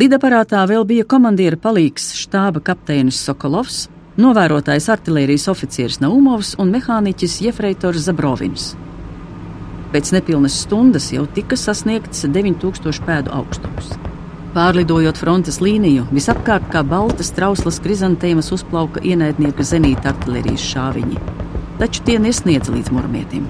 Lidaparātā 0.00 0.64
vēl 0.72 0.88
bija 0.88 1.04
komandiera 1.04 1.60
palīgs 1.60 2.14
štāba 2.16 2.64
kapteinis 2.64 3.20
Sokolovs, 3.28 3.90
novērotājs 4.18 4.88
artērijas 4.90 5.46
oficieris 5.52 6.00
Naumovs 6.02 6.56
un 6.58 6.72
mehāniķis 6.74 7.38
Jefreitors 7.44 8.08
Zabrovins. 8.08 8.72
Pēc 9.92 10.10
nepilnas 10.12 10.56
stundas 10.64 11.06
jau 11.14 11.24
tika 11.36 11.56
sasniegts 11.56 12.26
9000 12.26 13.04
pēdu 13.06 13.32
augstums. 13.32 13.94
Pārlidojot 14.56 15.20
frontes 15.20 15.60
līniju, 15.62 16.08
visapkārt 16.10 16.66
kā 16.72 16.82
baltas 16.82 17.30
trauslas 17.36 17.78
krizantēmas 17.84 18.50
uzplauka 18.56 19.04
ienaidnieka 19.06 19.64
zenīta 19.64 20.10
artērijas 20.12 20.66
šāviņi, 20.72 21.22
taču 21.78 22.02
tie 22.08 22.18
nesniedza 22.18 22.74
līdz 22.74 22.92
murmietim. 22.96 23.46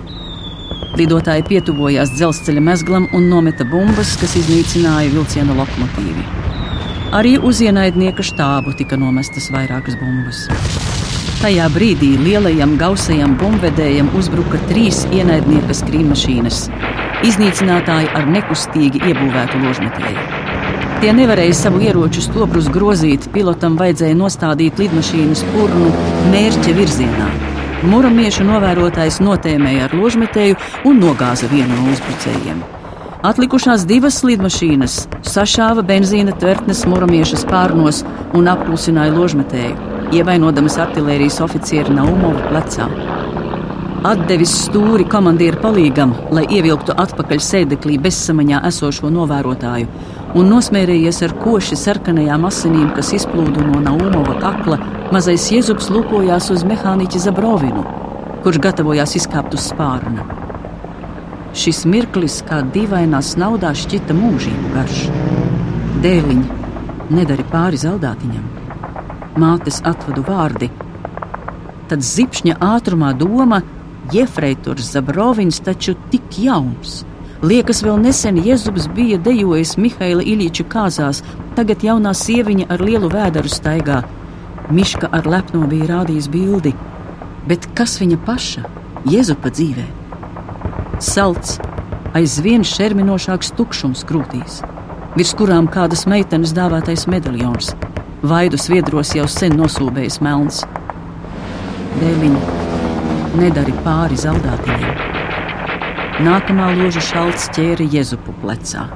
Lidotāji 0.98 1.46
pietuvojās 1.48 2.12
dzelzceļa 2.18 2.64
mezglam 2.68 3.08
un 3.16 3.30
nometa 3.32 3.64
bumbas, 3.72 4.16
kas 4.20 4.36
iznīcināja 4.42 5.14
vilciena 5.14 5.56
lokomotīvi. 5.62 6.57
Arī 7.08 7.38
uz 7.40 7.62
ienaidnieka 7.64 8.20
štābu 8.20 8.74
tika 8.76 8.98
nomestas 9.00 9.46
vairākas 9.48 9.94
bumbas. 9.96 10.42
Tajā 11.40 11.64
brīdī 11.72 12.10
lielajam 12.20 12.74
gausajam 12.76 13.32
bumbvedējam 13.40 14.10
uzbruka 14.18 14.60
trīs 14.68 15.06
ienaidnieka 15.16 15.72
skrīnmašīnas, 15.78 16.60
iznīcinātāji 17.24 18.12
ar 18.12 18.28
nekustīgi 18.28 19.00
iebūvētu 19.08 19.62
ložmetēju. 19.64 20.28
Tie 21.00 21.16
nevarēja 21.16 21.56
savu 21.56 21.80
ieroču 21.88 22.26
stoprus 22.26 22.68
grozīt, 22.74 23.30
pilotam 23.32 23.80
vajadzēja 23.80 24.18
nostādīt 24.18 24.82
lidmašīnas 24.82 25.46
purnu 25.54 25.88
mērķa 26.34 26.74
virzienā. 26.76 27.30
Muramiešu 27.88 28.44
novērotājs 28.44 29.22
notēmēja 29.24 29.88
ar 29.88 29.96
ložmetēju 29.96 30.60
un 30.90 31.00
nogāza 31.06 31.48
vienu 31.48 31.72
no 31.72 31.94
uzbrucējiem. 31.94 32.66
Atlikušās 33.18 33.82
divas 33.82 34.20
lidmašīnas 34.22 34.92
sašāva 35.26 35.82
benzīna 35.82 36.30
tvertnes 36.38 36.84
muramieša 36.86 37.40
spārnos 37.40 38.04
un 38.38 38.46
apklusināja 38.46 39.10
ložmetēju, 39.16 39.88
ievainodamas 40.14 40.76
artērijas 40.84 41.40
oficieri 41.42 41.96
Naumovu 41.96 42.44
plecā. 42.46 42.86
Atdevis 44.06 44.52
stūri 44.68 45.08
komandieru 45.10 45.58
palīgam, 45.64 46.14
lai 46.30 46.44
ievilktu 46.46 46.94
atpakaļ 46.94 47.42
sēdeklī 47.42 47.98
bezsamaņā 48.04 48.62
esošo 48.70 49.10
novērotāju, 49.10 49.90
un 50.38 50.52
nosmērējies 50.54 51.18
ar 51.26 51.34
koši 51.42 51.74
sarkanajām 51.80 52.46
asinīm, 52.46 52.92
kas 52.94 53.16
izplūda 53.18 53.66
no 53.66 53.82
Naumova 53.82 54.38
kakla, 54.38 54.78
mazais 55.10 55.50
Jēzus 55.50 55.90
lūkojās 55.90 56.52
uz 56.54 56.62
mehāniķa 56.70 57.26
Zabrovinu, 57.26 57.82
kurš 58.46 58.62
gatavojās 58.68 59.18
izkāpt 59.18 59.58
uz 59.58 59.72
spārna. 59.72 60.47
Šis 61.56 61.84
mirklis, 61.88 62.42
kā 62.44 62.60
dīvainā 62.74 63.20
naudā, 63.40 63.72
šķita 63.72 64.14
mūžību 64.16 64.72
garš. 64.74 65.00
Dēliņ, 66.04 66.42
nedari 67.16 67.44
pāri 67.48 67.80
zeldātiņam, 67.80 68.44
mātes 69.40 69.80
atvadu 69.88 70.24
vārdi. 70.26 70.68
Tad 71.88 72.04
zipšņa 72.04 72.58
ātrumā 72.60 73.14
doma, 73.16 73.62
Jefreitors 74.12 74.92
Zabrovins 74.92 75.60
taču 75.64 75.96
tik 76.12 76.38
jauns. 76.44 77.02
Liekas, 77.42 77.84
vēl 77.86 78.00
nesen 78.02 78.40
Jēzus 78.42 78.88
bija 78.96 79.18
dejojis 79.22 79.76
Mihaila 79.78 80.24
Iļiča 80.26 80.64
kāzās, 80.72 81.22
tagad 81.56 81.84
jaunā 81.86 82.14
sieviņa 82.16 82.66
ar 82.74 82.82
lielu 82.82 83.10
vēderu 83.12 83.52
staigā. 83.52 84.02
Miška 84.74 85.08
ar 85.14 85.28
lepno 85.28 85.68
bija 85.70 85.92
rādījis 85.92 86.28
bildi, 86.32 86.74
bet 87.48 87.70
kas 87.78 88.00
viņa 88.02 88.20
paša, 88.26 88.66
Jēzupa 89.08 89.54
dzīvē? 89.54 89.97
Salts, 90.98 91.60
aizvien 92.18 92.64
šerminošāks 92.66 93.52
tukšums 93.54 94.00
krūtīs, 94.08 94.56
virs 95.14 95.30
kurām 95.38 95.68
kādas 95.70 96.02
meitenes 96.10 96.50
dāvātais 96.56 97.04
medaļons, 97.06 97.68
vaidu 98.26 98.58
sviedros 98.58 99.12
jau 99.14 99.28
sen 99.30 99.54
nosūbējis 99.60 100.18
melns. 100.26 100.64
Dēliņa, 102.00 102.58
nedari 103.38 103.76
pāri 103.86 104.18
zaudātajiem. 104.18 105.06
Nākamā 106.26 106.72
loža 106.80 107.04
šalts 107.12 107.46
ķēra 107.54 107.86
Jēzupu 107.94 108.34
plecā. 108.42 108.88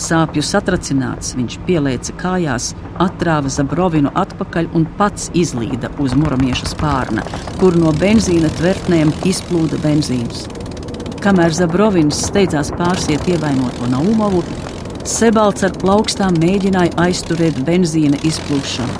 Sāpju 0.00 0.40
satracināts, 0.40 1.34
viņš 1.36 1.60
pielēca 1.68 2.16
kājās, 2.16 2.72
atrāva 2.96 3.52
Zabrovinu 3.52 4.08
atpakaļ 4.24 4.72
un 4.72 4.88
pats 4.96 5.28
izlīda 5.36 5.92
uz 6.00 6.16
muramieša 6.16 6.72
spārna, 6.72 7.28
kur 7.60 7.76
no 7.76 7.92
benzīna 8.00 8.48
tvertnēm 8.56 9.12
izplūda 9.28 9.84
benzīns. 9.84 10.46
Kamēr 11.24 11.54
Zabrovins 11.56 12.20
steidzās 12.28 12.72
pārsiet 12.76 13.28
ievainoto 13.30 13.88
Naumovu, 13.90 14.44
Sebalts 15.06 15.62
ar 15.62 15.70
plaukstām 15.78 16.34
mēģināja 16.42 16.96
aizturēt 16.98 17.60
benzīna 17.62 18.18
izplūšanu. 18.26 18.96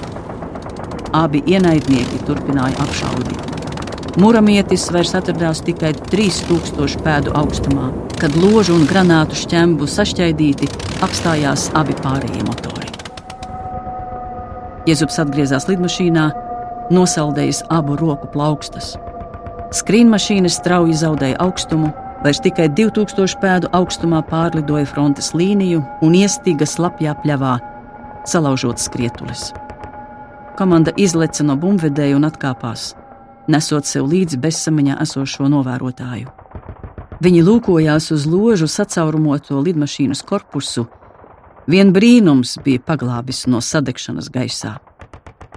Abi 1.19 1.41
ienaidnieki 1.51 2.21
turpināja 2.29 2.79
apšaudīt. 2.85 4.15
Muramietis 4.23 4.85
vairs 4.95 5.17
atradās 5.19 5.65
tikai 5.67 5.91
3000 6.13 7.03
pēdu 7.03 7.35
augstumā. 7.35 7.89
Kad 8.23 8.39
ložu 8.39 8.77
un 8.79 8.87
granātu 8.87 9.35
šķembu 9.43 9.91
sašķaidīti, 9.91 10.71
apstājās 11.03 11.67
abi 11.75 11.99
pārējie 11.99 12.47
motori. 12.47 12.95
Jēzus 14.87 15.19
atgriezās 15.27 15.67
lidmašīnā, 15.67 16.31
nosaldējis 16.95 17.65
abu 17.67 17.99
roku 17.99 18.31
plaukstas. 18.31 18.95
Skrīnmašīna 19.75 20.55
strauji 20.55 20.95
zaudēja 21.03 21.43
augstumu, 21.43 21.91
vairs 22.27 22.43
tikai 22.43 22.67
2000 22.75 23.39
pēdu 23.39 23.71
augstumā 23.77 24.25
pārlidoja 24.27 24.87
frontes 24.91 25.31
līniju 25.39 25.85
un 26.03 26.19
iestiga 26.19 26.67
slapjā 26.67 27.15
pļavā, 27.23 27.57
salaužot 28.27 28.83
skrietulis. 28.83 29.53
Komanda 30.59 30.91
izleca 30.97 31.45
no 31.47 31.55
bumvedēja 31.61 32.17
un 32.19 32.27
atkāpās 32.27 32.95
nesot 33.53 33.87
sev 33.87 34.09
līdzi 34.11 34.41
bezsamaņā 34.43 34.99
esošo 35.05 35.47
novērotāju. 35.53 36.33
Viņi 37.23 37.45
lūkojās 37.47 38.11
uz 38.13 38.27
ložu 38.29 38.67
sacaurumoto 38.69 39.61
lidmašīnas 39.63 40.25
korpusu. 40.27 40.87
Vien 41.71 41.93
brīnums 41.95 42.57
bija 42.65 42.83
paglābis 42.83 43.47
no 43.51 43.63
sadegšanas 43.63 44.29
gaisā. 44.35 44.77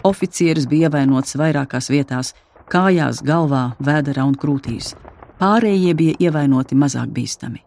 Oficieris 0.07 0.69
bija 0.69 0.87
ievainots 0.87 1.35
vairākās 1.35 1.89
vietās- 1.91 2.33
kājās, 2.71 3.23
galvā, 3.25 3.73
vēderā 3.81 4.23
un 4.23 4.35
krūtīs. 4.35 4.95
Pārējie 5.39 5.95
bija 5.95 6.15
ievainoti 6.19 6.75
mazāk 6.75 7.11
bīstami. 7.15 7.61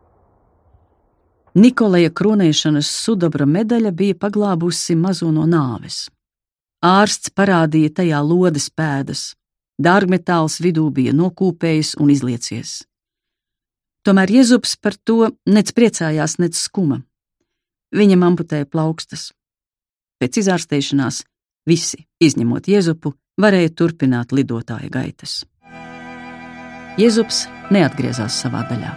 Nikolaja 1.55 2.11
kronēšanas 2.13 2.89
sudabra 2.89 3.47
medaļa 3.49 3.93
bija 3.93 4.17
paglābusi 4.17 4.97
mazo 4.97 5.31
no 5.33 5.45
nāves. 5.49 6.07
Ārsts 6.83 7.33
parādīja 7.37 7.93
tajā 8.01 8.21
lodes 8.25 8.71
pēdas, 8.73 9.33
Dārgmetāls 9.83 10.61
vidū 10.63 10.89
bija 10.95 11.13
nokūpējis 11.17 11.97
un 12.01 12.11
izliecies. 12.13 12.83
Tomēr 14.05 14.31
Jēzus 14.37 14.77
par 14.83 14.97
to 14.99 15.31
nec 15.47 15.73
priecājās, 15.73 16.39
nec 16.43 16.59
skuma. 16.59 17.01
Viņam 17.95 18.27
amputēja 18.27 18.67
plaukstas. 18.67 19.31
Pēc 20.21 20.43
izārstēšanās 20.43 21.23
visi, 21.69 22.05
izņemot 22.21 22.69
Jēzupu, 22.69 23.15
varēja 23.41 23.73
turpināt 23.79 24.35
lidotāja 24.35 24.91
gaitas. 24.93 25.43
Jēzus 27.01 27.47
neatgriezās 27.73 28.35
savā 28.43 28.67
daļā. 28.69 28.91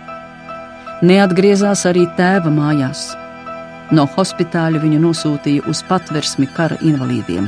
Neatgriezās 1.05 1.85
arī 1.87 2.03
tēva 2.17 2.51
mājās. 2.51 3.07
No 3.95 4.03
hospitāļa 4.15 4.81
viņu 4.83 4.99
nosūtīja 5.03 5.63
uz 5.71 5.79
patversmi 5.87 6.49
kara 6.57 6.75
invalīdiem. 6.83 7.47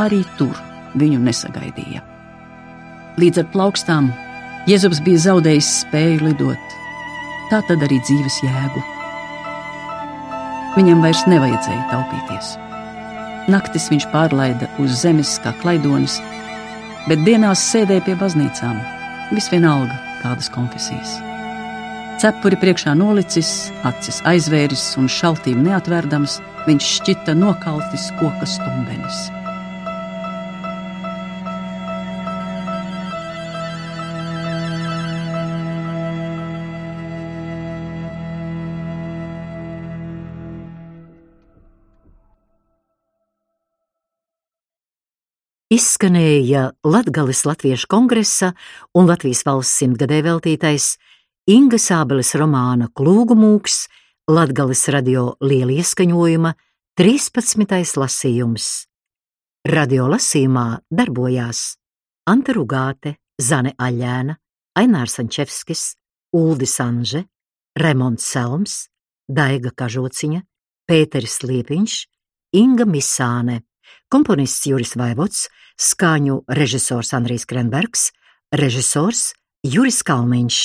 Arī 0.00 0.20
tur 0.36 0.58
viņu 0.98 1.22
nesagaidīja. 1.24 2.02
Līdz 3.18 3.42
ar 3.42 3.48
plaukstām 3.54 4.10
Jēzus 4.68 5.00
bija 5.06 5.22
zaudējis 5.24 5.70
spēju 5.86 6.26
lidot, 6.26 6.76
tā 7.48 7.62
tad 7.64 7.80
arī 7.86 7.96
dzīves 8.04 8.36
jēgu. 8.44 8.84
Viņam 10.76 11.00
vairs 11.06 11.24
nevajadzēja 11.30 11.88
taupīties. 11.94 12.52
Naktis 13.48 13.88
viņš 13.88 14.10
pārlaida 14.12 14.68
uz 14.82 15.00
zemes 15.00 15.38
kā 15.40 15.54
klaidonis, 15.62 16.20
bet 17.08 17.24
dienās 17.24 17.64
sēdēja 17.72 18.04
pie 18.04 18.18
baznīcām, 18.20 18.76
visvienalga 19.32 19.96
kādas 20.22 20.50
konfesijas. 20.52 21.18
Cepuri 22.18 22.58
priekšā 22.58 22.96
nolicis, 22.98 23.70
acis 23.86 24.18
aizvēris 24.26 24.90
un 24.98 25.06
šaltīm 25.06 25.62
neatverdams, 25.62 26.40
viņš 26.66 26.92
šķita 26.98 27.36
nokaltis 27.38 28.10
koka 28.18 28.48
stumbenis. 28.48 29.28
Izskanēja 45.68 46.70
Latgales 46.84 47.44
Latviešu 47.44 47.88
kongresa 47.92 48.52
un 48.96 49.08
Latvijas 49.08 49.44
valsts 49.44 49.82
simtgadē 49.82 50.22
veltītais 50.24 50.94
Inga 51.48 51.76
Sābeles 51.80 52.32
romāna 52.40 52.88
Klūgumūks 52.88 53.82
Latgales 54.32 54.86
radio 54.92 55.34
liela 55.44 55.76
ieskaņojuma 55.76 56.54
13. 56.98 58.00
lasījums. 58.00 58.68
Radio 59.68 60.08
lasījumā 60.08 60.66
darbojās 60.88 61.62
Anta 62.28 62.52
Rugāte, 62.56 63.16
Zane 63.40 63.74
Aļēna, 63.76 64.36
Ainārs 64.80 65.20
Ančevskis, 65.20 65.94
Uldis 66.36 66.78
Anže, 66.80 67.24
Remonds 67.76 68.24
Selms, 68.24 68.86
Daiga 69.28 69.72
Kažociņa, 69.76 70.42
Pēteris 70.88 71.42
Liepiņš, 71.44 72.02
Inga 72.56 72.88
Misāne 72.88 73.62
komponists 74.12 74.66
Juris 74.66 74.96
Vaivots, 74.96 75.46
skaņu 75.78 76.42
režisors 76.48 77.14
Andrijs 77.14 77.46
Krenbergs, 77.48 78.10
režisors 78.52 79.32
Juris 79.62 80.02
Kalniņš. 80.02 80.60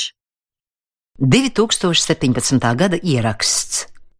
2017. 1.21 2.59
gada 2.75 2.97
ieraksts 2.99 3.92